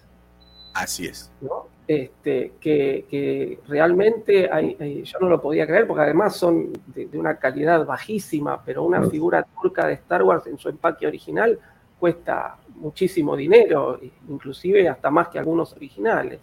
[0.73, 1.31] Así es.
[1.41, 1.67] ¿no?
[1.87, 7.17] Este, que, que realmente hay, yo no lo podía creer porque además son de, de
[7.17, 11.57] una calidad bajísima, pero una figura turca de Star Wars en su empaque original
[11.97, 13.99] cuesta muchísimo dinero,
[14.29, 16.39] inclusive hasta más que algunos originales.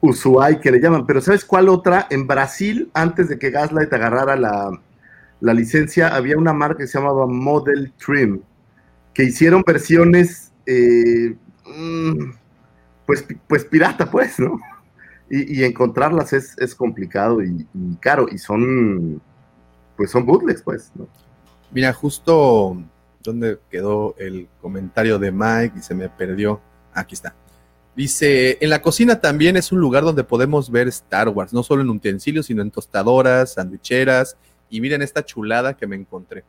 [0.00, 1.06] Ushuai, que le llaman.
[1.06, 2.08] Pero ¿sabes cuál otra?
[2.10, 4.70] En Brasil, antes de que Gaslight agarrara la,
[5.42, 8.40] la licencia, había una marca que se llamaba Model Trim,
[9.12, 11.34] que hicieron versiones, eh,
[11.66, 12.30] mm,
[13.04, 14.60] pues, pues pirata, pues, ¿no?
[15.28, 19.20] Y, y encontrarlas es, es complicado y, y caro, y son,
[19.96, 21.08] pues son bootlegs, pues, ¿no?
[21.72, 22.80] Mira, justo
[23.24, 26.60] donde quedó el comentario de Mike y se me perdió.
[26.94, 27.34] Aquí está.
[27.96, 31.82] Dice, en la cocina también es un lugar donde podemos ver Star Wars, no solo
[31.82, 34.36] en utensilios, sino en tostadoras, sandwicheras.
[34.72, 36.42] Y miren esta chulada que me encontré.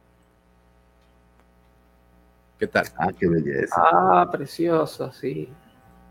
[2.57, 2.85] ¿Qué tal?
[2.97, 3.75] Ah, qué belleza.
[3.75, 5.49] Ah, precioso, sí.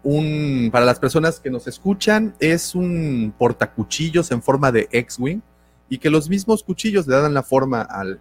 [0.02, 5.40] Un, para las personas que nos escuchan, es un portacuchillos en forma de X-Wing
[5.88, 8.20] y que los mismos cuchillos le dan la forma al,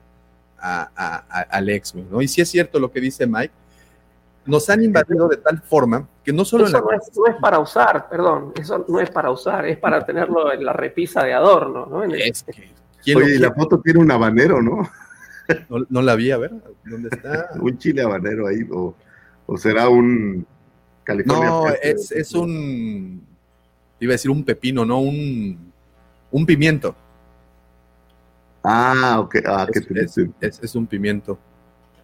[0.57, 2.22] a- a- a- al X-Wing, ¿no?
[2.22, 3.53] Y si es cierto lo que dice Mike,
[4.45, 7.27] nos han invadido de tal forma que no solo en Eso la no es, no
[7.27, 11.23] es para usar, perdón, eso no es para usar, es para tenerlo en la repisa
[11.26, 12.03] de adorno, ¿no?
[12.05, 12.72] En el- Es que,
[13.03, 14.90] ¿quién lo Oye, y la foto tiene un habanero, ¿no?
[15.69, 16.52] no, no la vi, a ver,
[16.86, 17.49] ¿dónde está?
[17.61, 18.95] Un chile habanero ahí, o,
[19.45, 20.45] o será un
[21.03, 21.49] California.
[21.49, 23.22] No, es, es un,
[23.99, 25.72] iba a decir un pepino, no un,
[26.32, 26.95] un pimiento.
[28.64, 29.36] Ah, ok.
[29.45, 30.30] Ah, qué Es, triste.
[30.40, 31.38] es- es un pimiento.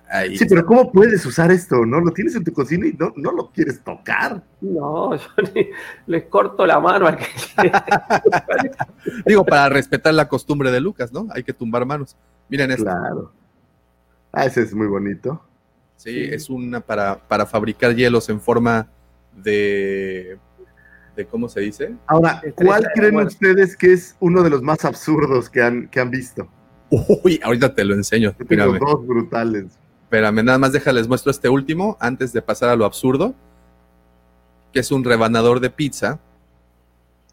[0.10, 1.86] Ahí Sí, pero ¿cómo puedes usar esto?
[1.86, 2.00] ¿No?
[2.00, 4.42] Lo tienes en tu cocina y no, no lo quieres tocar.
[4.62, 5.24] No, yo
[6.06, 7.26] les corto la mano al que
[9.26, 11.28] Digo, para respetar la costumbre de Lucas, ¿no?
[11.32, 12.16] Hay que tumbar manos.
[12.50, 12.86] Miren esto.
[12.86, 13.34] Claro.
[14.32, 15.42] Ah, ese es muy bonito.
[15.98, 18.88] Sí, es una para, para fabricar hielos en forma
[19.36, 20.38] de,
[21.16, 21.96] de ¿cómo se dice?
[22.06, 26.12] Ahora, ¿cuál creen ustedes que es uno de los más absurdos que han, que han
[26.12, 26.48] visto?
[26.90, 28.30] Uy, ahorita te lo enseño.
[28.38, 29.80] Yo tengo Espérame, dos brutales.
[30.08, 33.36] Espérame, nada más déjales muestro este último antes de pasar a lo absurdo,
[34.72, 36.18] que es un rebanador de pizza.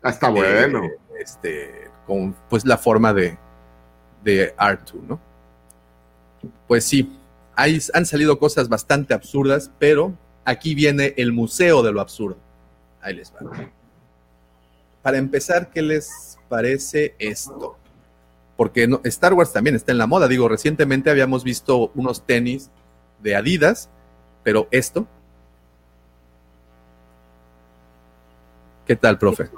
[0.03, 0.83] Ah, está eh, bueno.
[1.17, 3.39] este, con pues la forma de,
[4.25, 5.21] de R2, ¿no?
[6.67, 7.17] Pues sí,
[7.55, 10.13] hay, han salido cosas bastante absurdas, pero
[10.45, 12.39] aquí viene el museo de lo absurdo.
[13.01, 13.71] Ahí les va.
[15.01, 17.79] Para empezar, ¿qué les parece esto?
[18.56, 20.28] Porque no- Star Wars también está en la moda.
[20.28, 22.70] Digo, recientemente habíamos visto unos tenis
[23.22, 23.89] de Adidas,
[24.43, 25.06] pero esto.
[28.86, 29.48] ¿Qué tal, profe?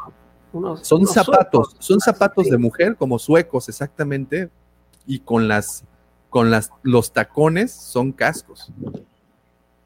[0.52, 1.84] unos- Son unos zapatos, suecos.
[1.86, 4.48] son zapatos de mujer, como suecos exactamente,
[5.06, 5.84] y con las,
[6.30, 8.70] con las, los tacones son cascos.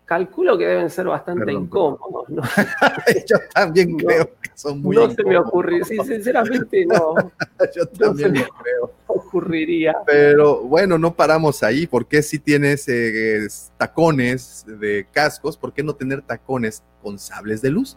[0.05, 2.29] Calculo que deben ser bastante Perdón, incómodos.
[2.29, 2.43] No,
[3.29, 7.15] Yo también No, creo que son muy no se me ocurriría, sí, sinceramente no
[7.77, 8.93] Yo también lo creo.
[9.31, 9.95] Ocurriría.
[10.07, 11.87] Pero bueno, no paramos ahí.
[11.87, 13.47] ¿Por qué si tienes eh,
[13.79, 15.57] tacones de cascos?
[15.57, 17.97] ¿Por qué no tener tacones con sables de luz?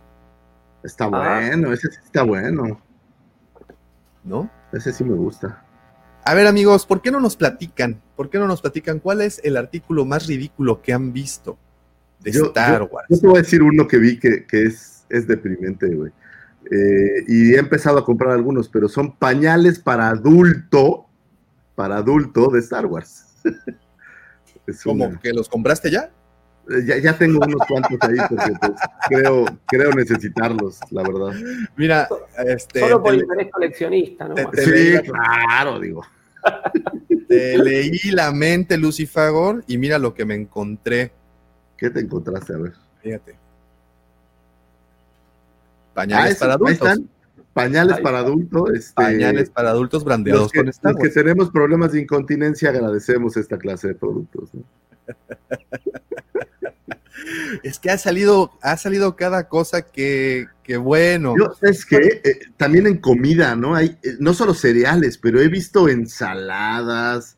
[0.84, 1.10] Está Ah.
[1.50, 2.82] bueno, ese sí está bueno.
[4.24, 4.50] ¿No?
[4.72, 5.66] Ese sí me gusta.
[6.26, 8.02] A ver, amigos, ¿por qué no nos platican?
[8.16, 11.58] ¿Por qué no nos platican cuál es el artículo más ridículo que han visto
[12.22, 13.08] de Yo- Star yo- Wars?
[13.10, 16.12] Yo te voy a decir uno que vi que, que es, es deprimente, güey.
[16.72, 21.08] Eh, y he empezado a comprar algunos, pero son pañales para adulto,
[21.76, 23.26] para adulto de Star Wars.
[24.66, 26.10] Es ¿Cómo una- que los compraste ya?
[26.70, 28.72] eh, ya, ya tengo unos cuantos ahí porque pues,
[29.10, 31.34] creo, creo necesitarlos, la verdad.
[31.76, 32.08] Mira,
[32.45, 34.36] este, Solo por te, interés coleccionista, ¿no?
[34.36, 36.06] te- te Sí, leí, claro, digo.
[37.28, 41.12] te leí la mente, Lucifagor, y mira lo que me encontré.
[41.76, 42.54] ¿Qué te encontraste?
[42.54, 42.72] A ver.
[43.02, 43.34] Fíjate.
[43.34, 43.38] Ah,
[45.95, 46.88] Pañales para ahí adultos.
[46.90, 47.10] están.
[47.54, 48.72] Pañales para adultos.
[48.74, 51.14] Este, Pañales para adultos brandeados los que, con Star los que Wars.
[51.14, 54.50] tenemos problemas de incontinencia agradecemos esta clase de productos.
[54.54, 54.64] ¿no?
[57.64, 61.36] Es que ha salido, ha salido cada cosa que, que bueno.
[61.38, 62.22] Yo, es que
[62.58, 63.76] también en comida, ¿no?
[63.76, 67.38] Hay eh, no solo cereales, pero he visto ensaladas,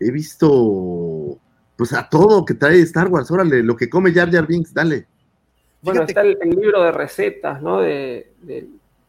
[0.00, 1.38] he visto
[1.76, 3.30] pues a todo que trae Star Wars.
[3.30, 5.06] Órale, lo que come Jar Jar Binks, dale.
[5.82, 7.80] Bueno, Fíjate está el, el libro de recetas, ¿no?
[7.80, 8.66] De, de,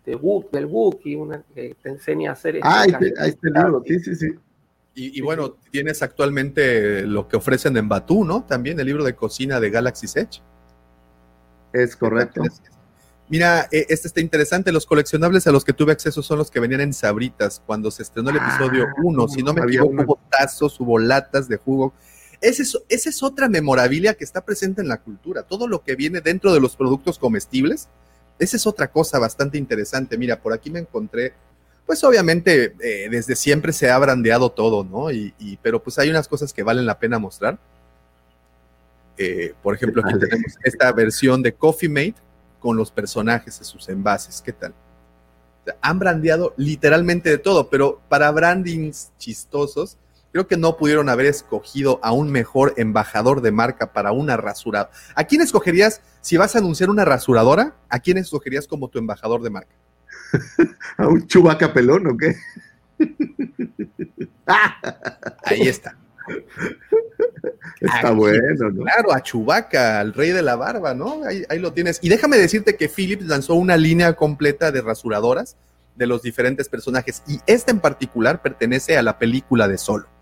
[0.08, 3.30] de Wook- del Wookiee, una que te enseña a hacer Ah, ahí, este te- ahí
[3.30, 4.28] está el libro, sí, sí, sí.
[4.96, 8.44] Y, y bueno, tienes actualmente lo que ofrecen en Batú, ¿no?
[8.46, 10.42] También el libro de cocina de Galaxy's Edge.
[11.74, 12.42] Es correcto.
[13.30, 14.72] Mira, eh, este está interesante.
[14.72, 18.04] Los coleccionables a los que tuve acceso son los que venían en Sabritas cuando se
[18.04, 19.28] estrenó el episodio Ah, 1.
[19.28, 21.94] Si no me equivoco, una- hubo tazos, hubo latas de jugo.
[22.40, 25.44] Esa es, esa es otra memorabilia que está presente en la cultura.
[25.44, 27.90] Todo lo que viene dentro de los productos comestibles,
[28.40, 30.18] esa es otra cosa bastante interesante.
[30.18, 31.34] Mira, por aquí me encontré,
[31.86, 35.10] pues obviamente eh, desde siempre se ha brandeado todo, ¿no?
[35.12, 37.58] Y, y- pero pues hay unas cosas que valen la pena mostrar.
[39.18, 40.28] Eh, por ejemplo, aquí Vale.
[40.28, 42.16] tenemos esta versión de Coffee Mate
[42.60, 44.42] con los personajes de sus envases.
[44.42, 44.72] ¿Qué tal?
[44.72, 49.98] O sea, han brandeado literalmente de todo, pero para brandings chistosos,
[50.38, 54.92] creo que no pudieron haber escogido a un mejor embajador de marca para una rasuradora.
[55.16, 57.74] ¿A quién escogerías si vas a anunciar una rasuradora?
[57.90, 59.74] ¿A quién escogerías como tu embajador de marca?
[60.98, 62.36] ¿A un chubaca pelón o qué?
[65.44, 65.98] Ahí está.
[67.82, 68.84] Está Aquí, bueno, ¿no?
[68.84, 71.24] Claro, a Chubaca, al rey de la barba, ¿no?
[71.26, 71.98] Ahí, ahí lo tienes.
[72.04, 75.58] Y déjame decirte que Philips lanzó una línea completa de rasuradoras
[75.96, 77.24] de los diferentes personajes.
[77.28, 80.17] Y esta en particular pertenece a la película de Solo.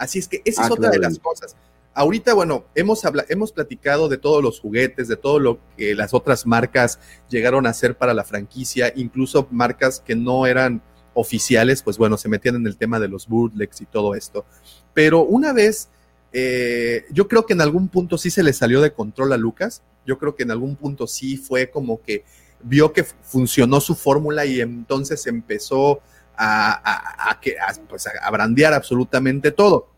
[0.00, 1.00] Así es que esa Ah, es otra claro.
[1.02, 1.56] de las cosas.
[1.92, 6.14] Ahorita, bueno, hemos, habla- hemos platicado de todos los juguetes, de todo lo que las
[6.14, 6.98] otras marcas
[7.28, 10.82] llegaron a hacer para la franquicia, incluso marcas que no eran
[11.14, 14.44] oficiales, pues bueno, se metían en el tema de los bootlegs y todo esto.
[14.94, 15.88] Pero una vez,
[16.32, 19.82] eh, yo creo que en algún punto sí se le salió de control a Lucas,
[20.06, 22.24] yo creo que en algún punto sí fue como que
[22.62, 26.00] vio que funcionó su fórmula y entonces empezó
[26.36, 29.89] a, a- a que- a, pues, a brandear absolutamente todo.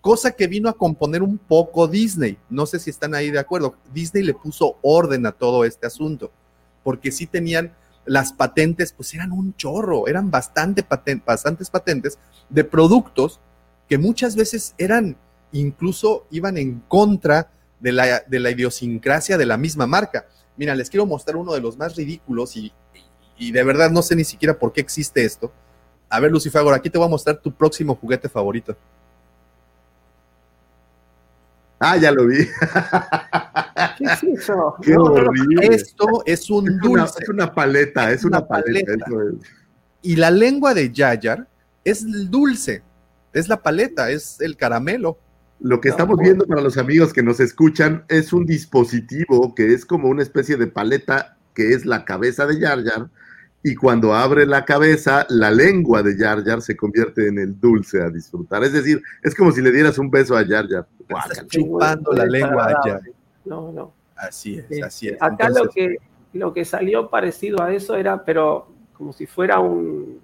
[0.00, 2.38] Cosa que vino a componer un poco Disney.
[2.48, 3.74] No sé si están ahí de acuerdo.
[3.92, 6.30] Disney le puso orden a todo este asunto,
[6.82, 7.74] porque sí tenían
[8.06, 12.18] las patentes, pues eran un chorro, eran bastante paten- bastantes patentes
[12.48, 13.40] de productos
[13.88, 15.16] que muchas veces eran,
[15.52, 20.26] incluso iban en contra de la, de la idiosincrasia de la misma marca.
[20.56, 22.72] Mira, les quiero mostrar uno de los más ridículos y,
[23.38, 25.52] de verdad no sé ni siquiera por qué existe esto.
[26.08, 28.76] A ver, Lucifagor, aquí te voy a mostrar tu próximo juguete favorito.
[31.80, 32.36] Ah, ya lo vi.
[33.98, 34.76] ¿Qué es eso?
[34.82, 35.14] Qué No.
[35.62, 37.22] Esto es un Es una, dulce.
[37.22, 38.92] es una paleta, es, una, una paleta.
[38.92, 39.04] paleta.
[39.06, 39.34] eso es.
[40.02, 41.48] Y la lengua de Yayar
[41.84, 42.82] es el dulce.
[43.32, 45.18] Es la paleta, es el caramelo.
[45.60, 49.72] Lo que No, estamos viendo para los amigos que nos escuchan es un dispositivo que
[49.72, 53.10] es como una especie de paleta que es la cabeza de Yar Yar
[53.62, 58.02] y cuando abre la cabeza la lengua de Yar Yar se convierte en el dulce
[58.02, 58.64] a disfrutar.
[58.64, 60.86] Es decir, es como si le dieras un beso a Yar Yar.
[61.08, 61.32] Guácala.
[61.34, 63.00] Estás chupando la lengua a Yar.
[63.44, 63.92] No, no.
[64.16, 65.16] Así es, Este, así es.
[65.20, 65.96] Acá lo, que,
[66.34, 70.20] lo que salió parecido a eso era, pero como si fuera un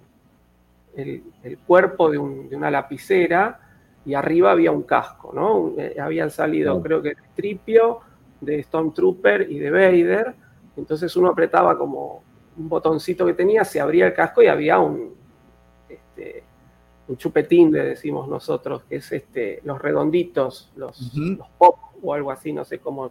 [0.95, 3.59] el, el cuerpo de, un- de una lapicera
[4.05, 5.73] y arriba había un casco, ¿no?
[5.79, 7.99] Eh, habían salido, creo que de Tripio,
[8.41, 10.33] de Stormtrooper y de Vader.
[10.75, 12.23] Entonces uno apretaba como
[12.57, 15.15] un botoncito que tenía, se abría el casco y había un,
[15.87, 16.43] este,
[17.07, 21.11] un chupetín, le decimos nosotros, que es este, los redonditos, los,
[21.57, 23.09] pop o algo así, no sé cómo,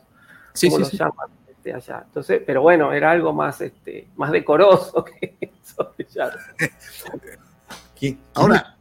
[0.52, 0.96] sí, cómo sí, los sí.
[0.98, 2.02] llaman este, allá.
[2.06, 5.94] Entonces, pero bueno, era algo más, este, más decoroso que eso.
[6.14, 6.30] ya.
[8.34, 8.76] Ahora,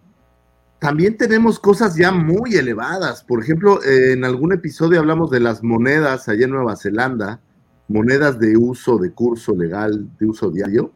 [0.79, 3.23] también tenemos cosas ya muy elevadas.
[3.23, 7.39] Por ejemplo, eh, en algún episodio hablamos de las monedas allá en Nueva Zelanda,
[7.87, 10.91] monedas de uso de curso legal, de uso diario,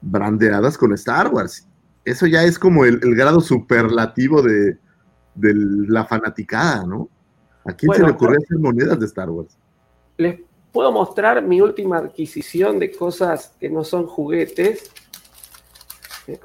[0.00, 1.66] brandeadas con Star Wars.
[2.04, 4.78] Eso ya es como el, el grado superlativo de,
[5.34, 5.54] de
[5.88, 7.08] la fanaticada, ¿no?
[7.64, 9.56] ¿A quién se le ocurrió hacer monedas de Star Wars?
[10.18, 10.40] Les
[10.72, 14.90] puedo mostrar mi última adquisición de cosas que no son juguetes.
[16.28, 16.38] Eh,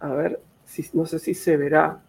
[0.00, 2.02] A ver, si, no sé si se verá.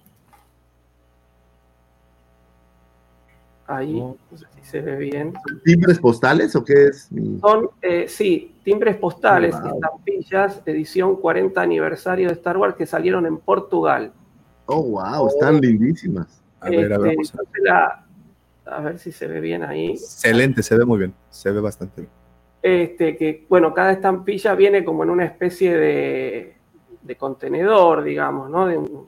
[3.65, 5.33] Ahí, no sé si se ve bien.
[5.63, 7.09] ¿Timbres postales o qué es?
[7.39, 9.75] Son, eh, sí, timbres postales, Wow.
[9.75, 14.11] estampillas, edición 40 aniversario de Star Wars que salieron en Portugal.
[14.65, 16.41] Oh, wow, están lindísimas.
[16.59, 17.45] A ver, a ver, Este, vamos a ver.
[17.47, 18.05] entonces la-
[18.65, 19.91] a ver si se ve bien ahí.
[19.91, 21.13] Excelente, se ve muy bien.
[21.29, 22.13] Se ve bastante bien.
[22.61, 26.55] Este, que, bueno, cada estampilla viene como en una especie de,
[27.01, 28.65] de contenedor, digamos, ¿no?
[28.67, 29.07] De un-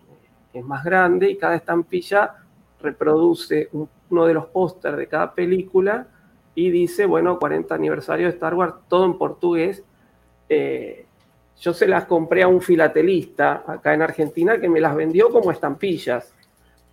[0.52, 2.36] que es más grande y cada estampilla
[2.82, 6.08] reproduce un- uno de los pósters de cada película
[6.54, 9.84] y dice, bueno, 40 aniversario de Star Wars, todo en portugués.
[10.48, 11.06] Eh,
[11.60, 15.52] yo se las compré a un filatelista acá en Argentina que me las vendió como
[15.52, 16.34] estampillas.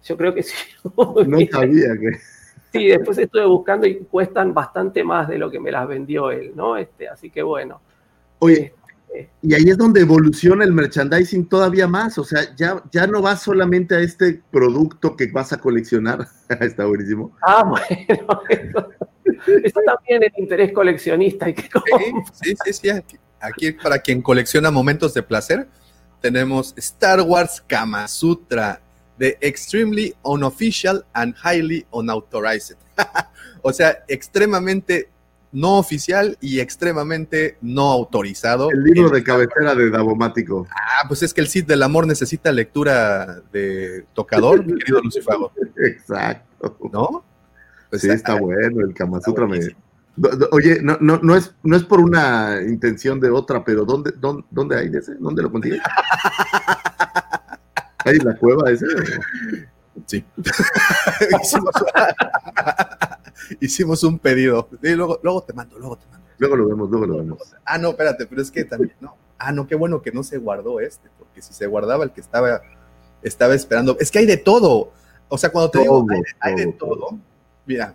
[0.05, 0.55] Yo creo que sí.
[0.94, 2.18] No sabía que...
[2.72, 6.52] Sí, después estuve buscando y cuestan bastante más de lo que me las vendió él,
[6.56, 6.76] ¿no?
[6.76, 7.82] Este, así que bueno.
[8.39, 8.74] Oye,
[9.43, 12.18] Y ahí es donde evoluciona el merchandising todavía más.
[12.18, 16.26] O sea, ya, ya no vas solamente a este producto que vas a coleccionar.
[16.60, 17.36] Está buenísimo.
[17.43, 18.93] Ah, bueno, eso,
[19.64, 21.48] eso también es interés coleccionista.
[21.48, 21.68] Y que
[22.43, 22.90] Sí, sí, sí.
[22.90, 25.68] Aquí, aquí para quien colecciona momentos de placer,
[26.20, 28.80] tenemos Star Wars Kama Sutra
[29.18, 32.76] de Extremely Unofficial and Highly Unauthorized.
[33.62, 35.10] o sea, extremadamente
[35.53, 38.70] no oficial y extremadamente no autorizado.
[38.70, 40.66] El libro de cabecera de Davomático.
[40.70, 45.53] Ah, pues es que el Cid del Amor necesita lectura de tocador, mi querido Lucifago.
[45.77, 46.79] Exacto.
[46.93, 47.24] ¿No?
[47.91, 49.61] Pues, sí, está bueno, el Kama Sutra me...
[50.51, 54.45] Oye, no, no, no, es, no es por una intención de otra, pero ¿dónde, dónde,
[54.51, 55.15] dónde hay de ese?
[55.15, 55.81] ¿Dónde lo consigues?
[58.05, 58.87] ¿Hay la cueva ese?
[60.07, 60.24] Sí.
[63.60, 64.69] hicimos, un pedido.
[64.82, 66.27] Sí, luego, luego te mando, luego te mando.
[66.39, 67.55] Luego lo vemos, luego lo vemos.
[67.64, 69.16] Ah, no, espérate, pero es que también, no.
[69.39, 72.20] Ah, no, qué bueno que no se guardó este, porque si se guardaba el que
[72.20, 72.62] estaba,
[73.23, 73.97] estaba esperando.
[74.01, 74.93] Es que hay de todo.
[75.28, 77.19] O sea, cuando te digo, hay, de- hay de todo, todo.
[77.66, 77.94] Mira,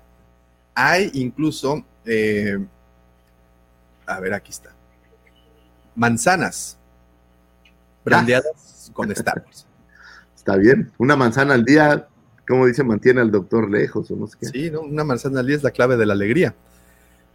[0.76, 2.58] hay incluso, eh,
[4.06, 4.72] a ver, aquí está.
[5.96, 6.78] Manzanas
[8.06, 9.66] brandeadas con Star Wars.
[10.36, 10.92] Está bien.
[10.98, 12.08] Una manzana al día,
[12.48, 14.46] como dice, mantiene al doctor lejos o no sé qué.
[14.48, 14.82] Sí, ¿no?
[14.82, 16.56] Una manzana al día es la clave de la alegría.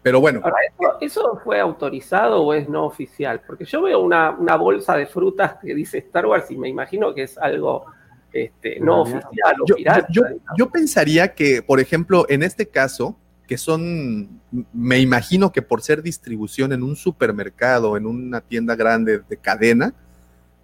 [0.03, 3.41] Pero bueno, Ahora, ¿eso, eso fue autorizado o es no oficial?
[3.47, 7.15] Porque yo veo una, una bolsa de frutas que dice Star Wars y me imagino
[7.15, 7.85] que es algo
[8.33, 10.07] este, no oficial o yo, pirata.
[10.11, 10.23] yo-
[10.57, 13.17] yo pensaría que, por ejemplo, en este caso,
[13.47, 14.41] que son,
[14.73, 19.95] me imagino que por ser distribución en un supermercado, en una tienda grande de cadena,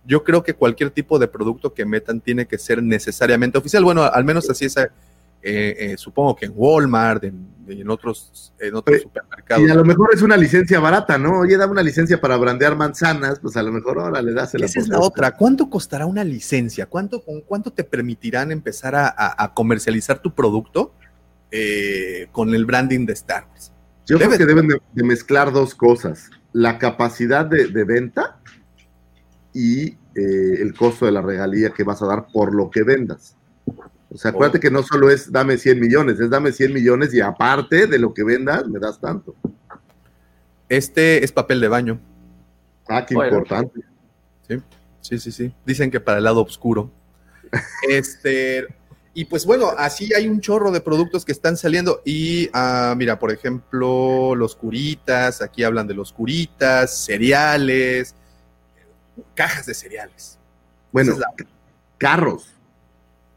[0.08, 3.84] yo creo que cualquier tipo de producto que metan tiene que ser necesariamente oficial.
[3.84, 4.88] Bueno, al menos así es, eh,
[5.42, 9.68] eh, supongo que en Walmart, en, en otros, en otros supermercados.
[9.68, 11.40] Y a lo mejor es una licencia barata, ¿no?
[11.40, 14.64] Oye, dame una licencia para brandear manzanas, pues a lo mejor ahora le das el
[14.64, 15.36] Esa es la otra.
[15.36, 16.86] ¿Cuánto costará una licencia?
[16.86, 20.94] ¿Cuánto, ¿Con cuánto te permitirán empezar a, a- a comercializar tu producto
[21.50, 23.72] eh, con el branding de Star Wars?
[24.06, 28.40] Yo creo que deben de, de mezclar dos cosas: la capacidad de, de venta
[29.52, 33.36] y eh, el costo de la regalía que vas a dar por lo que vendas.
[34.10, 37.20] O sea, acuérdate que no solo es dame 100 millones, es dame 100 millones y
[37.20, 39.34] aparte de lo que vendas, me das tanto.
[40.68, 42.00] Este es papel de baño.
[42.88, 43.36] Ah, qué Bueno.
[43.36, 43.80] importante.
[44.46, 44.62] Sí,
[45.00, 45.54] sí, sí, sí.
[45.66, 46.90] Dicen que para el lado oscuro.
[47.88, 48.66] Este,
[49.14, 52.02] y pues bueno, así hay un chorro de productos que están saliendo.
[52.04, 58.14] Y ah, mira, por ejemplo, los curitas, aquí hablan de los curitas, cereales,
[59.34, 60.38] cajas de cereales.
[60.92, 61.46] Bueno, Esa es la-
[61.98, 62.48] carros.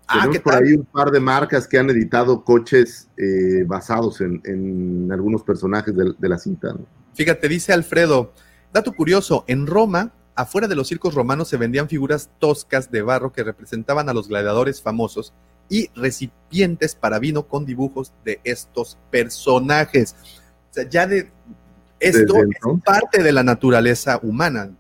[0.07, 4.19] Ah, Tenemos ¿qué por ahí un par de marcas que han editado coches eh, basados
[4.21, 6.73] en, en algunos personajes de, de la cinta.
[6.73, 6.79] ¿no?
[7.13, 8.33] Fíjate, dice Alfredo,
[8.73, 13.31] dato curioso, en Roma, afuera de los circos romanos se vendían figuras toscas de barro
[13.31, 15.33] que representaban a los gladiadores famosos
[15.69, 20.15] y recipientes para vino con dibujos de estos personajes.
[20.71, 21.31] O sea, ya de
[21.99, 22.83] esto Desde es entonces.
[22.85, 24.71] parte de la naturaleza humana.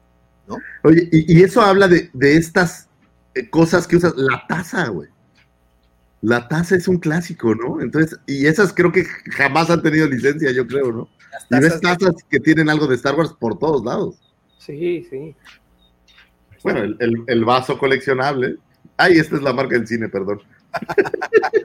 [0.83, 2.87] Oye, y, y eso habla de, de estas
[3.35, 4.13] eh, cosas que usas.
[4.15, 5.09] La taza, güey.
[6.21, 7.81] La taza es un clásico, ¿no?
[7.81, 9.05] Entonces, y esas creo que
[9.35, 11.09] jamás han tenido licencia, yo creo, ¿no?
[11.49, 14.15] Y ves tazas que tienen algo de Star Wars por todos lados.
[14.59, 15.35] Sí, sí.
[16.63, 18.57] Bueno, el, el- el vaso coleccionable.
[18.97, 20.41] Ay, esta es la marca del cine, perdón.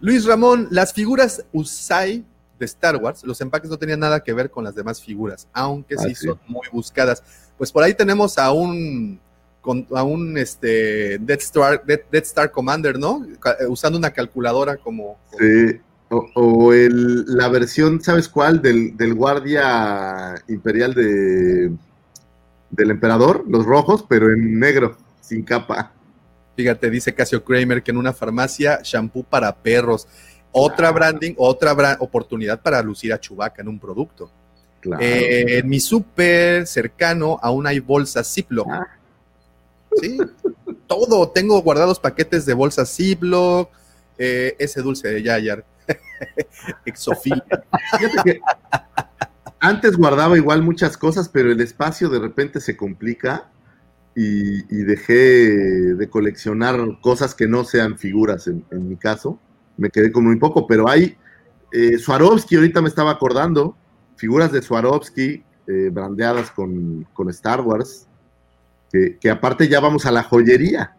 [0.00, 2.24] Luis Ramón, las figuras Usai
[2.58, 5.96] de Star Wars, los empaques no tenían nada que ver con las demás figuras, aunque
[5.98, 6.26] Ah, sí, sí.
[6.28, 7.22] son muy buscadas.
[7.58, 9.20] Pues por ahí tenemos a un
[9.94, 13.24] a un este Death Star, Death, Death Star Commander, ¿no?
[13.26, 15.80] Eh, Usando una calculadora como, como- Sí.
[16.10, 18.60] O, o el- la versión, ¿sabes cuál?
[18.60, 21.72] Del, del guardia imperial de
[22.70, 25.92] del emperador, los rojos, pero en negro, sin capa.
[26.56, 30.06] fíjate, dice Casio Kramer que en una farmacia shampoo para perros.
[30.52, 34.30] Otra branding, otra bra- oportunidad para lucir a Chewbacca en un producto.
[34.84, 35.02] Claro.
[35.02, 38.68] Eh, en mi súper cercano aún hay bolsas Ziploc.
[38.70, 38.86] Ah.
[39.98, 40.18] Sí,
[40.86, 41.30] todo.
[41.30, 43.70] Tengo guardados paquetes de bolsas Ziploc,
[44.18, 45.64] eh, ese dulce de Yayar,
[46.84, 47.42] Exofil.
[47.98, 48.40] Fíjate que
[49.58, 53.50] antes guardaba igual muchas cosas, pero el espacio de repente se complica
[54.14, 55.14] y, y dejé
[55.94, 59.40] de coleccionar cosas que no sean figuras en, en mi caso.
[59.78, 61.16] Me quedé con muy poco, pero hay
[61.72, 63.76] eh, Swarovski, ahorita me estaba acordando,
[64.16, 68.06] figuras de Swarovski eh, brandeadas con, con Star Wars,
[68.90, 70.96] que, que aparte ya vamos a la joyería.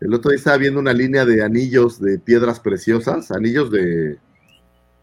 [0.00, 4.18] El otro día estaba viendo una línea de anillos de piedras preciosas, anillos de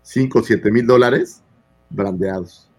[0.01, 1.41] 5 o 7 mil dólares
[1.89, 2.69] brandeados.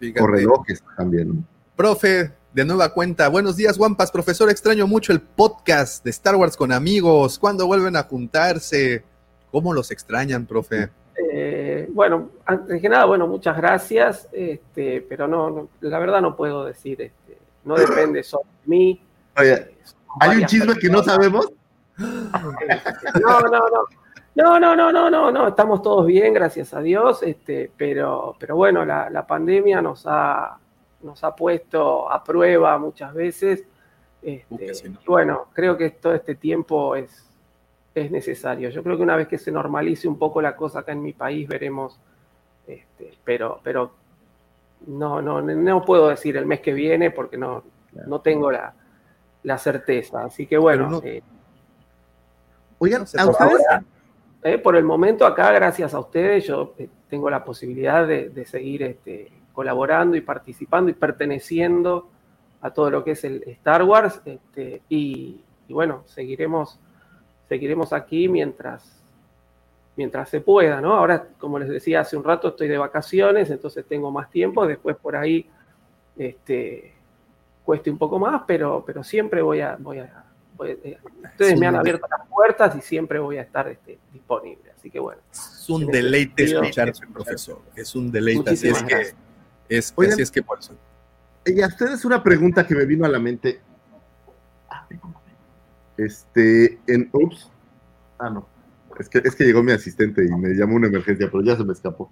[0.00, 0.22] Fíjate.
[0.22, 1.46] O relojes también.
[1.76, 3.28] Profe, de nueva cuenta.
[3.28, 4.10] Buenos días, Wampas.
[4.10, 7.38] Profesor, extraño mucho el podcast de Star Wars con amigos.
[7.38, 9.04] ¿Cuándo vuelven a juntarse?
[9.50, 10.90] ¿Cómo los extrañan, profe?
[11.50, 16.36] Eh, bueno, antes que nada, bueno, muchas gracias, este, pero no, no, la verdad no
[16.36, 19.02] puedo decir, este, no depende solo de mí.
[19.38, 19.76] Oye, Eh,
[20.20, 21.48] ¿hay un chisme que no sabemos?
[21.98, 23.82] No, no, no.
[24.34, 28.54] No, no, no, no, no, no, estamos todos bien, gracias a Dios, este, pero, pero
[28.54, 30.58] bueno, la, la pandemia nos ha,
[31.02, 33.64] nos ha puesto a prueba muchas veces.
[34.22, 35.00] este, Uh, que sí, ¿no?
[35.00, 37.27] y bueno, creo que todo este tiempo es,
[38.00, 38.70] es necesario.
[38.70, 41.12] Yo creo que una vez que se normalice un poco la cosa acá en mi
[41.12, 41.98] país, veremos,
[42.66, 43.92] este, pero, pero
[44.86, 47.62] no, no, no puedo decir el mes que viene porque no,
[48.06, 48.72] no tengo la,
[49.42, 50.24] la certeza.
[50.24, 51.22] Así que bueno, no- eh,
[52.78, 53.66] Oigan, No sé, ¿a por ustedes?
[53.68, 53.84] ahora,
[54.44, 58.44] eh, por el momento acá, gracias a ustedes, yo eh, tengo la posibilidad de, de
[58.44, 62.08] seguir este, colaborando y participando y perteneciendo
[62.60, 64.20] a todo lo que es el Star Wars.
[64.24, 66.78] este, y, y bueno, seguiremos,
[67.48, 69.02] seguiremos aquí mientras,
[69.96, 70.92] mientras se pueda, ¿no?
[70.94, 74.96] Ahora, como les decía hace un rato, estoy de vacaciones, entonces tengo más tiempo, después
[74.96, 75.48] por ahí
[76.16, 76.92] este,
[77.64, 79.76] cueste un poco más, pero, pero siempre voy a...
[79.76, 80.24] Voy a
[80.56, 81.56] voy a- eh, ustedes Sí.
[81.60, 84.70] me han abierto las puertas y siempre voy a estar este, disponible.
[84.76, 85.20] Así que bueno.
[85.32, 87.60] Es un deleite sentido- escucharte, profesor.
[87.76, 88.50] Es un deleite.
[88.50, 89.12] Así es que,
[89.68, 90.12] es, Oigan.
[90.14, 90.74] así es que por eso.
[91.46, 93.60] Y a ustedes una pregunta que me vino a la mente.
[95.98, 97.50] Este, en Ups.
[98.18, 98.48] Ah, no.
[98.98, 101.64] Es que, es que llegó mi asistente y me llamó una emergencia, pero ya se
[101.64, 102.10] me escapó.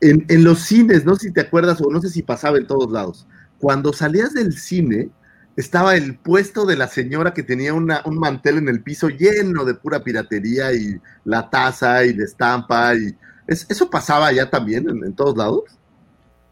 [0.00, 2.66] En, en los cines, no sé si te acuerdas o no sé si pasaba en
[2.66, 3.26] todos lados.
[3.58, 5.10] Cuando salías del cine,
[5.56, 9.64] estaba el puesto de la señora que tenía una- un mantel en el piso lleno
[9.64, 12.94] de pura piratería y la taza y la estampa.
[12.96, 13.14] y
[13.46, 15.62] ¿es- ¿Eso pasaba ya también en, en todos lados?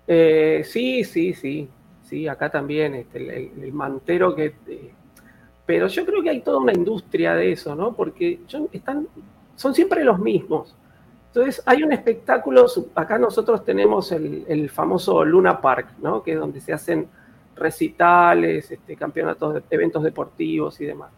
[0.07, 1.69] Eh, sí, sí, sí.
[2.09, 4.55] Sí, acá también, este, el mantero que.
[4.67, 4.93] eh,
[5.71, 7.95] pero yo creo que hay toda una industria de eso, ¿no?
[7.95, 9.07] Porque son, están,
[9.55, 10.75] son siempre los mismos.
[11.29, 12.67] Entonces, hay un espectáculo.
[12.97, 16.25] Acá nosotros tenemos el, el famoso Luna Park, ¿no?
[16.25, 17.07] Que es donde se hacen
[17.55, 21.13] recitales, este, campeonatos, de, eventos deportivos y demás.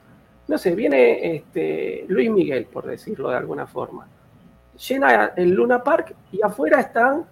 [0.47, 4.07] No sé, viene este, Luis Miguel, por decirlo de alguna forma.
[4.87, 7.25] Llena el Luna Park y afuera están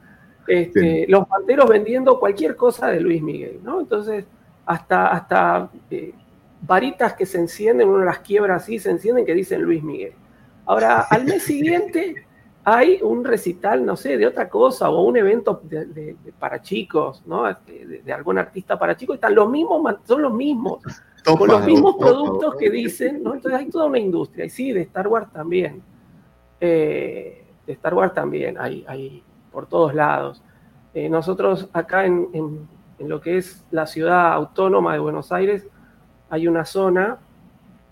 [0.47, 3.79] este, los manteros vendiendo cualquier cosa de Luis Miguel, ¿no?
[3.79, 4.25] Entonces,
[4.65, 6.15] hasta, hasta eh,
[6.63, 10.13] varitas que se encienden, uno las quiebra así, se encienden que dicen Luis Miguel.
[10.67, 12.27] Ahora, al mes siguiente
[12.63, 16.61] hay un recital, no sé, de otra cosa, o un evento de- de- de- para
[16.61, 17.49] chicos, ¿no?
[17.49, 20.81] Este, De, de algún artista para chicos, están los mismos, son los mismos,
[21.39, 23.35] con los mismos productos que dicen, ¿no?
[23.35, 25.83] Entonces hay toda una industria, y sí, de Star Wars también.
[26.61, 30.43] Eh, de Star Wars también, hay, hay por todos lados.
[30.93, 32.69] Eh, nosotros acá en, en-
[32.99, 35.67] en lo que es la ciudad autónoma de Buenos Aires,
[36.31, 37.19] hay una zona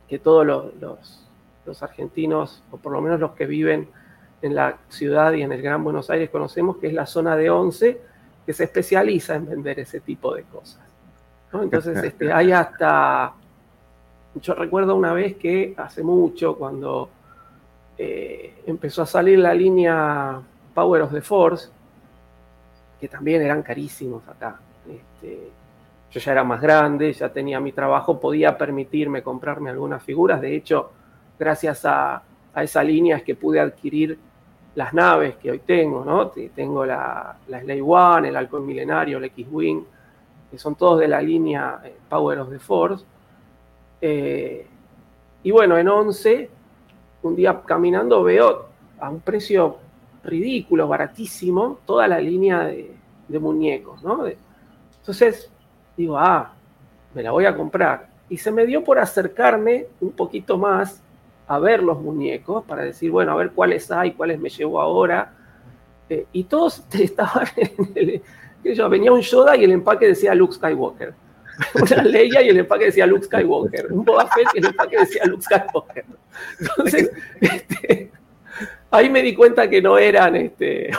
[0.09, 1.25] que todos los, los-
[1.67, 3.89] los argentinos, o por lo menos los que viven
[4.41, 7.51] en la ciudad y en el Gran Buenos Aires, conocemos que es la zona de
[7.51, 8.01] Once,
[8.47, 10.81] que se especializa en vender ese tipo de cosas.
[11.53, 11.63] ¿no?
[11.63, 13.35] Entonces, este, hay hasta,
[14.41, 17.11] yo recuerdo una vez que hace mucho, cuando
[17.99, 20.41] eh, empezó a salir la línea
[20.75, 21.69] Power of the Force,
[22.99, 24.59] que también eran carísimos acá.
[24.89, 25.51] Este,
[26.11, 30.41] yo ya era más grande, ya tenía mi trabajo, podía permitirme comprarme algunas figuras.
[30.41, 30.91] De hecho,
[31.39, 32.23] gracias a,
[32.55, 34.19] a esa línea es que pude adquirir
[34.75, 36.29] las naves que hoy tengo, ¿no?
[36.29, 39.83] Te- Tengo la, la Slave One, el Halcón Milenario, el X-Wing,
[40.51, 43.05] que son todos de la línea eh, Power of the Force.
[44.01, 44.67] Eh,
[45.43, 46.51] y bueno, en 11,
[47.23, 48.67] un día caminando veo
[49.01, 49.79] a un precio
[50.25, 52.93] ridículo, baratísimo, toda la línea de,
[53.29, 54.25] de muñecos, ¿no?
[55.01, 55.51] Entonces,
[55.99, 56.53] digo, ah,
[57.13, 58.09] me la voy a comprar.
[58.31, 61.03] Y se me dio por acercarme un poquito más
[61.49, 65.35] a ver los muñecos, para decir, bueno, a ver cuáles hay, cuáles me llevo ahora.
[66.09, 68.23] Eh, y todos estaban en
[68.65, 68.89] el...
[68.89, 71.15] venía un Yoda y el empaque decía Luke Skywalker.
[71.75, 73.93] Una Leia y el empaque decía Luke Skywalker.
[73.93, 76.05] Un Boba Fett y el empaque decía Luke Skywalker.
[76.61, 77.11] Entonces,
[77.41, 78.13] este,
[78.91, 80.91] ahí me di cuenta que no eran, este,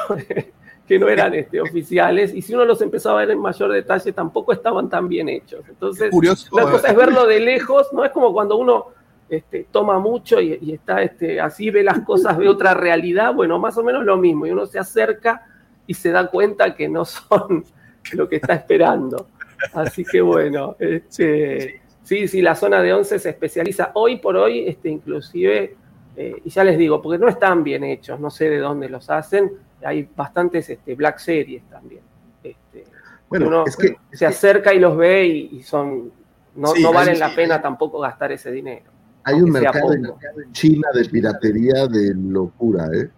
[0.90, 2.34] que no eran este, oficiales.
[2.34, 5.64] Y si uno los empezaba a ver en mayor detalle, tampoco estaban tan bien hechos.
[5.70, 6.50] Entonces, Curioso.
[6.52, 8.88] una cosa es verlo de lejos, no es como cuando uno
[9.30, 13.60] este, toma mucho y, y está este, así, ve las cosas, ve otra realidad, bueno,
[13.60, 15.46] más o menos lo mismo, y uno se acerca
[15.86, 17.64] y se da cuenta que no son
[18.14, 19.28] lo que está esperando.
[19.74, 24.68] Así que bueno, este, sí, sí, la zona de 11 se especializa hoy por hoy,
[24.68, 25.76] este, inclusive,
[26.16, 29.10] eh, y ya les digo, porque no están bien hechos, no sé de dónde los
[29.12, 29.52] hacen,
[29.84, 32.02] hay bastantes este, Black Series también.
[32.44, 32.84] Este,
[33.30, 36.12] Bueno, uno es que se acerca y los ve y, y son
[36.56, 38.86] no, Sí, no hay- valen la pena hay- tampoco gastar ese dinero.
[39.24, 40.08] hay un mercado en.
[40.52, 43.10] China de piratería de locura, ¿eh?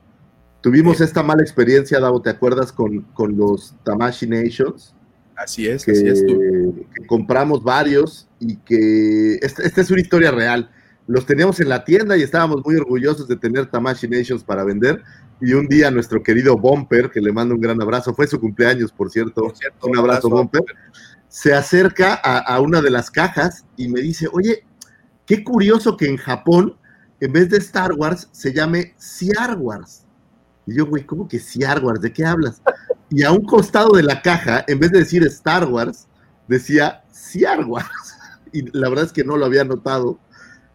[0.61, 4.93] Tuvimos esta mala experiencia, Davo, ¿te acuerdas con, con los Tamashi Nations?
[5.35, 6.85] Así es, que, así es tú.
[6.93, 10.69] que compramos varios y que esta, esta es una historia real.
[11.07, 15.01] Los teníamos en la tienda y estábamos muy orgullosos de tener Tamashi Nations para vender.
[15.41, 18.91] Y un día nuestro querido Bumper, que le mando un gran abrazo, fue su cumpleaños,
[18.91, 20.63] por cierto, Por cierto, un abrazo, a Bumper,
[21.27, 24.63] se acerca a, a una de las cajas y me dice, oye,
[25.25, 26.75] qué curioso que en Japón,
[27.19, 30.05] en vez de Star Wars, se llame Star Wars.
[30.65, 32.01] Y yo, güey, ¿cómo que Star Wars?
[32.01, 32.61] ¿De qué hablas?
[33.09, 36.07] Y a un costado de la caja, en vez de decir Star Wars,
[36.47, 37.87] decía Star Wars.
[38.53, 40.19] Y la verdad es que no lo había notado.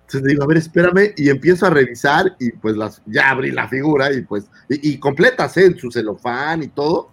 [0.06, 3.50] Entonces le digo, a ver, espérame, y empiezo a revisar, y pues las, ya abrí
[3.50, 5.66] la figura, y pues, y, y completas, ¿eh?
[5.66, 7.10] En su celofán y todo,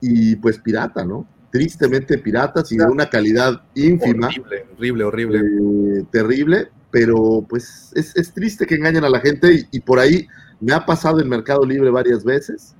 [0.00, 1.26] y pues pirata, ¿no?
[1.50, 6.00] Tristemente piratas y de una calidad ínfima Horrible, horrible, horrible.
[6.00, 9.98] eh, terrible, pero pues es, es triste que engañen a la gente y, y por
[9.98, 10.26] ahí
[10.60, 12.74] me ha pasado en Mercado Libre varias veces.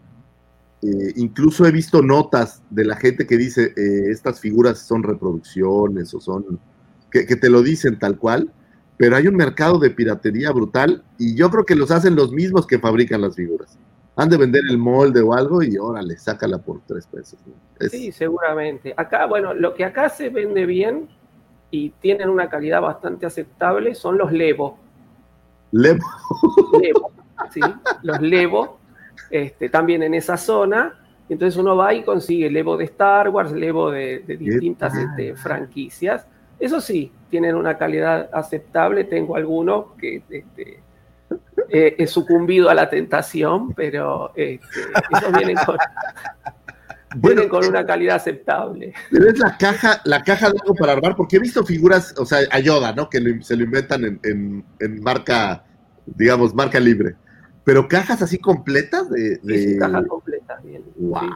[0.83, 3.73] Eh, incluso he visto notas de la gente que dice
[4.11, 6.61] estas figuras son reproducciones o son
[7.11, 8.53] que, que te lo dicen tal cual,
[8.97, 12.67] pero hay un mercado de piratería brutal y yo creo que los hacen los mismos
[12.67, 13.79] que fabrican las figuras.
[14.17, 17.39] Han de vender el molde o algo y órale, sácala por tres pesos.
[17.91, 18.95] Sí, seguramente.
[18.97, 21.09] Acá, bueno, lo que acá se vende bien
[21.73, 24.79] y tienen una calidad bastante aceptable son los Levo.
[25.73, 25.99] le-
[26.81, 27.11] Levo,
[27.53, 27.61] ¿sí?
[28.05, 28.79] Los Levo,
[29.31, 31.01] este, también en esa zona.
[31.29, 36.25] Entonces uno va y consigue Levo de Star Wars, Levo de, de distintas este, franquicias.
[36.61, 39.03] Eso sí, tienen una calidad aceptable.
[39.03, 40.79] Tengo algunos que este,
[41.69, 44.81] eh, he sucumbido a la tentación, pero este,
[45.11, 45.77] esos vienen con,
[47.17, 48.93] Bueno, vienen con una calidad aceptable.
[49.11, 52.25] Pero es la caja, la caja de algo para armar, porque he visto figuras, o
[52.25, 53.11] sea, a Yoda, ¿no?
[53.11, 55.65] Que lo- se lo inventan en, en- en marca,
[56.07, 57.17] digamos, marca libre.
[57.65, 59.39] Pero cajas así completas de.
[59.43, 60.85] de- Sí, sí, cajas completas, bien.
[60.95, 61.21] Wow.
[61.21, 61.29] Sí.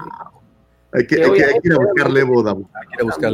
[0.92, 2.38] Hay, que, hay que- hay que ir a buscar Levo.
[2.48, 3.32] Hay que ir a buscar.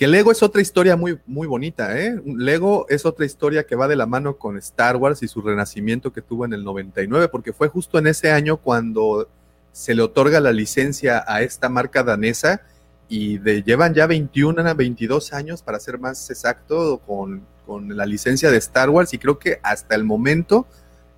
[0.00, 2.18] Que Lego es otra historia muy, muy bonita, ¿eh?
[2.24, 6.10] Lego es otra historia que va de la mano con Star Wars y su renacimiento
[6.10, 9.28] que tuvo en el 99, porque fue justo en ese año cuando
[9.72, 12.62] se le otorga la licencia a esta marca danesa
[13.10, 18.06] y de, llevan ya 21 a 22 años, para ser más exacto, con, con la
[18.06, 20.66] licencia de Star Wars y creo que hasta el momento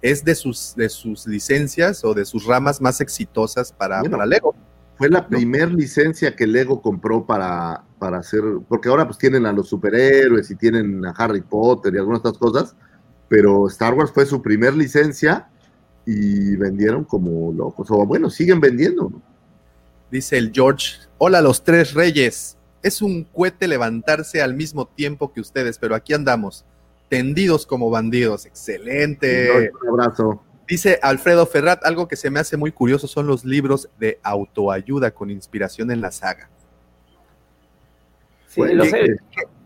[0.01, 4.27] es de sus, de sus licencias o de sus ramas más exitosas para, Bueno, para
[4.27, 4.57] Lego.
[4.99, 9.53] Fue la primer licencia que Lego compró para, para hacer, porque ahora pues tienen a
[9.53, 12.75] los superhéroes y tienen a Harry Potter y algunas otras cosas,
[13.29, 15.49] pero Star Wars fue su primer licencia
[16.05, 19.23] y vendieron como locos, o bueno, siguen vendiendo, ¿no?
[20.11, 22.59] Dice el George, hola los tres reyes.
[22.83, 26.65] Es un cohete levantarse al mismo tiempo que ustedes, pero aquí andamos,
[27.09, 28.47] tendidos como bandidos.
[28.47, 29.71] Excelente.
[29.81, 30.43] Un abrazo.
[30.67, 35.13] Dice Alfredo Ferrat, algo que se me hace muy curioso son los libros de autoayuda
[35.13, 36.51] con inspiración en la saga.
[38.55, 39.17] Sí, lo sé.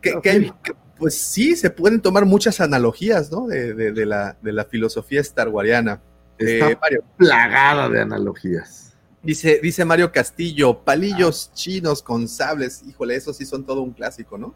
[0.00, 3.46] Que- que que, pues sí, se pueden tomar muchas analogías, ¿no?
[3.48, 6.00] De, de- de la, de la filosofía starwariana.
[6.38, 8.94] Está Eh, Mario, plagada de analogías.
[9.22, 12.82] dice, dice Mario Castillo, palillos chinos con sables.
[12.86, 14.54] Híjole, esos sí son todo un clásico, ¿no?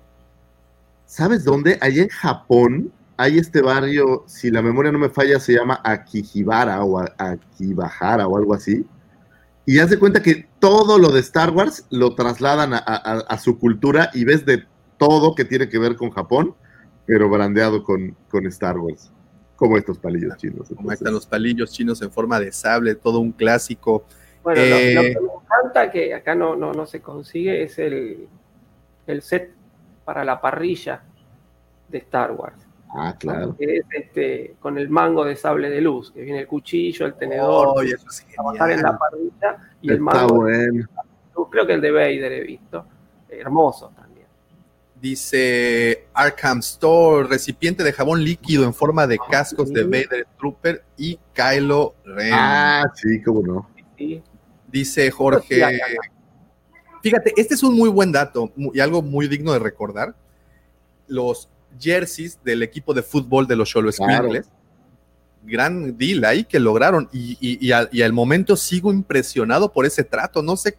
[1.06, 1.76] ¿Sabes dónde?
[1.80, 6.82] Allá en Japón hay este barrio, si la memoria no me falla, se llama Akihibara
[6.84, 8.86] o Akibahara o algo así.
[9.66, 13.38] Y haz de cuenta que todo lo de Star Wars lo trasladan a, a- a
[13.38, 14.64] su cultura y ves de
[14.98, 16.54] todo que tiene que ver con Japón,
[17.06, 19.12] pero brandeado con, con Star Wars.
[19.56, 20.68] Como estos palillos chinos.
[20.74, 24.04] Como están los palillos chinos en forma de sable, todo un clásico.
[24.42, 27.78] Bueno, lo- Eh, lo, que me encanta que acá no, no, no se consigue es
[27.78, 28.26] el,
[29.06, 29.52] el set
[30.04, 31.02] para la parrilla
[31.88, 32.56] de Star Wars.
[32.92, 33.56] Ah, claro.
[33.56, 37.14] Que es este, con el mango de sable de luz, que viene el cuchillo, el
[37.14, 40.34] tenedor, Oye, eso es trabajar en la parrilla y el Está mango.
[40.36, 40.88] bueno.
[41.50, 42.84] Creo que el de Vader he visto.
[43.28, 44.26] Hermoso también.
[45.00, 51.18] Dice Arkham Store, recipiente de jabón líquido en forma de cascos de Vader Trooper y
[51.32, 52.32] Kylo Ren.
[52.34, 53.70] Ah, sí, cómo no.
[53.96, 54.22] Sí.
[54.68, 55.80] Dice Jorge.
[57.02, 60.14] Fíjate, este es un muy buen dato y algo muy digno de recordar.
[61.06, 61.48] Los
[61.78, 64.30] jerseys del equipo de fútbol de los Cholo Claro.
[65.42, 67.08] Gran deal ahí que lograron.
[67.12, 70.42] Y, y- y al, y al momento sigo impresionado por ese trato.
[70.42, 70.76] No sé,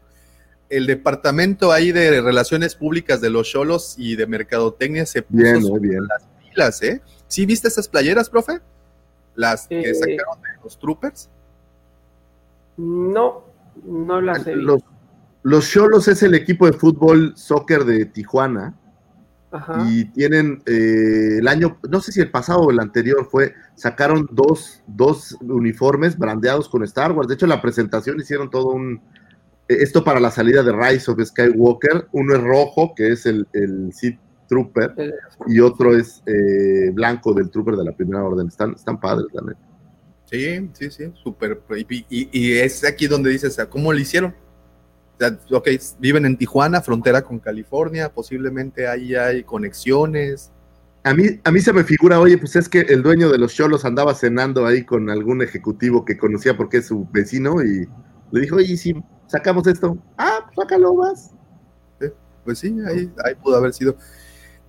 [0.69, 5.81] el departamento ahí de relaciones públicas de los Cholos y de mercadotecnia se puso Bien,
[5.81, 6.03] bien.
[6.49, 7.01] pilas, ¿eh?
[7.27, 8.59] ¿Sí viste esas playeras, profe?
[9.35, 11.30] Las que Eh, sacaron de los troopers.
[12.77, 13.43] No,
[13.84, 14.77] no las he visto.
[15.43, 18.76] Los Cholos es el equipo de fútbol soccer de Tijuana
[19.51, 19.85] Ajá.
[19.89, 24.27] y tienen eh, el año, no sé si el pasado o el anterior fue, sacaron
[24.31, 27.27] dos, dos uniformes brandeados con Star Wars.
[27.27, 29.01] De hecho, en la presentación hicieron todo un,
[29.67, 32.07] eh, esto para la salida de Rise of Skywalker.
[32.13, 35.13] Uno es rojo, que es el, el Sith Trooper, El-
[35.47, 38.47] y otro es eh, blanco del Trooper de la Primera Orden.
[38.47, 39.59] Están, están padres, la neta.
[40.25, 41.61] Sí, sí, sí, súper.
[41.89, 44.33] Y, y- y es aquí donde dices, ah, ¿cómo lo hicieron?
[45.52, 45.69] Ok,
[45.99, 50.52] viven en Tijuana, frontera con California, posiblemente ahí hay conexiones.
[51.03, 53.53] A mí, a mí se me figura, oye, pues es que el dueño de los
[53.53, 57.88] Cholos andaba cenando ahí con algún ejecutivo que conocía porque es su vecino y
[58.31, 58.95] le dijo, oye, ¿y si
[59.31, 61.31] sacamos esto, ah, pues sácalo más.
[62.43, 63.95] Pues sí, ahí, ahí pudo haber sido.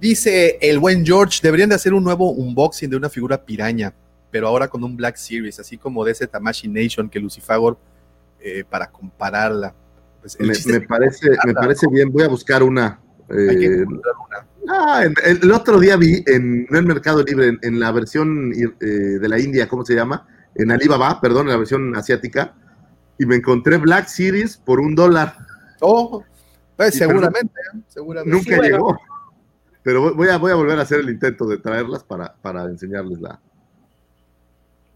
[0.01, 3.95] Dice el buen George, deberían de hacer un nuevo unboxing de una figura piraña,
[4.31, 7.79] pero ahora con un Black Series, así como de ese Tamashi Nation que Lucifagor,
[8.41, 9.75] eh, para compararla.
[10.23, 12.99] Pues el Me, parece, me parece bien, voy a buscar una.
[13.29, 14.01] hay que eh, una.
[14.69, 17.91] ah, en- el, el otro día vi en, no en Mercado Libre, en, en la
[17.93, 20.27] versión eh, de la India, ¿cómo se llama?
[20.55, 22.55] En Alibaba, perdón, en la versión asiática,
[23.19, 25.37] y me encontré Black Series por un dólar.
[25.81, 26.23] Oh,
[26.77, 27.79] pues seguramente, ¿eh?
[27.89, 28.31] seguramente.
[28.37, 28.77] Nunca Sí, bueno.
[28.77, 28.99] llegó.
[29.83, 32.63] Pero voy- voy a, voy a volver a hacer el intento de traerlas para, para
[32.65, 33.41] enseñarles la.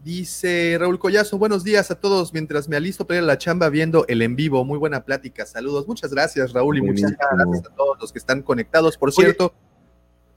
[0.07, 2.31] Dice Raúl Collazo, buenos días a todos.
[2.31, 5.45] Mientras me alisto para ir a la chamba viendo el en vivo, muy buena plática.
[5.45, 5.85] Saludos.
[5.85, 8.97] Muchas gracias, Raúl, y muchas gracias a todos los que están conectados.
[8.97, 9.15] Por Oye.
[9.17, 9.53] cierto,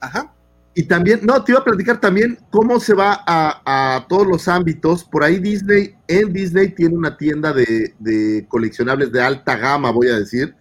[0.01, 0.35] ajá,
[0.73, 4.49] Y también, no, te iba a platicar también cómo se va a, a todos los
[4.49, 5.05] ámbitos.
[5.05, 10.09] Por ahí Disney, en Disney tiene una tienda de, de coleccionables de alta gama, voy
[10.09, 10.53] a decir.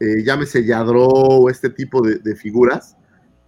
[0.00, 2.94] Eh, llámese Yadro o este tipo de, de figuras.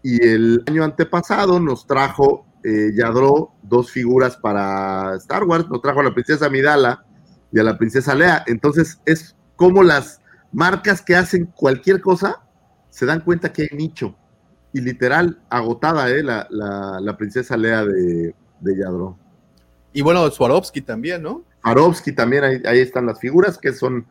[0.03, 5.69] Y el año antepasado nos trajo eh, Yadro dos figuras para Star Wars.
[5.69, 7.05] Nos trajo a la princesa Midala
[7.53, 8.45] y a la princesa Lea.
[8.47, 10.21] Entonces es como las
[10.53, 12.43] marcas que hacen cualquier cosa
[12.91, 14.15] se dan cuenta que hay nicho
[14.73, 16.23] y literal agotada, ¿eh?
[16.23, 19.19] La, la, la princesa Lea de, de Yadro.
[19.93, 21.45] y bueno, Swarovski también, ¿no?
[21.63, 24.07] Arovsky también, ahí, ahí están las figuras que son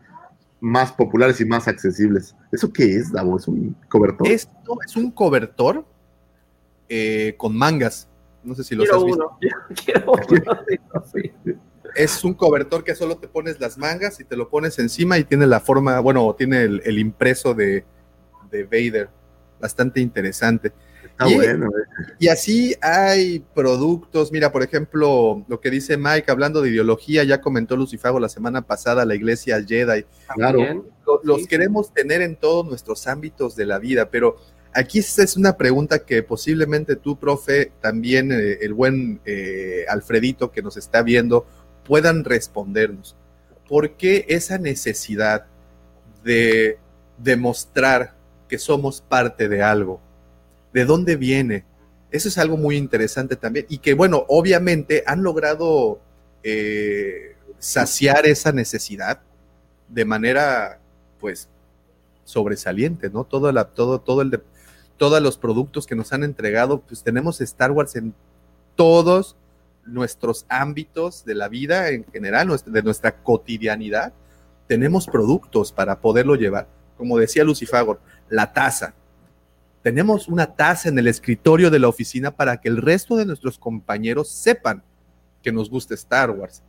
[0.59, 2.35] más populares y más accesibles.
[2.51, 3.37] ¿Eso qué es, Davo?
[3.37, 4.27] ¿Es un cobertor?
[4.27, 5.85] Esto es un cobertor
[6.87, 8.07] eh, con mangas.
[8.43, 9.37] No sé si los Quiero has visto.
[9.39, 9.75] uno.
[9.85, 11.01] Quiero uno.
[11.11, 11.31] sí.
[11.95, 15.25] Es un cobertor que solo te pones las mangas y te lo pones encima y
[15.25, 17.83] tiene la forma, bueno, tiene el, el impreso de,
[18.49, 19.09] de Vader.
[19.59, 20.71] Bastante interesante.
[21.03, 22.13] Está y- bueno, ¿eh?
[22.19, 27.41] Y así hay productos, mira, por ejemplo, lo que dice Mike, hablando de ideología, ya
[27.41, 30.85] comentó Lucifago la semana pasada, la iglesia Jedi, Claro.
[31.23, 31.47] Los Sí.
[31.47, 34.37] queremos tener en todos nuestros ámbitos de la vida, pero
[34.73, 40.61] aquí es una pregunta que posiblemente tú, profe, también eh, el buen eh, Alfredito que
[40.61, 41.45] nos está viendo,
[41.85, 43.15] puedan respondernos.
[43.67, 45.45] ¿Por qué esa necesidad
[46.23, 46.77] de
[47.17, 48.13] demostrar
[48.47, 50.01] que somos parte de algo?
[50.73, 51.65] ¿De dónde viene?
[52.11, 53.65] Eso es algo muy interesante también.
[53.69, 56.01] Y que, bueno, obviamente han logrado
[56.43, 59.21] eh, saciar esa necesidad
[59.87, 60.79] de manera,
[61.19, 61.49] pues,
[62.23, 63.23] sobresaliente, ¿no?
[63.23, 64.31] Todo, todo, todo el
[65.01, 68.13] todos los productos que nos han entregado, pues tenemos Star Wars en
[68.75, 69.35] todos
[69.83, 74.13] nuestros ámbitos de la vida en general, de nuestra cotidianidad.
[74.67, 76.67] Tenemos productos para poderlo llevar.
[76.97, 77.99] Como decía Lucifagor,
[78.29, 78.93] la taza.
[79.81, 83.57] Tenemos una taza en el escritorio de la oficina para que el resto de nuestros
[83.57, 84.83] compañeros sepan
[85.41, 86.61] que nos gusta Star Wars.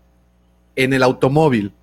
[0.75, 1.75] En el automóvil,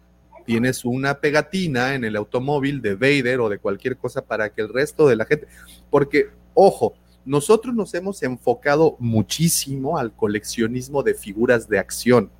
[0.47, 4.73] tienes una pegatina en el automóvil de Vader o de cualquier cosa para que el
[4.73, 5.47] resto de la gente,
[5.91, 6.93] porque, ojo,
[7.25, 12.31] nosotros nos hemos enfocado muchísimo al coleccionismo de figuras de acción,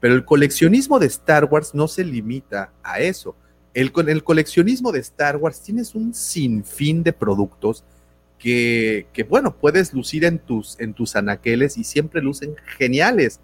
[0.00, 3.36] pero el coleccionismo de Star Wars no se limita a eso.
[3.74, 7.84] El, el coleccionismo de Star Wars tienes un sinfín de productos
[8.38, 13.40] que, que, bueno, puedes lucir en tus, en tus anaqueles y siempre lucen geniales.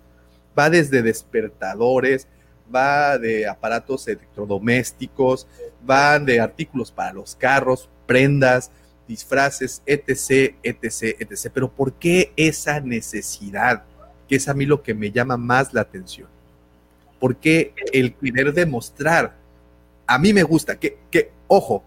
[0.57, 2.29] Va desde despertadores,
[2.73, 5.47] va de aparatos electrodomésticos,
[5.85, 8.71] van de artículos para los carros, prendas,
[9.07, 11.51] disfraces, etc., etc., etc.
[11.53, 13.85] Pero ¿por qué esa necesidad?
[14.29, 16.29] Que es a mí lo que me llama más la atención.
[17.21, 19.37] ¿Por qué el querer demostrar?
[20.07, 21.85] A mí me gusta, que, que ojo,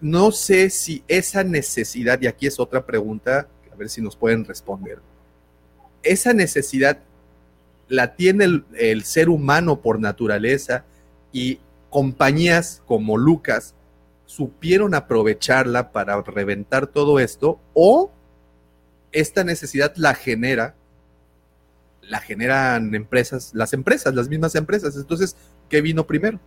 [0.00, 4.44] no sé si esa necesidad, y aquí es otra pregunta, a ver si nos pueden
[4.44, 4.98] responder.
[6.02, 6.98] Esa necesidad
[7.88, 10.84] la tiene el, el, ser humano por naturaleza
[11.32, 13.75] y compañías como Lucas
[14.26, 18.10] supieron aprovecharla para reventar todo esto o
[19.12, 20.74] esta necesidad la genera
[22.08, 24.96] la generan empresas, las empresas, las mismas empresas.
[24.96, 25.36] Entonces,
[25.68, 26.38] ¿qué vino primero?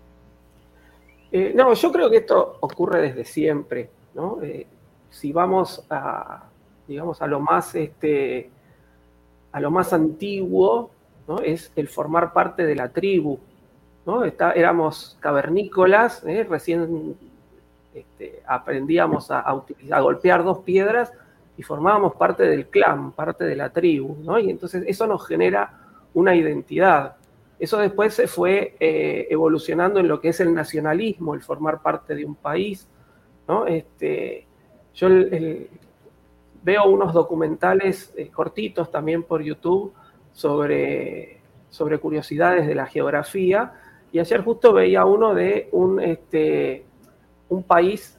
[1.32, 4.40] Eh, no, yo creo que esto ocurre desde siempre, ¿no?
[4.42, 4.66] Eh,
[5.10, 6.44] si vamos a,
[6.88, 8.50] digamos, a lo más, este,
[9.52, 10.92] a lo más antiguo,
[11.28, 11.40] ¿no?
[11.40, 13.40] Es el formar parte de la tribu,
[14.06, 14.24] ¿no?
[14.24, 16.44] éramos cavernícolas, ¿eh?
[16.50, 17.16] recién
[17.94, 19.44] este, aprendíamos a,
[20.02, 21.12] golpear dos piedras
[21.58, 24.40] y formábamos parte del clan, parte de la tribu, ¿no?
[24.40, 25.80] Y entonces eso nos genera
[26.14, 27.16] una identidad.
[27.58, 32.16] Eso después se fue eh, evolucionando en lo que es el nacionalismo, el formar parte
[32.16, 32.88] de un país,
[33.48, 33.66] ¿no?
[33.66, 34.46] Este,
[34.94, 35.08] yo
[36.64, 39.94] veo unos documentales eh, cortitos también por YouTube
[40.32, 43.74] sobre, sobre curiosidades de la geografía
[44.12, 46.86] y ayer justo veía uno de un, este,
[47.50, 48.18] un país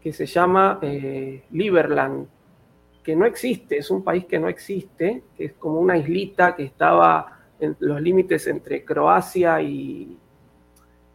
[0.00, 2.26] que se llama eh, Liberland,
[3.02, 6.64] que no existe, es un país que no existe, que es como una islita que
[6.64, 10.16] estaba en los límites entre Croacia y,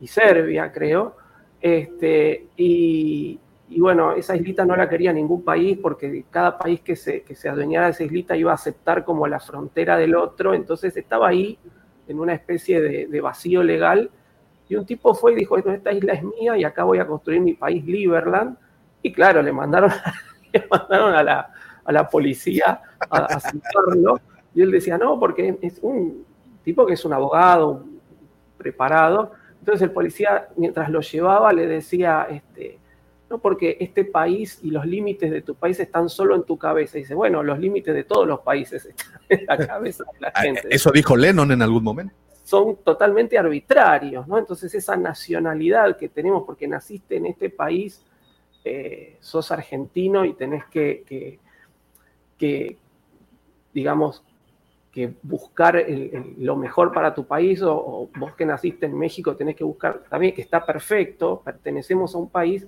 [0.06, 1.16] Serbia, creo.
[1.62, 3.40] Este, y,
[3.78, 7.48] bueno, esa islita no la quería ningún país porque cada país que se, que se
[7.48, 11.58] adueñara de esa islita iba a aceptar como la frontera del otro, entonces estaba ahí
[12.08, 14.10] en una especie de, vacío legal.
[14.70, 17.42] Y un tipo fue y dijo, esta isla es mía y acá voy a construir
[17.42, 18.58] mi país, Liberland.
[19.02, 19.92] Y claro, le mandaron,
[20.54, 21.54] le mandaron a, la,
[21.84, 23.42] a la policía a, a
[24.56, 26.26] Y él decía, no, porque es un
[26.64, 27.86] tipo que es un abogado
[28.58, 29.34] preparado.
[29.60, 32.80] Entonces el policía, mientras lo llevaba, le decía, este,
[33.30, 36.98] no porque este país y los límites de tu país están solo en tu cabeza.
[36.98, 40.32] Y dice, bueno, los límites de todos los países están en la cabeza de la
[40.34, 40.68] ah, gente.
[40.70, 42.16] Eso dijo Lennon en algún momento.
[42.54, 44.38] Son totalmente arbitrarios, ¿no?
[44.38, 48.06] Entonces esa nacionalidad que tenemos porque naciste en este país,
[48.64, 51.40] eh, sos argentino y tenés que,
[53.74, 54.24] digamos,
[54.92, 55.84] que buscar
[56.38, 60.36] lo mejor para tu país o, vos que naciste en México tenés que buscar también
[60.36, 62.68] que está perfecto, pertenecemos a un país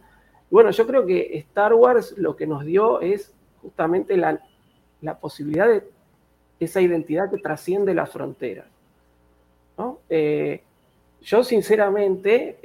[0.49, 4.39] bueno, yo creo que Star Wars lo que nos dio es justamente la,
[5.19, 5.83] posibilidad de
[6.59, 8.67] esa identidad que trasciende las fronteras.
[10.09, 10.61] Eh,
[11.21, 12.59] yo sinceramente,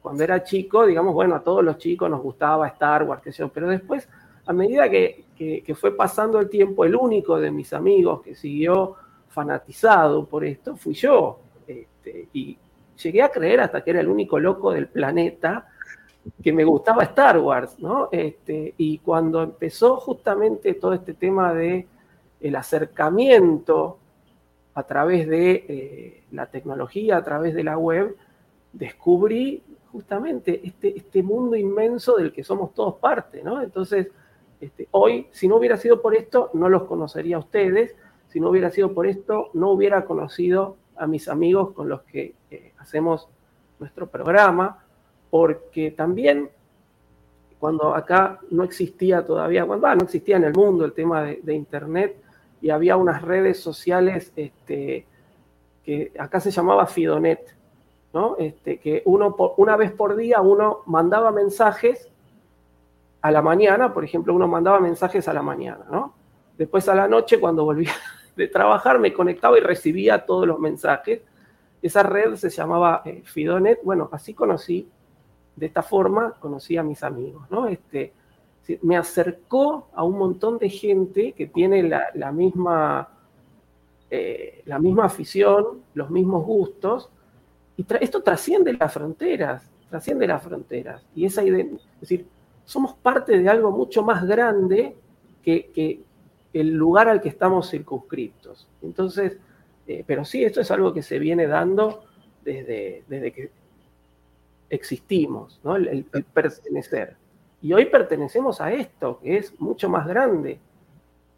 [0.00, 4.08] cuando era chico, digamos, bueno, a todos los chicos nos gustaba Star Wars, pero después,
[4.46, 5.24] a medida que,
[5.74, 8.94] fue pasando el tiempo, el único de mis amigos que siguió
[9.28, 11.40] fanatizado por esto fui yo.
[11.66, 12.56] Este, y
[13.02, 15.66] llegué a creer hasta que era el único loco del planeta
[16.42, 17.76] que me gustaba Star Wars.
[18.12, 21.86] Este, y cuando empezó justamente todo este tema de
[22.40, 23.98] el acercamiento
[24.74, 28.16] a través de eh, la tecnología, a través de la web,
[28.72, 33.62] descubrí justamente este, este mundo inmenso del que somos todos parte, ¿no?
[33.62, 34.08] Entonces,
[34.60, 37.94] este, hoy, si no hubiera sido por esto, no los conocería a ustedes,
[38.28, 42.34] si no hubiera sido por esto, no hubiera conocido a mis amigos con los que
[42.50, 43.28] eh, hacemos
[43.78, 44.84] nuestro programa,
[45.30, 46.50] porque también
[47.58, 52.22] cuando acá no existía todavía, cuando no existía en el mundo el tema de, Internet
[52.62, 55.04] y había unas redes sociales este,
[55.84, 57.54] que acá se llamaba Fidonet,
[58.14, 58.36] ¿no?
[58.38, 62.08] Este, que uno una vez por día uno mandaba mensajes
[63.20, 66.14] a la mañana, por ejemplo, uno mandaba mensajes a la mañana, ¿no?
[66.56, 67.92] Después a la noche, cuando volvía
[68.36, 71.20] de trabajar, me conectaba y recibía todos los mensajes.
[71.82, 73.80] Esa red se llamaba eh, Fidonet.
[73.82, 74.88] Bueno, así conocí
[75.56, 77.66] de esta forma conocí a mis amigos, ¿no?
[77.66, 78.12] Este,
[78.82, 83.08] me acercó a un montón de gente que tiene la, misma,
[84.10, 87.10] eh, la misma afición, los mismos gustos,
[87.76, 91.04] y esto trasciende las fronteras, trasciende las fronteras.
[91.14, 92.26] Y esa idea, es decir,
[92.64, 94.96] somos parte de algo mucho más grande
[95.42, 96.02] que,
[96.52, 98.68] el lugar al que estamos circunscriptos.
[98.82, 99.38] Entonces,
[99.86, 102.04] eh, pero sí, esto es algo que se viene dando
[102.44, 103.50] desde, desde que
[104.70, 105.76] existimos, ¿no?
[105.76, 107.16] el, pertenecer.
[107.62, 110.58] Y hoy pertenecemos a esto, que es mucho más grande.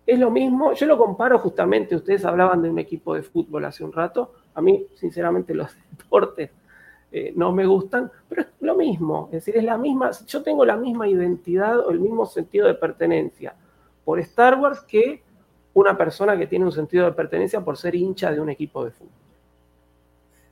[0.07, 3.85] Es lo mismo, yo lo comparo justamente, ustedes hablaban de un equipo de fútbol hace
[3.85, 6.51] un rato, a mí sinceramente los deportes
[7.13, 10.65] eh, no me gustan, pero es lo mismo, es decir, es la misma, yo tengo
[10.65, 13.55] la misma identidad o el mismo sentido de pertenencia
[14.05, 15.23] por Star Wars que
[15.75, 18.91] una persona que tiene un sentido de pertenencia por ser hincha de un equipo de
[18.91, 19.13] fútbol.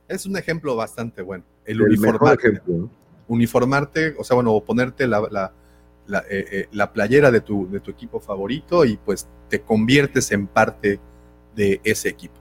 [0.07, 1.43] Es un ejemplo bastante bueno.
[1.65, 2.61] El, uniformarte.
[3.27, 5.53] Uniformarte, o sea, bueno, ponerte la, la,
[6.07, 10.47] eh, eh, la, playera de tu, de tu equipo favorito y pues te conviertes en
[10.47, 10.99] parte
[11.55, 12.35] de ese equipo.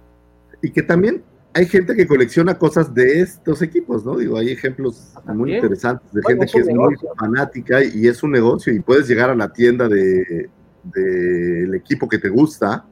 [0.60, 1.22] Y que también
[1.54, 4.16] hay gente que colecciona cosas de estos equipos, ¿no?
[4.16, 8.72] Digo, hay ejemplos muy interesantes de gente que es muy fanática y es un negocio
[8.72, 10.50] y puedes llegar a la tienda del
[10.84, 12.86] de, equipo que te gusta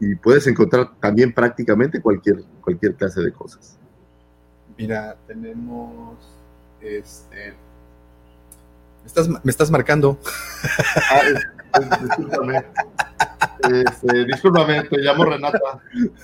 [0.00, 3.78] y puedes encontrar también prácticamente cualquier, cualquier clase de cosas.
[4.76, 6.18] Mira, tenemos
[6.80, 7.54] Este,
[9.04, 10.18] me, estás, me estás marcando.
[11.10, 11.46] Ah, es-
[11.82, 12.64] es- discúlpame.
[13.62, 15.58] Este, discúlpame, te llamo Renata.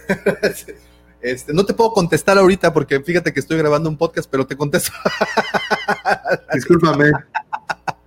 [1.23, 4.57] Este, no te puedo contestar ahorita porque fíjate que estoy grabando un podcast, pero te
[4.57, 4.91] contesto.
[6.55, 7.13] Discúlpame.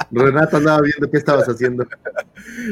[0.10, 1.86] Renata andaba viendo qué estabas haciendo.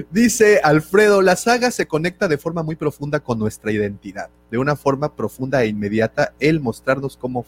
[0.09, 4.31] Dice Alfredo, la saga se conecta de forma muy profunda con nuestra identidad.
[4.49, 7.45] De una forma profunda e inmediata, el mostrarnos como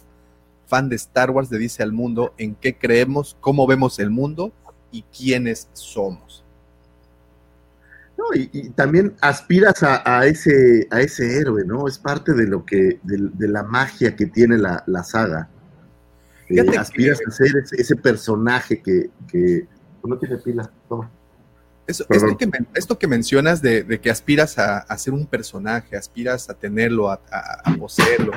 [0.73, 4.51] fan de Star Wars le dice al mundo en qué creemos, cómo vemos el mundo
[4.91, 6.43] y quiénes somos.
[8.17, 11.87] No, y, y también aspiras a, a ese, a ese héroe, ¿no?
[11.87, 15.47] Es parte de lo que, de, de la magia que tiene la, la saga.
[16.49, 19.67] Eh, que- aspiras a ser ese, ese personaje que, que
[20.03, 20.71] no tiene pila.
[20.89, 21.11] Toma.
[21.85, 25.95] Eso- esto, que, esto que mencionas de, de que aspiras a, a ser un personaje,
[25.97, 28.31] aspiras a tenerlo, a, a- a poseerlo,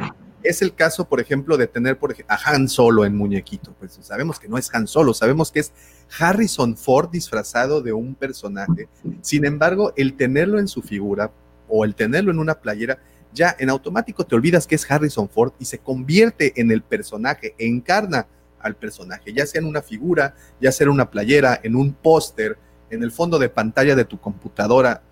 [0.49, 3.75] es el caso, por ejemplo, de tener por a Han Solo en muñequito.
[3.79, 5.73] Pues sabemos que no es Han Solo, sabemos que es
[6.19, 8.89] Harrison Ford disfrazado de un personaje.
[9.21, 11.31] Sin embargo, el tenerlo en su figura
[11.69, 12.99] o el tenerlo en una playera,
[13.33, 17.55] ya en automático te olvidas que es Harrison Ford y se convierte en el personaje,
[17.59, 18.27] encarna
[18.61, 22.59] al personaje, ya sea en una figura, ya sea en una playera, en un póster,
[22.91, 25.03] en el fondo de pantalla de tu computadora,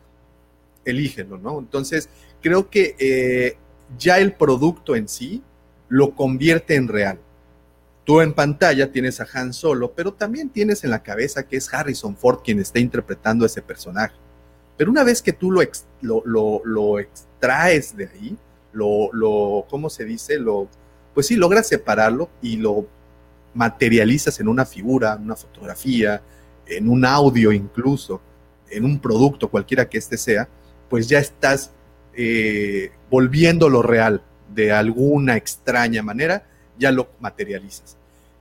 [0.85, 1.59] elígelo, ¿no?
[1.59, 2.09] Entonces,
[2.41, 3.57] creo que eh,
[3.99, 5.43] ya el producto en sí
[5.89, 7.19] lo convierte en real.
[8.05, 11.73] Tú en pantalla tienes a Han Solo, pero también tienes en la cabeza que es
[11.73, 14.15] Harrison Ford quien está interpretando a ese personaje.
[14.77, 15.63] Pero una vez que tú lo,
[16.03, 18.37] lo, lo- lo extraes de ahí,
[18.73, 20.39] lo, lo, ¿cómo se dice?
[20.39, 20.69] Lo,
[21.15, 22.87] pues sí, logras separarlo y lo
[23.55, 26.21] materializas en una figura, en una fotografía,
[26.67, 28.21] en un audio incluso,
[28.69, 30.49] en un producto, cualquiera que este sea,
[30.91, 31.71] pues ya estás
[32.17, 34.23] eh, volviéndolo real
[34.55, 36.47] de alguna extraña manera,
[36.79, 37.97] ya lo materializas.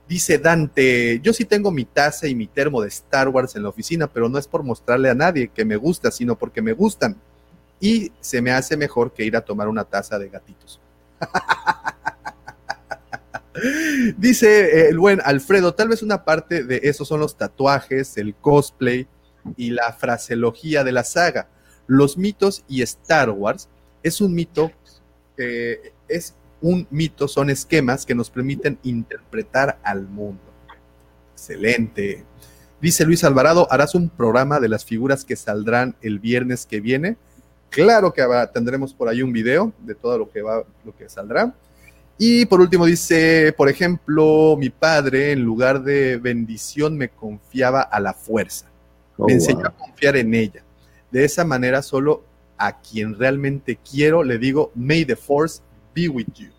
[0.08, 3.70] Dice Dante, yo sí tengo mi taza y mi termo de Star Wars en la
[3.70, 7.16] oficina, pero no es por mostrarle a nadie que me gusta, sino porque me gustan.
[7.80, 10.80] Y se me hace mejor que ir a tomar una taza de gatitos.
[14.18, 18.34] Dice eh, el buen Alfredo, tal vez una parte de eso son los tatuajes, el
[18.34, 19.06] cosplay
[19.56, 21.48] y la fraseología de la saga.
[21.86, 23.68] Los mitos y Star Wars
[24.02, 24.70] es un mito,
[25.36, 30.42] eh, es un mito, son esquemas que nos permiten interpretar al mundo.
[31.34, 32.24] Excelente.
[32.80, 37.16] Dice Luis Alvarado, ¿harás un programa de las figuras que saldrán el viernes que viene?
[37.70, 41.08] Claro que habrá- tendremos por ahí un video de todo lo que va, lo que
[41.08, 41.54] saldrá.
[42.16, 47.98] Y por último dice, por ejemplo, mi padre en lugar de bendición me confiaba a
[48.00, 48.66] la fuerza.
[49.16, 49.66] Oh, me enseñó wow.
[49.66, 50.63] a confiar en ella.
[51.14, 52.24] De esa manera solo
[52.58, 55.62] a quien realmente quiero le digo, may the force
[55.94, 56.50] be with you.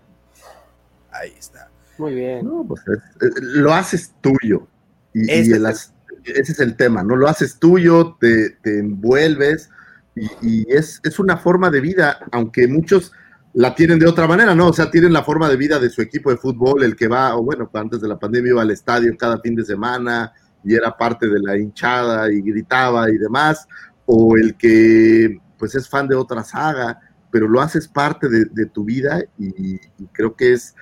[1.11, 1.69] Ahí está.
[1.97, 2.45] Muy bien.
[2.45, 4.65] No, pues es- es- lo haces tuyo.
[5.13, 7.17] Y, es el as- ese es el tema, ¿no?
[7.17, 9.69] Lo haces tuyo, te, te envuelves
[10.15, 13.11] y, y es, es una forma de vida, aunque muchos
[13.53, 14.67] la tienen de otra manera, ¿no?
[14.69, 17.35] O sea, tienen la forma de vida de su equipo de fútbol, el que va,
[17.35, 20.31] o bueno, antes de la pandemia iba al estadio cada fin de semana
[20.63, 23.67] y era parte de la hinchada y gritaba y demás,
[24.05, 26.99] o el que pues es fan de otra saga,
[27.31, 29.79] pero lo haces parte de, tu vida y-
[30.11, 30.75] creo que es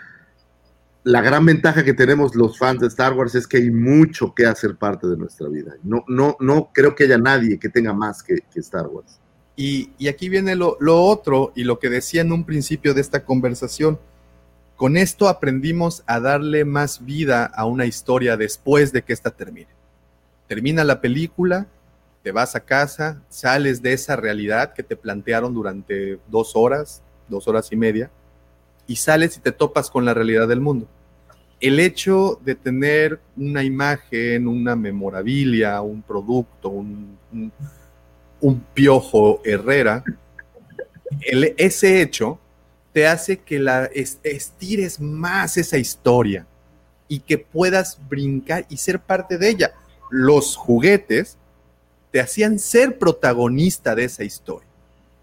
[1.04, 4.46] la gran ventaja que tenemos los fans de Star Wars es que hay mucho que
[4.46, 5.74] hacer parte de nuestra vida.
[5.84, 9.20] No, no, no creo que haya nadie que tenga más que, que Star Wars.
[9.56, 13.02] Y, y aquí viene lo, lo otro y lo que decía en un principio de
[13.02, 14.00] esta conversación.
[14.78, 19.68] Con esto aprendimos a darle más vida a una historia después de que ésta termine.
[20.48, 21.68] Termina la película,
[22.24, 27.48] te vas a casa, sales de esa realidad que te plantearon durante dos horas, dos
[27.48, 28.10] horas y media,
[28.88, 30.88] y sales y te topas con la realidad del mundo.
[31.60, 37.52] El hecho de tener una imagen, una memorabilia, un producto, un, un-
[38.74, 40.04] piojo Herrera,
[41.22, 42.40] el- ese hecho
[42.92, 46.46] te hace que la es- estires más esa historia
[47.08, 49.74] y que puedas brincar y ser parte de ella.
[50.10, 51.38] Los juguetes
[52.14, 54.70] te hacían ser protagonista de esa historia.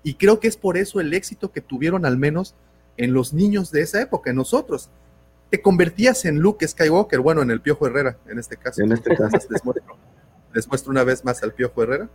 [0.03, 2.57] Y creo que es por eso el éxito que tuvieron al menos
[2.97, 4.91] en los niños de esa época, en nosotros.
[5.51, 8.83] Te convertías en Luke Skywalker, bueno, en el Piojo Herrera, en este caso.
[8.83, 9.39] En este caso.
[9.51, 9.97] Les muestro,
[10.53, 12.09] les muestro una vez más al Piojo Herrera.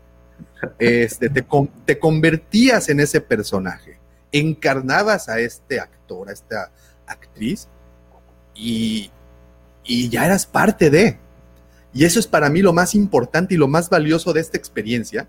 [0.77, 1.45] Este, te,
[1.85, 3.97] te convertías en ese personaje,
[4.33, 6.69] encarnabas a este actor, a esta
[7.07, 7.69] actriz,
[8.53, 9.09] y,
[9.85, 11.17] y ya eras parte de.
[11.95, 15.27] Y eso es para mí lo más importante y lo más valioso de esta experiencia,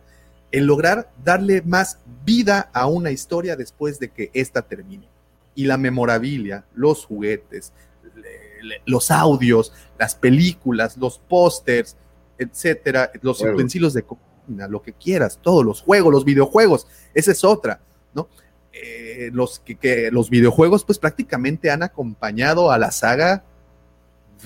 [0.50, 5.08] el lograr darle más vida a una historia después de que ésta termine.
[5.54, 7.72] Y la memorabilia, los juguetes,
[8.14, 11.96] le- los audios, las películas, los pósters,
[12.36, 17.44] etcétera, los utensilios de cocina, lo que quieras, todos los juegos, los videojuegos, esa es
[17.44, 17.80] otra,
[18.12, 18.28] ¿no?
[18.72, 23.44] Eh, los, que, que los videojuegos pues prácticamente han acompañado a la saga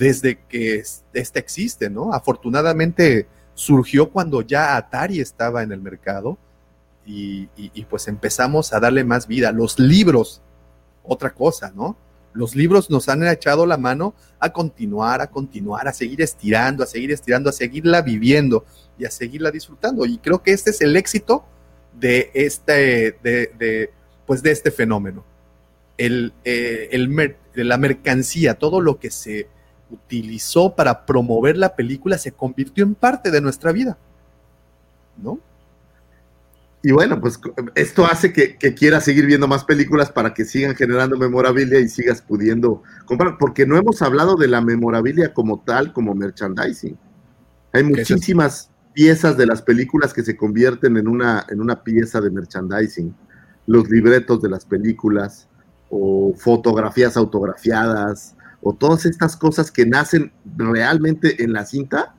[0.01, 2.11] desde que es- esta existe, ¿no?
[2.11, 6.39] Afortunadamente surgió cuando ya Atari estaba en el mercado
[7.05, 7.45] y,
[7.87, 9.51] pues empezamos a darle más vida.
[9.51, 10.41] Los libros,
[11.03, 11.95] otra cosa, ¿no?
[12.33, 16.87] Los libros nos han echado la mano a continuar, a continuar, a seguir estirando, a
[16.87, 18.65] seguir estirando, a seguirla viviendo
[18.97, 20.05] y a seguirla disfrutando.
[20.07, 21.43] Y creo que este es el éxito
[21.99, 23.91] de este, de,
[24.25, 25.23] pues de este fenómeno.
[25.97, 29.47] El, eh, el mer- la mercancía, todo lo que se
[29.91, 33.97] utilizó para promover la película se convirtió en parte de nuestra vida.
[35.21, 35.39] ¿No?
[36.83, 37.39] Y bueno, pues
[37.75, 41.87] esto hace que, que quieras seguir viendo más películas para que sigan generando memorabilia y
[41.87, 46.97] sigas pudiendo comprar, porque no hemos hablado de la memorabilia como tal, como merchandising.
[47.73, 52.31] Hay muchísimas piezas de las películas que se convierten en una, en una pieza de
[52.31, 53.13] merchandising.
[53.67, 55.47] Los libretos de las películas,
[55.91, 62.15] o fotografías autografiadas, o todas estas cosas que nacen realmente en la cinta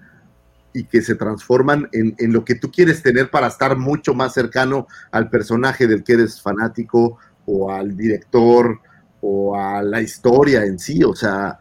[0.74, 4.32] y que se transforman en, en lo que tú quieres tener para estar mucho más
[4.32, 8.80] cercano al personaje del que eres fanático o al director
[9.20, 11.04] o a la historia en sí.
[11.04, 11.58] O sea,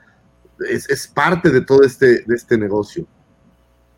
[0.68, 3.06] es, es parte de todo este, de este negocio.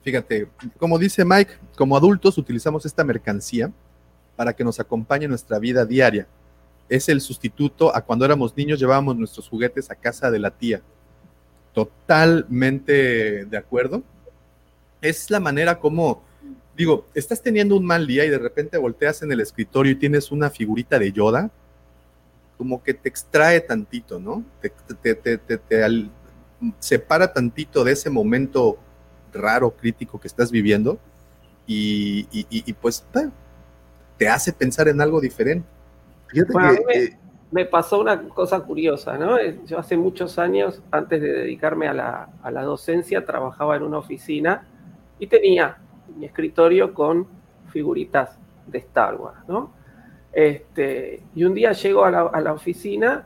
[0.03, 3.71] Fíjate, como dice Mike, como adultos utilizamos esta mercancía
[4.35, 6.27] para que nos acompañe en nuestra vida diaria.
[6.93, 10.79] Es el sustituto a cuando éramos niños llevábamos nuestros juguetes a casa de la tía.
[11.73, 14.03] Totalmente de acuerdo.
[15.01, 16.21] Es la manera como,
[16.77, 20.31] digo, estás teniendo un mal día y de repente volteas en el escritorio y tienes
[20.31, 21.49] una figurita de Yoda,
[22.59, 24.43] como que te extrae tantito, ¿no?
[24.61, 24.71] Te,
[25.01, 26.11] te- te- te- al-
[26.77, 28.77] separa tantito de ese momento
[29.33, 30.99] raro, crítico que estás viviendo
[31.65, 33.03] y, y- pues
[34.17, 35.67] te hace pensar en algo diferente.
[36.33, 37.17] Fíjate Bueno, a mí me, eh,
[37.51, 39.37] me pasó una cosa curiosa, ¿no?
[39.37, 43.83] Eh, Yo hace muchos años, antes de dedicarme a la, a la docencia, trabajaba en
[43.83, 44.65] una oficina
[45.19, 45.77] y tenía
[46.17, 47.27] mi escritorio con
[47.69, 48.37] figuritas
[48.67, 49.71] de Star Wars, ¿no?
[50.31, 53.25] Este, y un día llego a la, a la oficina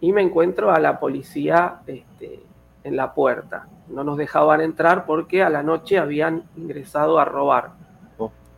[0.00, 2.40] y me encuentro a la policía este,
[2.84, 3.68] en la puerta.
[3.88, 7.70] No nos dejaban entrar porque a la noche habían ingresado a robar.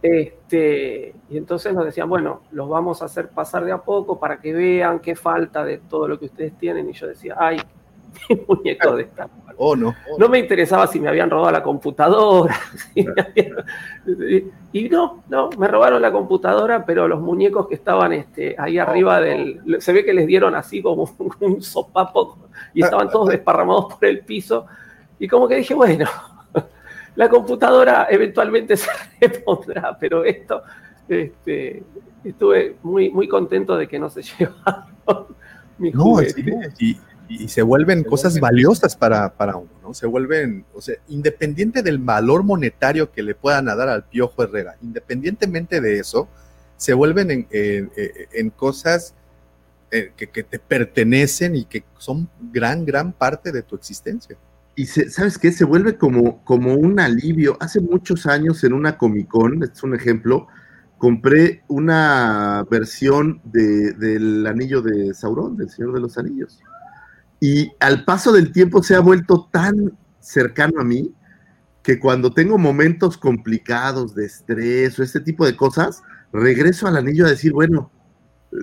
[0.05, 0.07] Oh.
[0.07, 4.39] Este, y entonces nos decían, bueno, los vamos a hacer pasar de a poco para
[4.39, 6.89] que vean qué falta de todo lo que ustedes tienen.
[6.91, 7.59] Y yo decía, ay,
[8.29, 9.31] mi muñeco de Wars.
[9.57, 9.95] Oh, no.
[10.19, 12.57] No me interesaba si me habían robado la computadora.
[12.93, 18.57] si habían- Y no, no, me robaron la computadora, pero los muñecos que estaban este,
[18.59, 19.81] ahí arriba del.
[19.81, 21.09] Se ve que les dieron así como
[21.39, 24.67] un sopapo y estaban todos desparramados por el piso.
[25.21, 26.07] Y como que dije, bueno,
[27.17, 28.89] la computadora eventualmente se
[29.21, 30.63] repondrá, pero esto.
[31.09, 31.83] Este,
[32.25, 35.27] estuve muy, muy contento de que no se llevaron
[35.79, 36.23] mis No,
[36.79, 39.95] y, y se vuelven cosas valiosas para, para uno, ¿no?
[39.95, 44.77] Se vuelven, o sea, independiente del valor monetario que le puedan dar al Piojo Herrera,
[44.83, 46.29] independientemente de eso,
[46.77, 47.91] se vuelven en, en-
[48.33, 49.15] en cosas
[49.91, 54.37] eh, que, que te pertenecen y que son gran, gran parte de tu existencia.
[54.77, 55.53] Y se- ¿sabes qué?
[55.53, 57.57] Se vuelve como, como un alivio.
[57.61, 60.49] Hace muchos años en una Comic Con, es un ejemplo,
[60.99, 66.61] compré una versión de- del anillo de Sauron, del Señor de los Anillos.
[67.41, 71.13] Y al paso del tiempo se ha vuelto tan cercano a mí
[71.83, 76.03] que cuando tengo momentos complicados de estrés o este tipo de cosas,
[76.33, 77.91] regreso al anillo a decir, bueno,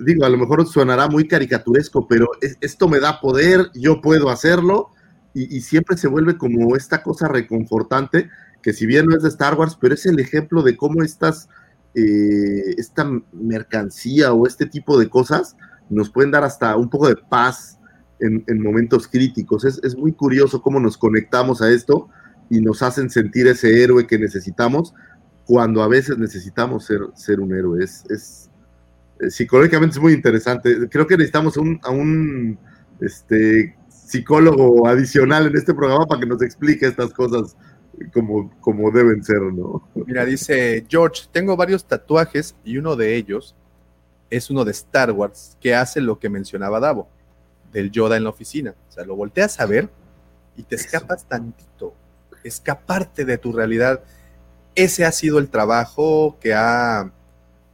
[0.04, 4.28] digo, a lo mejor sonará muy caricaturesco, pero es- esto me da poder, yo puedo
[4.30, 4.90] hacerlo,
[5.34, 8.28] y, y siempre se vuelve como esta cosa reconfortante,
[8.62, 11.48] que si bien no es de Star Wars, pero es el ejemplo de cómo estas,
[11.94, 15.56] eh, esta mercancía o este tipo de cosas
[15.90, 17.78] nos pueden dar hasta un poco de paz
[18.20, 19.64] en, en momentos críticos.
[19.64, 22.08] Es, es muy curioso cómo nos conectamos a esto
[22.48, 24.94] y nos hacen sentir ese héroe que necesitamos
[25.44, 27.82] cuando a veces necesitamos ser, ser un héroe.
[27.82, 28.50] Es, es,
[29.20, 30.88] eh, psicológicamente es muy interesante.
[30.88, 32.58] Creo que necesitamos un, a un
[33.00, 33.76] este,
[34.06, 37.56] psicólogo adicional en este programa para que nos explique estas cosas
[38.12, 39.88] como, como deben ser, ¿no?
[39.94, 43.54] Mira, dice George, tengo varios tatuajes y uno de ellos
[44.30, 47.08] es uno de Star Wars que hace lo que mencionaba Davo,
[47.72, 48.74] del Yoda en la oficina.
[48.88, 49.88] O sea, lo volteas a ver
[50.56, 51.94] y te escapas tantito,
[52.42, 54.02] escaparte de tu realidad.
[54.74, 57.12] Ese ha sido el trabajo que ha,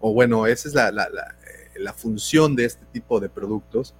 [0.00, 3.94] o bueno, esa es la, la- la, eh, la función de este tipo de productos.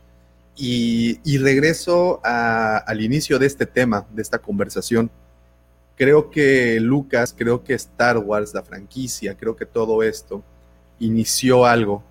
[0.60, 5.09] Y, regreso al inicio de este tema, de esta conversación.
[5.97, 10.43] Creo que Lucas, creo que Star Wars, la franquicia, creo que todo esto
[10.98, 12.02] inició algo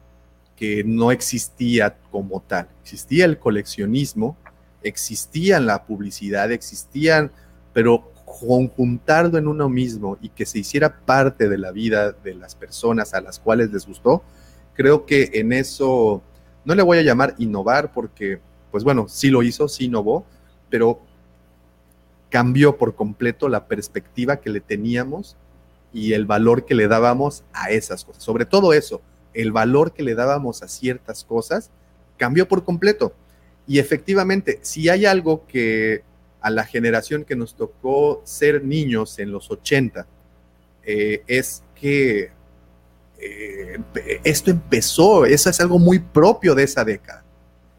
[0.56, 2.70] que no existía como tal.
[2.82, 4.38] Existía el coleccionismo,
[4.82, 7.32] existía la publicidad, existían,
[7.74, 12.56] pero conjuntarlo en uno mismo y que se hiciera parte de la vida de las
[12.56, 14.24] personas a las cuales les gustó,
[14.74, 16.22] creo que en eso
[16.68, 18.42] no le voy a llamar innovar porque,
[18.72, 20.26] pues bueno, sí lo hizo, sí innovó,
[20.70, 21.00] pero
[22.30, 25.38] cambió por completo la perspectiva que le teníamos
[25.94, 28.22] y el valor que le dábamos a esas cosas.
[28.22, 29.02] Sobre todo eso,
[29.34, 31.72] el valor que le dábamos a ciertas cosas
[32.18, 33.14] cambió por completo.
[33.66, 36.04] Y efectivamente, si hay algo que
[36.42, 40.06] a la generación que nos tocó ser niños en los 80,
[40.84, 42.32] eh, es que
[43.20, 43.80] eh,
[44.24, 47.24] esto empezó, eso es algo muy propio de esa década.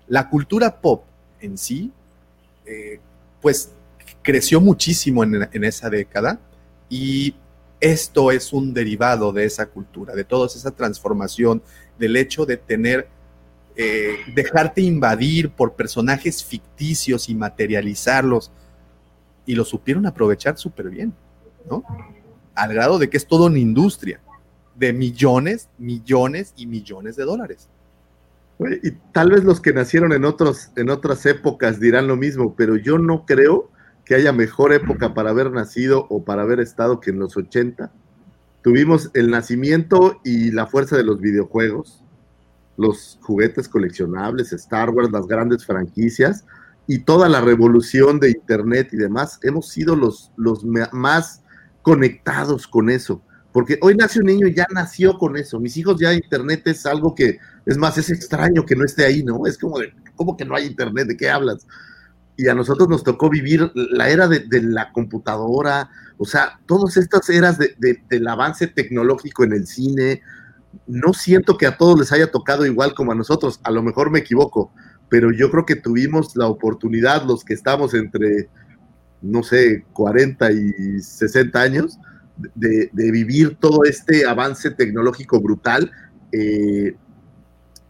[0.09, 1.05] La cultura pop
[1.41, 1.93] en sí,
[2.67, 2.99] eh,
[3.41, 3.71] pues
[4.23, 6.41] creció muchísimo en, esa década
[6.89, 7.35] y
[7.81, 11.63] esto es un derivado de esa cultura, de toda esa transformación,
[11.99, 13.09] del hecho de tener,
[13.77, 18.51] eh, dejarte invadir por personajes ficticios y materializarlos,
[19.47, 21.15] y lo supieron aprovechar súper bien,
[21.71, 21.83] ¿no?
[22.55, 24.21] Al grado de que es toda una industria
[24.79, 27.69] de millones, millones y millones de dólares.
[28.83, 32.77] Y tal vez los que nacieron en, otros, en otras épocas dirán lo mismo, pero
[32.77, 33.71] yo no creo
[34.05, 37.93] que haya mejor época para haber nacido o para haber estado que en los 80.
[38.63, 42.03] Tuvimos el nacimiento y la fuerza de los videojuegos,
[42.77, 46.45] los juguetes coleccionables, Star Wars, las grandes franquicias
[46.87, 49.39] y toda la revolución de Internet y demás.
[49.43, 51.43] Hemos sido los, los más
[51.83, 53.23] conectados con eso.
[53.53, 55.59] Porque hoy nace un niño y ya nació con eso.
[55.59, 59.23] Mis hijos ya Internet es algo que, es más, es extraño que no esté ahí,
[59.25, 59.47] ¿no?
[59.47, 61.09] Es como de, ¿cómo que no hay Internet?
[61.09, 61.67] ¿De qué hablas?
[62.37, 66.97] y a nosotros nos tocó vivir la era de, de la computadora, o sea, todas
[66.97, 70.23] estas eras de, de- del avance tecnológico en el cine.
[70.87, 74.11] No siento que a todos les haya tocado igual como a nosotros, a lo mejor
[74.11, 74.73] me equivoco,
[75.09, 78.49] pero yo creo que tuvimos la oportunidad, los que estamos entre,
[79.21, 81.99] no sé, 40 y 60 años,
[82.55, 85.91] de, vivir todo este avance tecnológico brutal.
[86.33, 86.95] eh,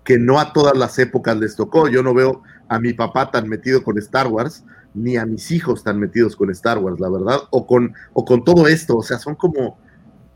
[0.09, 1.87] que no a todas las épocas les tocó.
[1.87, 4.65] Yo no veo a mi papá tan metido con Star Wars,
[4.95, 8.43] ni a mis hijos tan metidos con Star Wars, la verdad, o con, o con
[8.43, 8.97] todo esto.
[8.97, 9.79] O sea, son como,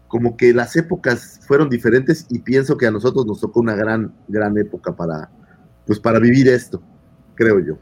[0.08, 4.14] como que las épocas fueron diferentes y pienso que a nosotros nos tocó una gran,
[4.28, 5.30] gran época para,
[5.86, 6.82] pues para vivir esto,
[7.34, 7.78] creo yo.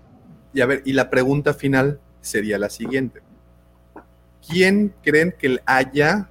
[0.52, 3.20] Y a ver, y la pregunta final sería la siguiente.
[4.46, 6.28] ¿Quién creen que haya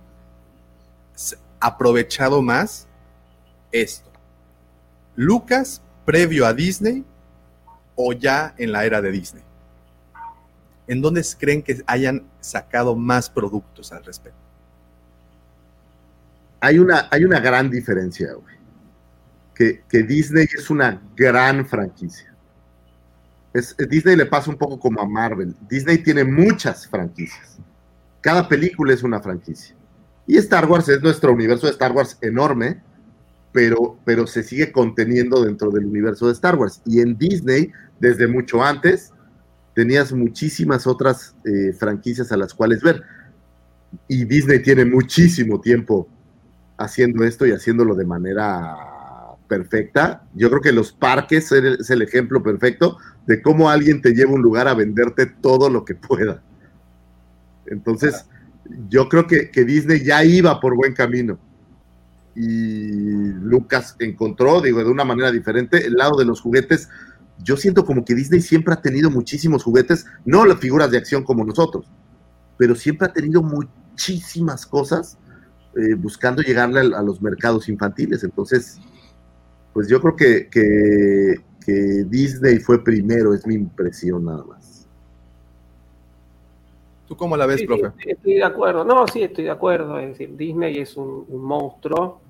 [1.59, 2.87] aprovechado más
[3.71, 4.09] esto?
[5.15, 7.05] ¿Lucas previo a Disney
[7.95, 9.43] o ya en la era de Disney?
[10.87, 14.39] ¿En dónde creen que hayan sacado más productos al respecto?
[16.61, 18.55] Hay una, hay una gran diferencia, güey.
[19.53, 22.33] Que, que Disney es una gran franquicia.
[23.53, 25.55] Disney le pasa un poco como a Marvel.
[25.67, 27.59] Disney tiene muchas franquicias.
[28.21, 29.75] Cada película es una franquicia.
[30.27, 32.81] Y Star Wars es nuestro universo de Star Wars enorme,
[33.51, 36.81] pero, pero se sigue conteniendo dentro del universo de Star Wars.
[36.85, 39.11] Y en Disney, desde mucho antes,
[39.73, 43.01] tenías muchísimas otras eh, franquicias a las cuales ver.
[44.07, 46.07] Y Disney tiene muchísimo tiempo
[46.77, 48.75] haciendo esto y haciéndolo de manera
[49.47, 50.23] perfecta.
[50.35, 54.41] Yo creo que los parques es el, ejemplo perfecto de cómo alguien te lleva un
[54.41, 56.41] lugar a venderte todo lo que pueda.
[57.69, 58.25] Entonces,
[58.89, 61.39] yo creo que, que Disney ya iba por buen camino.
[62.35, 66.89] Y Lucas encontró, digo, de una manera diferente, el lado de los juguetes.
[67.43, 71.23] Yo siento como que Disney siempre ha tenido muchísimos juguetes, no las figuras de acción
[71.23, 71.85] como nosotros,
[72.57, 75.17] pero siempre ha tenido muchísimas cosas
[75.77, 78.23] eh, buscando llegarle a, los mercados infantiles.
[78.23, 78.79] Entonces,
[79.73, 81.35] pues yo creo que, que,
[81.65, 84.58] que, Disney fue primero, es mi impresión nada más.
[87.09, 87.89] ¿Tú cómo la ves, sí, profe?
[88.03, 89.97] Sí, estoy de acuerdo, no, sí, estoy de acuerdo.
[89.97, 92.21] Es decir, Disney es un, un monstruo.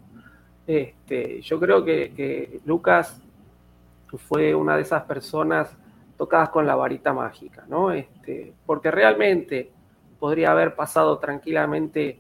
[0.66, 3.22] Este, yo creo que, que, Lucas
[4.30, 5.76] fue una de esas personas
[6.18, 7.92] tocadas con la varita mágica, ¿no?
[7.92, 9.70] Este, porque realmente
[10.18, 12.18] podría haber pasado tranquilamente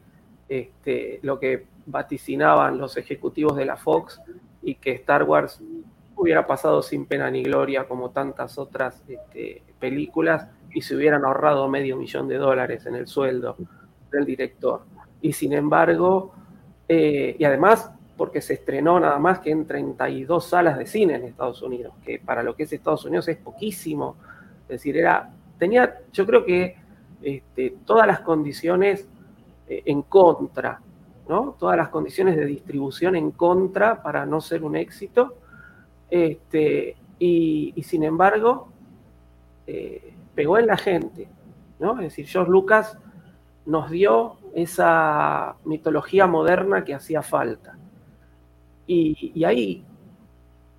[0.50, 4.20] este, lo que vaticinaban los ejecutivos de la Fox
[4.62, 5.62] y que Star Wars
[6.18, 11.68] hubiera pasado sin pena ni gloria como tantas otras este, películas y se hubieran ahorrado
[11.68, 13.58] medio millón de dólares en el sueldo
[14.12, 14.82] del director.
[15.22, 16.34] Y sin embargo,
[16.88, 21.24] eh, y además porque se estrenó nada más que en 32 salas de cine en
[21.24, 24.18] Estados Unidos, que para lo que es Estados Unidos es poquísimo.
[24.64, 26.76] Es decir, era, tenía, yo creo que
[27.22, 29.08] este, todas las condiciones
[29.70, 30.82] eh, en contra,
[31.30, 31.56] ¿no?
[31.58, 35.36] Todas las condiciones de distribución en contra para no ser un éxito.
[36.10, 38.68] Este, y, sin embargo,
[39.66, 41.28] eh, pegó en la gente,
[41.80, 41.94] ¿no?
[42.00, 42.98] Es decir, George Lucas
[43.66, 47.78] nos dio esa mitología moderna que hacía falta.
[48.88, 49.86] Y, ahí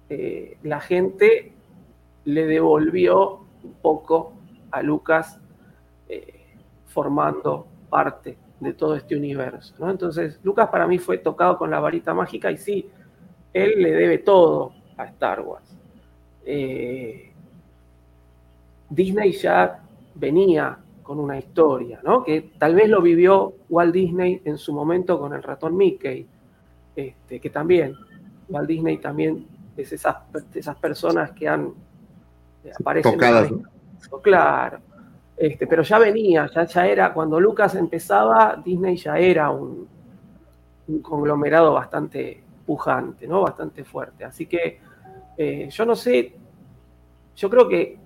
[0.08, 1.52] eh, la gente
[2.24, 4.32] le devolvió un poco
[4.72, 5.38] a Lucas
[6.08, 6.56] eh,
[6.86, 9.88] formando parte de todo este universo.
[9.88, 12.90] Entonces, Lucas para mí fue tocado con la varita mágica y sí,
[13.52, 15.76] él le debe todo a Star Wars.
[16.44, 17.29] Eh,
[18.90, 19.80] Disney ya
[20.16, 22.22] venía con una historia, ¿no?
[22.22, 26.26] Que tal vez lo vivió Walt Disney en su momento con el ratón Mickey,
[26.94, 27.94] este, que también,
[28.48, 29.46] Walt Disney también
[29.76, 30.16] es esas,
[30.54, 31.72] esas personas que han
[32.64, 33.12] eh, aparecido.
[33.12, 33.50] Tocadas,
[34.22, 34.78] Claro.
[35.36, 39.88] Este, pero ya venía, ya, ya era, cuando Lucas empezaba, Disney ya era un,
[41.02, 43.42] conglomerado bastante pujante, ¿no?
[43.42, 44.24] Bastante fuerte.
[44.24, 44.80] Así que
[45.36, 46.34] eh, yo no sé,
[47.36, 47.99] yo creo que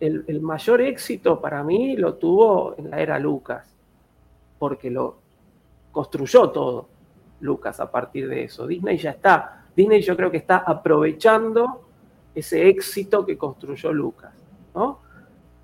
[0.00, 3.76] el, mayor éxito para mí lo tuvo en la era Lucas,
[4.58, 5.18] porque lo
[5.92, 6.88] construyó todo
[7.40, 8.66] Lucas a partir de eso.
[8.66, 11.82] Disney ya está, Disney yo creo que está aprovechando
[12.34, 14.32] ese éxito que construyó Lucas,
[14.74, 15.00] ¿no?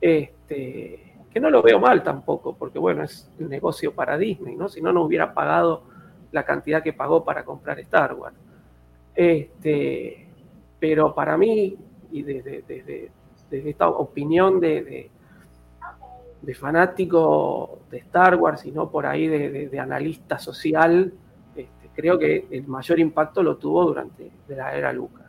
[0.00, 4.68] Este, que no lo veo mal tampoco, porque bueno, es un negocio para Disney, ¿no?
[4.68, 5.84] Si no, no hubiera pagado
[6.32, 8.36] la cantidad que pagó para comprar Star Wars.
[9.14, 10.28] Este,
[10.78, 11.76] pero para mí,
[12.10, 13.10] y desde, desde,
[13.50, 15.10] desde esta opinión de,
[16.42, 21.12] de, fanático de Star Wars y no por ahí de, analista social,
[21.54, 25.26] este, creo que el mayor impacto lo tuvo durante la era Lucas.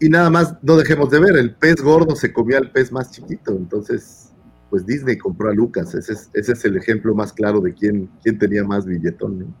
[0.00, 3.10] Y nada más, no dejemos de ver, el pez gordo se comía al pez más
[3.10, 4.32] chiquito, entonces,
[4.70, 8.08] pues Disney compró a Lucas, ese es, ese es el ejemplo más claro de quién,
[8.22, 9.54] quién tenía más billetón.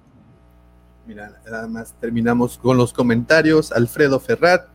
[1.08, 3.72] Mira, nada más terminamos con los comentarios.
[3.72, 4.68] Alfredo Ferrat,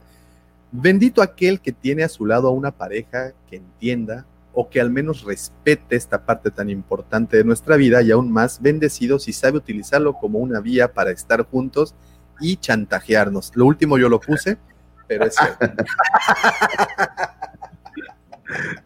[0.76, 4.90] Bendito aquel que tiene a su lado a una pareja que entienda o que al
[4.90, 9.58] menos respete esta parte tan importante de nuestra vida y aún más bendecido si sabe
[9.58, 11.94] utilizarlo como una vía para estar juntos
[12.40, 13.52] y chantajearnos.
[13.54, 14.58] Lo último yo lo puse,
[15.08, 15.64] pero es cierto.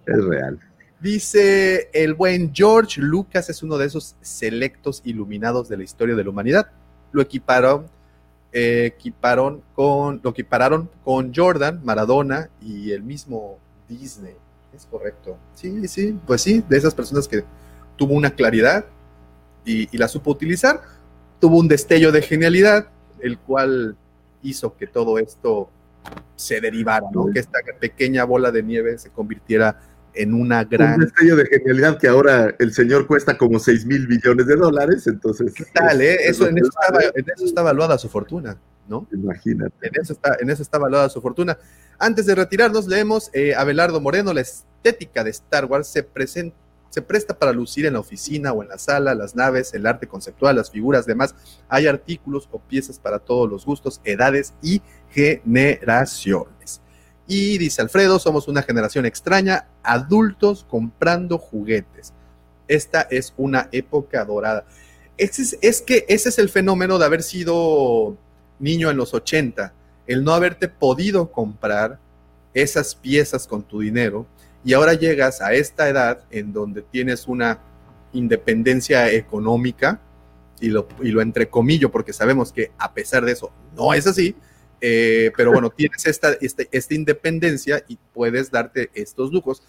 [0.07, 0.59] es real.
[0.99, 6.24] Dice el buen George Lucas es uno de esos selectos iluminados de la historia de
[6.25, 6.69] la humanidad.
[7.14, 7.88] Lo equiparon
[8.51, 14.35] equiparon con, lo equipararon con Jordan, Maradona y el mismo Disney.
[14.76, 15.38] Es correcto.
[15.56, 17.43] Sí, sí, pues sí, de esas personas que
[17.95, 18.85] tuvo una claridad
[19.66, 20.82] y, la supo utilizar,
[21.40, 22.88] tuvo un destello de genialidad,
[23.19, 23.98] el cual
[24.43, 25.69] hizo que todo esto
[26.35, 29.82] se derivara, que esta pequeña bola de nieve se convirtiera
[30.18, 30.96] en una gran...
[30.96, 35.08] Un destello de genialidad que ahora el señor cuesta como 6 mil millones de dólares,
[35.08, 35.54] entonces...
[35.54, 36.18] ¿Qué tal, eh?
[36.28, 36.70] Eso, en, eso
[37.46, 39.08] está, evaluada su fortuna, ¿no?
[39.12, 39.88] Imagínate.
[39.88, 41.58] En eso está, en eso está evaluada su fortuna.
[42.00, 46.56] Antes de retirarnos, leemos eh, Abelardo Moreno, la estética de Star Wars se presenta
[46.90, 50.08] se presta para lucir en la oficina o en la sala, las naves, el arte
[50.08, 51.36] conceptual, las figuras, demás.
[51.70, 56.82] Hay artículos o piezas para todos los gustos, edades y generaciones.
[57.27, 62.14] Y dice Alfredo, somos una generación extraña, adultos comprando juguetes.
[62.67, 64.65] Esta es una época dorada.
[65.17, 68.17] Es, es, que ese es el fenómeno de haber sido
[68.59, 69.73] niño en los 80,
[70.06, 71.99] el no haberte podido comprar
[72.53, 74.25] esas piezas con tu dinero
[74.64, 77.59] y ahora llegas a esta edad en donde tienes una
[78.14, 80.01] independencia económica
[80.59, 84.35] y lo, y lo entrecomillo porque sabemos que a pesar de eso no es así,
[84.81, 89.64] eh, pero bueno, tienes esta, este, esta, independencia y puedes darte estos lujos.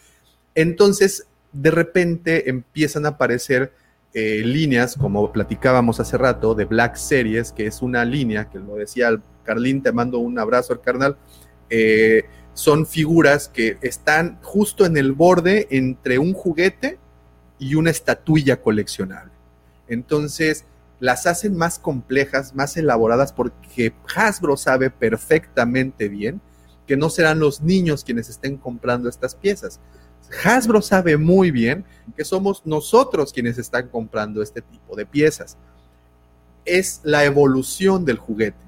[0.55, 3.73] Entonces, de repente empiezan a aparecer
[4.15, 8.75] eh, líneas, como platicábamos hace rato, de Black Series, que es una línea, que lo
[8.77, 9.11] decía
[9.45, 11.17] Carlín, te mando un abrazo al carnal,
[11.71, 16.99] eh, son figuras que están justo en el borde entre un juguete
[17.59, 19.33] y una estatuilla coleccionable.
[19.87, 20.65] Entonces,
[21.01, 26.41] las hacen más complejas, más elaboradas, porque Hasbro sabe perfectamente bien
[26.87, 29.81] que no serán los niños quienes estén comprando estas piezas.
[30.45, 31.85] Hasbro sabe muy bien
[32.17, 35.57] que somos nosotros quienes están comprando este tipo de piezas.
[36.65, 38.59] Es la evolución del juguete.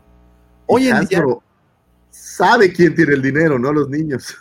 [0.67, 1.25] Hoy en día
[2.11, 4.35] sabe quién tiene el dinero, no los niños.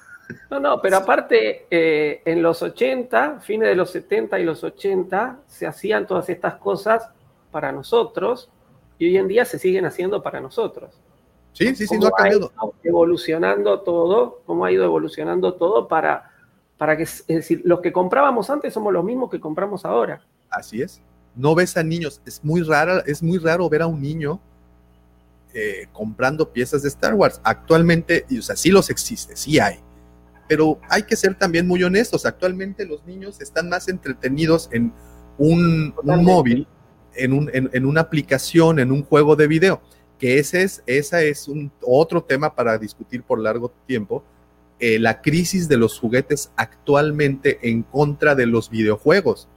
[0.52, 5.40] No, no, pero aparte, eh, en los 80, fines de los 70 y los 80,
[5.48, 7.10] se hacían todas estas cosas
[7.52, 8.50] para nosotros,
[8.98, 11.00] y hoy en día se siguen haciendo para nosotros.
[11.54, 12.52] Sí, sí, sí, no ha cambiado.
[12.58, 16.32] ido evolucionando todo, cómo ha ido evolucionando todo para,
[16.78, 20.22] para que, es decir, los que comprábamos antes somos los mismos que compramos ahora.
[20.50, 21.02] Así es.
[21.36, 22.22] No ves a niños.
[22.26, 24.40] Es muy raro, es muy raro ver a un niño
[25.54, 27.42] eh, comprando piezas de Star Wars.
[27.44, 29.80] Actualmente, y, o sea, sí los existe, sí hay.
[30.48, 32.26] Pero hay que ser también muy honestos.
[32.26, 34.94] Actualmente los niños están más entretenidos en
[35.38, 36.68] un, un móvil,
[37.24, 39.82] en, un, en, en, una aplicación, en un juego de video.
[40.18, 44.24] Que ese es, esa es un, otro tema para discutir por largo tiempo.
[44.80, 49.48] Eh, la crisis de los juguetes actualmente en contra de los videojuegos.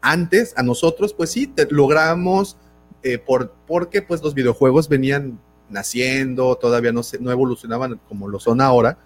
[0.00, 2.56] Antes, a nosotros, pues sí, te, logramos
[3.02, 5.38] eh, por, porque pues los videojuegos venían
[5.68, 8.98] naciendo, todavía no, se, no evolucionaban como lo son ahora.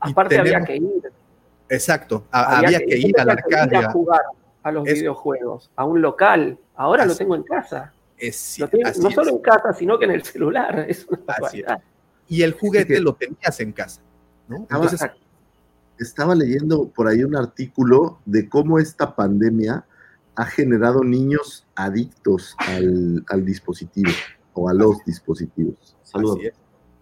[0.00, 1.12] Aparte había que ir.
[1.68, 3.86] Exacto, a, había, había, que, que ir a la Arcadia.
[3.86, 4.20] A jugar
[4.62, 6.58] a los es, videojuegos, a un local.
[6.80, 7.92] Ahora así, lo tengo en casa.
[8.16, 10.78] Es, lo tengo, no solo en casa, sino que en el celular.
[10.88, 11.82] Es una
[12.26, 14.00] y el juguete que, lo tenías en casa.
[14.48, 14.56] ¿no?
[14.56, 15.14] Entonces, estaba,
[15.98, 19.84] estaba leyendo por ahí un artículo de cómo esta pandemia
[20.36, 24.12] ha generado niños adictos al, al dispositivo
[24.54, 25.98] o a los dispositivos.
[26.02, 26.38] Saludos.
[26.38, 26.54] Así es,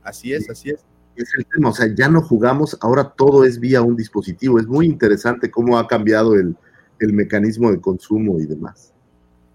[0.02, 0.84] así es, así es.
[1.14, 4.58] Es el tema, o sea, ya no jugamos, ahora todo es vía un dispositivo.
[4.58, 6.56] Es muy interesante cómo ha cambiado el,
[6.98, 8.92] el mecanismo de consumo y demás.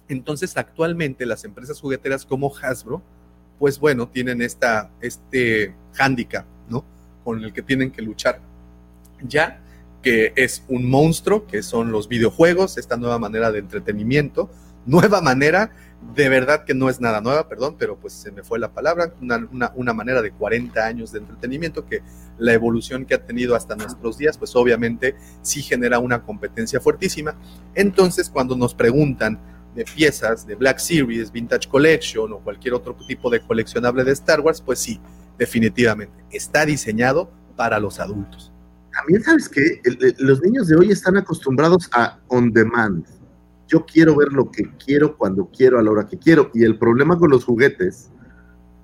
[0.08, 3.02] Entonces, actualmente las empresas jugueteras como Hasbro,
[3.60, 6.84] pues bueno, tienen esta, este hándicap, ¿no?
[7.24, 8.42] Con el que tienen que luchar.
[9.22, 9.62] Ya
[10.02, 14.50] que es un monstruo, que son los videojuegos, esta nueva manera de entretenimiento,
[14.86, 15.72] nueva manera,
[16.14, 19.14] de verdad que no es nada nueva, perdón, pero pues se me fue la palabra,
[19.22, 22.02] una, una, una, manera de 40 años de entretenimiento que
[22.38, 27.36] la evolución que ha tenido hasta nuestros días, pues obviamente sí genera una competencia fuertísima.
[27.74, 29.40] Entonces, cuando nos preguntan
[29.76, 34.40] de piezas de Black Series, Vintage Collection o cualquier otro tipo de coleccionable de Star
[34.42, 35.00] Wars, pues sí,
[35.38, 38.54] definitivamente, está diseñado para los adultos
[38.94, 39.82] también sabes que
[40.20, 43.06] los niños de hoy están acostumbrados a on demand.
[43.68, 46.52] Yo quiero ver lo que quiero cuando quiero, a la hora que quiero.
[46.54, 48.12] Y el problema con los juguetes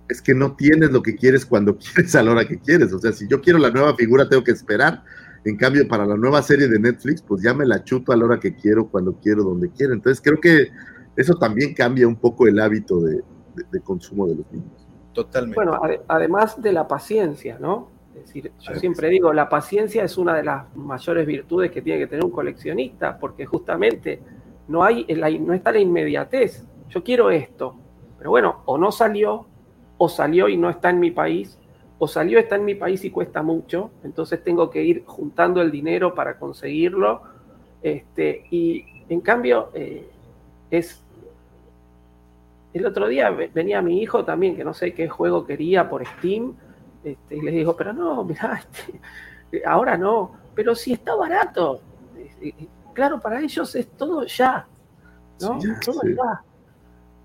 [0.07, 2.91] es que no tienes lo que quieres cuando quieres, a la hora que quieres.
[2.91, 5.03] O sea, si yo quiero la nueva figura, tengo que esperar.
[5.45, 8.25] En cambio, para la nueva serie de Netflix, pues ya me la chuto a la
[8.25, 9.93] hora que quiero, cuando quiero, donde quiero.
[9.93, 10.69] Entonces, creo que
[11.15, 14.87] eso también cambia un poco el hábito de, de, de consumo de los niños.
[15.13, 15.55] Totalmente.
[15.55, 17.89] Bueno, ad además de la paciencia, ¿no?
[18.15, 21.99] Es decir, yo siempre digo, la paciencia es una de las mayores virtudes que tiene
[21.99, 24.21] que tener un coleccionista, porque justamente
[24.67, 25.05] no, hay,
[25.39, 26.65] no está la inmediatez.
[26.89, 27.75] Yo quiero esto,
[28.17, 29.47] pero bueno, o no salió,
[29.97, 31.59] o salió y no está en mi país,
[31.99, 35.69] o salió, está en mi país y cuesta mucho, entonces tengo que ir juntando el
[35.69, 37.21] dinero para conseguirlo.
[37.83, 40.09] Este, y en cambio, eh,
[40.71, 41.03] es...
[42.73, 46.55] El otro día venía mi hijo también, que no sé qué juego quería por Steam,
[47.03, 48.61] este, y les digo, pero no, mirá,
[49.51, 51.81] este, ahora no, pero si está barato.
[52.93, 54.65] Claro, para ellos es todo ya,
[55.41, 55.59] ¿no?
[55.59, 56.15] Sí, todo sí.
[56.15, 56.43] ya.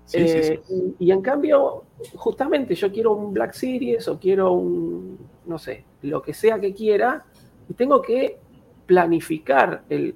[0.05, 1.83] Sí, eh, y, y, en cambio,
[2.15, 6.73] justamente yo quiero un Black Series o quiero un, no sé, lo que sea que
[6.73, 7.25] quiera,
[7.67, 8.37] y tengo que
[8.85, 10.15] planificar el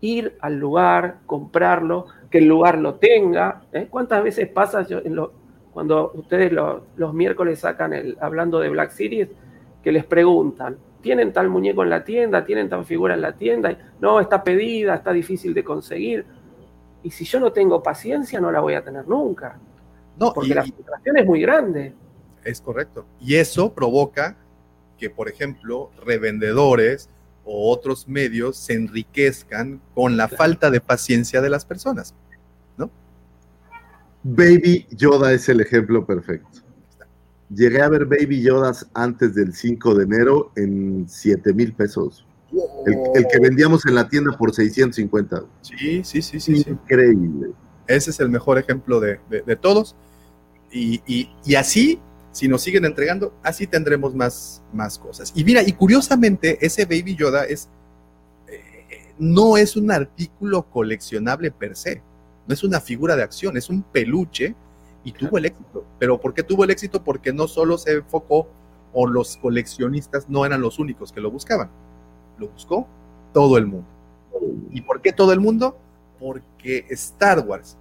[0.00, 3.62] ir al lugar, comprarlo, que el lugar lo tenga.
[3.72, 3.86] ¿eh?
[3.90, 5.32] ¿Cuántas veces pasa yo en lo,
[5.72, 9.28] cuando ustedes lo, los miércoles sacan el, hablando de Black Series,
[9.82, 12.44] que les preguntan, ¿tienen tal muñeco en la tienda?
[12.44, 13.76] ¿Tienen tal figura en la tienda?
[14.00, 16.26] No, está pedida, está difícil de conseguir.
[17.02, 19.58] Y si yo no tengo paciencia, no la voy a tener nunca.
[20.18, 21.94] No, porque y, la frustración es muy grande.
[22.44, 23.06] Es correcto.
[23.20, 24.36] Y eso provoca
[24.98, 27.08] que, por ejemplo, revendedores
[27.44, 30.36] o otros medios se enriquezcan con la claro.
[30.38, 32.14] falta de paciencia de las personas.
[34.22, 36.60] Baby Yoda es el ejemplo perfecto.
[37.50, 42.26] Llegué a ver Baby Yodas antes del 5 de enero en 7 mil pesos.
[42.52, 45.44] El, el, que vendíamos en la tienda por 650.
[45.60, 46.64] Sí, sí, sí, sí.
[46.66, 47.48] Increíble.
[47.48, 47.54] Sí.
[47.86, 49.94] Ese es el mejor ejemplo de, de, de todos.
[50.70, 52.00] Y, y, y, así,
[52.32, 55.32] si nos siguen entregando, así tendremos más, más cosas.
[55.34, 57.68] Y mira, y curiosamente, ese Baby Yoda es,
[58.48, 62.02] eh, no es un artículo coleccionable per se
[62.48, 64.54] no es una figura de acción, es un peluche
[65.04, 65.84] y tuvo el éxito.
[65.98, 67.04] Pero ¿por qué tuvo el éxito?
[67.04, 68.48] Porque no solo se enfocó
[68.94, 71.70] o los coleccionistas no eran los únicos que lo buscaban,
[72.38, 72.86] lo buscó
[73.32, 73.86] todo el mundo.
[74.70, 75.78] ¿Y por qué todo el mundo?
[76.18, 77.76] Porque Star Wars,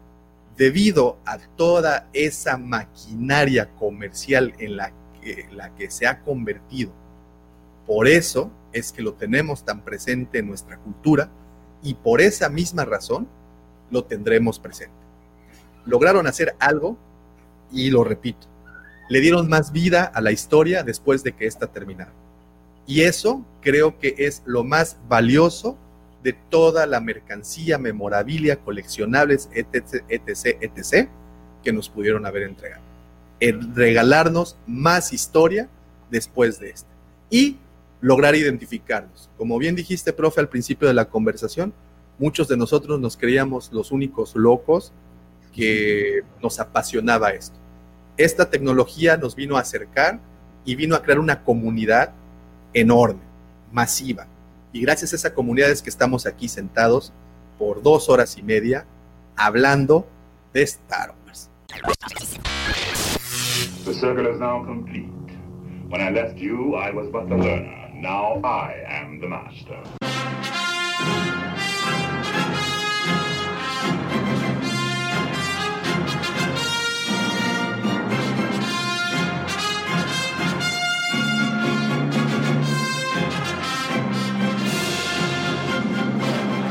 [0.56, 4.92] debido a toda esa maquinaria comercial en la
[5.76, 6.92] que, se ha convertido,
[7.86, 11.30] por eso es que lo tenemos tan presente en nuestra cultura
[11.82, 13.28] y por esa misma razón
[13.92, 14.96] lo tendremos presente.
[15.86, 16.98] Lograron hacer algo
[17.72, 18.48] y lo repito,
[19.10, 22.14] le dieron más vida a la historia después de que ésta terminara.
[22.88, 25.78] Y eso creo que es lo más valioso
[26.24, 31.10] de toda la mercancía, memorabilia, coleccionables, etc., etc., etc.,
[31.64, 32.82] que nos pudieron haber entregado.
[33.40, 35.70] El regalarnos más historia
[36.10, 36.90] después de esto.
[37.30, 37.58] Y
[38.00, 39.30] lograr identificarnos.
[39.38, 41.74] Como bien dijiste, profe, al principio de la conversación,
[42.18, 44.94] muchos de nosotros nos creíamos los únicos locos
[45.54, 47.58] que nos apasionaba esto.
[48.16, 50.20] Esta tecnología nos vino a acercar
[50.66, 52.14] y vino a crear una comunidad
[52.80, 53.22] enorme,
[53.72, 54.28] masiva.
[54.72, 57.12] Y gracias a esa comunidad es que estamos aquí sentados
[57.58, 58.86] por dos horas y media
[59.36, 60.08] hablando
[60.54, 61.50] de Star Wars.
[63.86, 65.10] The circle is now complete.
[65.90, 67.90] When I left you, I was but the learner.
[67.96, 69.82] Now I am the master.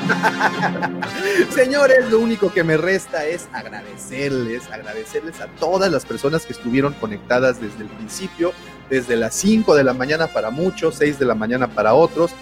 [1.51, 6.93] Señores, lo único que me resta es agradecerles, agradecerles a todas las personas que estuvieron
[6.95, 8.53] conectadas desde el principio,
[8.91, 12.33] desde las 5 de la mañana para muchos, 6 de la mañana para otros.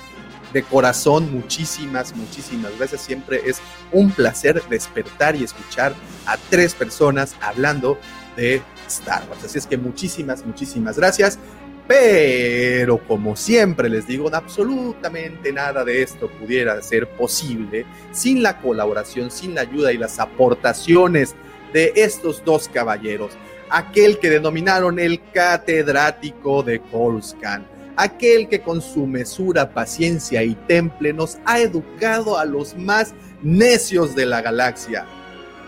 [0.52, 3.00] De corazón, muchísimas, muchísimas gracias.
[3.00, 3.60] Siempre es
[3.90, 5.94] un placer despertar y escuchar
[6.26, 7.98] a tres personas hablando
[8.36, 9.42] de Star Wars.
[9.44, 11.38] Así es que muchísimas, muchísimas gracias.
[11.86, 19.30] Pero como siempre les digo, absolutamente nada de esto pudiera ser posible sin la colaboración,
[19.30, 21.34] sin la ayuda y las aportaciones
[21.74, 23.32] de estos dos caballeros.
[23.68, 31.12] Aquel que denominaron el catedrático de Coruscant, aquel que con su mesura, paciencia y temple
[31.12, 35.04] nos ha educado a los más necios de la galaxia.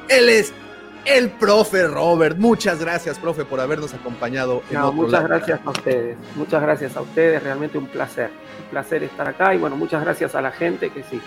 [0.09, 0.53] Él es
[1.07, 2.37] el profe Robert.
[2.39, 4.63] Muchas gracias, profe, por habernos acompañado.
[4.71, 5.29] En No, otro muchas lado.
[5.29, 8.31] gracias a ustedes, muchas gracias a ustedes, realmente un placer,
[8.65, 11.21] un placer estar acá y bueno, muchas gracias a la gente que sí,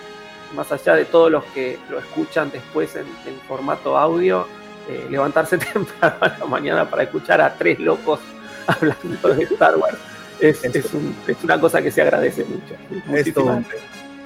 [0.55, 4.45] más allá de todos los que lo escuchan después en, en formato audio,
[4.89, 8.19] eh, levantarse temprano a la mañana para escuchar a tres locos
[8.67, 9.97] hablando de Star Wars
[10.39, 12.73] es, es un- es una cosa que se agradece mucho.
[13.07, 13.81] Muchísimas gracias.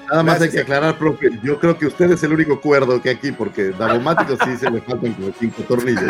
[0.09, 0.41] Nada más Gracias.
[0.41, 1.29] hay que aclarar, profe.
[1.43, 4.81] Yo creo que usted es el único cuerdo que aquí, porque Davomático sí se le
[4.81, 6.03] faltan como cinco tornillos.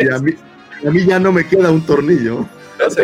[0.00, 0.32] Y a mí,
[0.86, 2.46] a mí ya no me queda un tornillo.
[2.78, 3.02] Ya se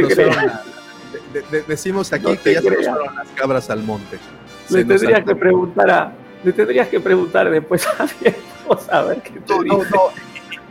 [1.33, 4.19] de- de- decimos aquí No que ya se nos fueron las cabras al monte.
[4.71, 6.13] Le tendrías que preguntar a,
[6.45, 9.91] le tendrías que preguntar después a mi esposa a ver qué te No, no, dice.
[9.91, 10.01] no.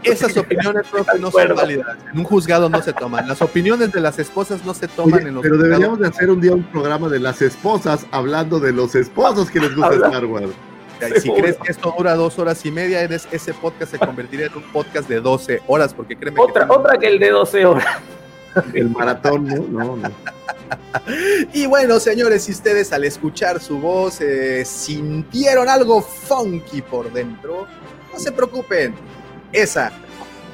[0.06, 1.98] Esas opiniones, profe, no son válidas.
[2.14, 3.28] En un juzgado no se toman.
[3.28, 5.70] Las opiniones de las esposas no se toman Oye, en los pero juzgados.
[5.80, 9.60] deberíamos de hacer un día un programa de las esposas hablando de los esposos que
[9.60, 10.50] les gusta Habla- Star Wars.
[11.16, 14.46] Y Si crees que esto dura dos horas y media, eres, ese podcast se convertiría
[14.46, 16.72] en un podcast de 12 horas, porque créeme Otra, que...
[16.74, 17.86] otra que el de 12 horas.
[18.74, 19.56] El maratón, ¿no?
[19.84, 20.10] No, no.
[21.54, 27.68] Y bueno, señores, si ustedes al escuchar su voz eh, sintieron algo funky por dentro,
[28.12, 28.96] no se preocupen.
[29.56, 29.92] Esa,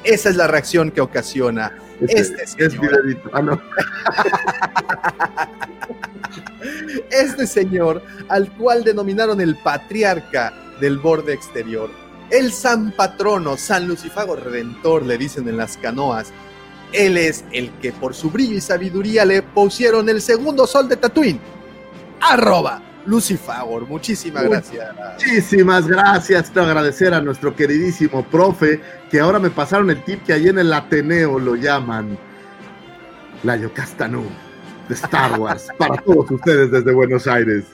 [0.04, 1.72] esa es la reacción que ocasiona
[2.08, 2.72] este es señor.
[2.72, 3.30] Fidelito.
[3.32, 3.60] Ah, no.
[7.10, 11.90] este señor al cual denominaron el patriarca del borde exterior,
[12.30, 16.32] el San Patrono, San Lucifago Redentor, le dicen en las canoas.
[16.92, 20.96] Él es el que por su brillo y sabiduría le pusieron el segundo sol de
[20.96, 21.40] Tatooine.
[22.20, 23.86] Arroba Lucifagor.
[23.86, 24.50] Muchísimas Uy.
[24.50, 24.94] gracias.
[25.14, 26.50] Muchísimas gracias.
[26.50, 30.58] Quiero agradecer a nuestro queridísimo profe, que ahora me pasaron el tip que ahí en
[30.58, 32.18] el Ateneo lo llaman
[33.42, 34.24] la Yocastanú
[34.88, 35.68] de Star Wars.
[35.78, 37.64] para todos ustedes desde Buenos Aires.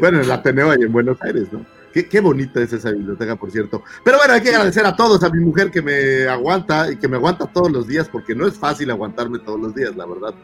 [0.00, 1.64] Bueno, en el Ateneo hay en Buenos Aires, ¿no?
[1.92, 3.84] Qué, qué bonita es esa biblioteca, por cierto.
[4.04, 7.06] Pero bueno, hay que agradecer a todos, a mi mujer que me aguanta y que
[7.06, 10.34] me aguanta todos los días, porque no es fácil aguantarme todos los días, la verdad.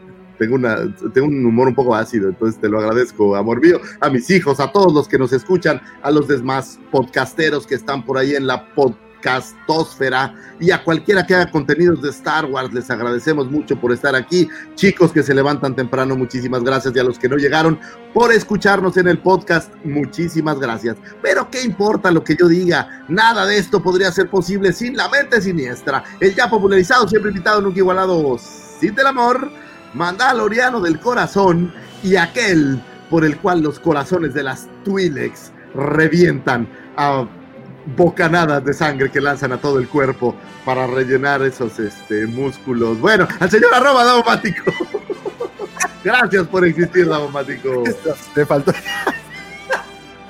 [0.41, 0.75] Tengo, una,
[1.13, 4.59] tengo un humor un poco ácido, entonces te lo agradezco, amor mío, a mis hijos,
[4.59, 8.47] a todos los que nos escuchan, a los demás podcasteros que están por ahí en
[8.47, 13.91] la podcastósfera y a cualquiera que haga contenidos de Star Wars, les agradecemos mucho por
[13.91, 14.49] estar aquí.
[14.73, 16.95] Chicos que se levantan temprano, muchísimas gracias.
[16.95, 17.79] Y a los que no llegaron
[18.11, 20.97] por escucharnos en el podcast, muchísimas gracias.
[21.21, 25.07] Pero qué importa lo que yo diga, nada de esto podría ser posible sin la
[25.07, 26.03] mente siniestra.
[26.19, 28.39] El ya popularizado, siempre invitado, nunca igualado,
[28.81, 29.51] Cid del Amor,
[29.93, 37.25] Mandaloriano del Corazón y aquel por el cual los corazones de las Twi'leks revientan a
[37.95, 42.99] bocanadas de sangre que lanzan a todo el cuerpo para rellenar esos este, músculos.
[42.99, 44.71] Bueno, al señor arroba Davomático.
[46.03, 47.83] Gracias por existir, Davomático.
[48.33, 48.73] Te faltó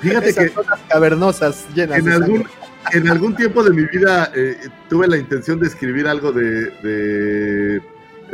[0.00, 2.48] Fíjate esas que zonas cavernosas llenas en de algún,
[2.90, 7.82] en algún tiempo de mi vida eh, tuve la intención de escribir algo de, de,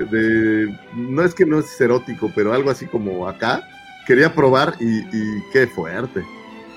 [0.04, 3.66] de- No es que no es erótico, pero algo así como acá.
[4.06, 6.24] Quería probar y, y qué fuerte.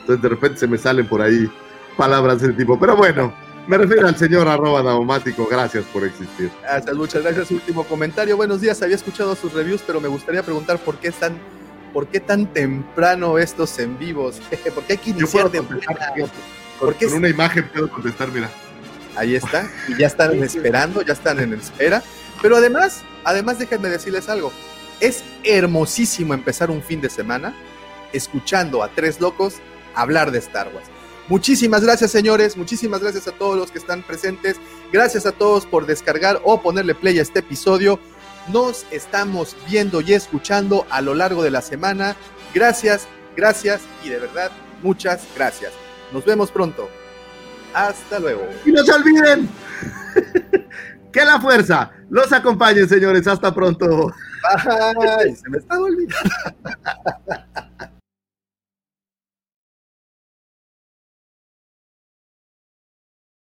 [0.01, 1.49] Entonces de repente se me salen por ahí
[1.95, 2.77] palabras del tipo.
[2.79, 3.33] Pero bueno,
[3.67, 5.47] me refiero al señor arroba daumático.
[5.49, 6.49] Gracias por existir.
[6.61, 7.51] Gracias, muchas gracias.
[7.51, 8.35] Último comentario.
[8.35, 11.37] Buenos días, había escuchado sus reviews, pero me gustaría preguntar por qué están,
[11.93, 14.41] por qué tan temprano estos en vivos.
[14.75, 15.79] ¿Por qué hay que iniciar temprano?
[15.85, 16.31] contestar, fíjate,
[16.79, 18.49] ¿Por con, qué con una imagen puedo contestar, mira.
[19.15, 22.01] Ahí está, y ya están esperando, ya están en espera.
[22.41, 24.51] Pero además, además déjenme decirles algo.
[24.99, 27.55] Es hermosísimo empezar un fin de semana
[28.13, 29.55] escuchando a tres locos
[29.95, 30.87] hablar de Star Wars.
[31.27, 32.57] Muchísimas gracias, señores.
[32.57, 34.57] Muchísimas gracias a todos los que están presentes.
[34.91, 37.99] Gracias a todos por descargar o ponerle play a este episodio.
[38.49, 42.15] Nos estamos viendo y escuchando a lo largo de la semana.
[42.53, 44.51] Gracias, gracias y de verdad,
[44.81, 45.71] muchas gracias.
[46.11, 46.89] Nos vemos pronto.
[47.73, 48.45] Hasta luego.
[48.65, 49.49] Y no se olviden
[51.11, 53.27] que la fuerza los acompañe, señores.
[53.27, 54.07] Hasta pronto.
[54.95, 55.35] Bye.
[55.35, 56.29] Se me está olvidando.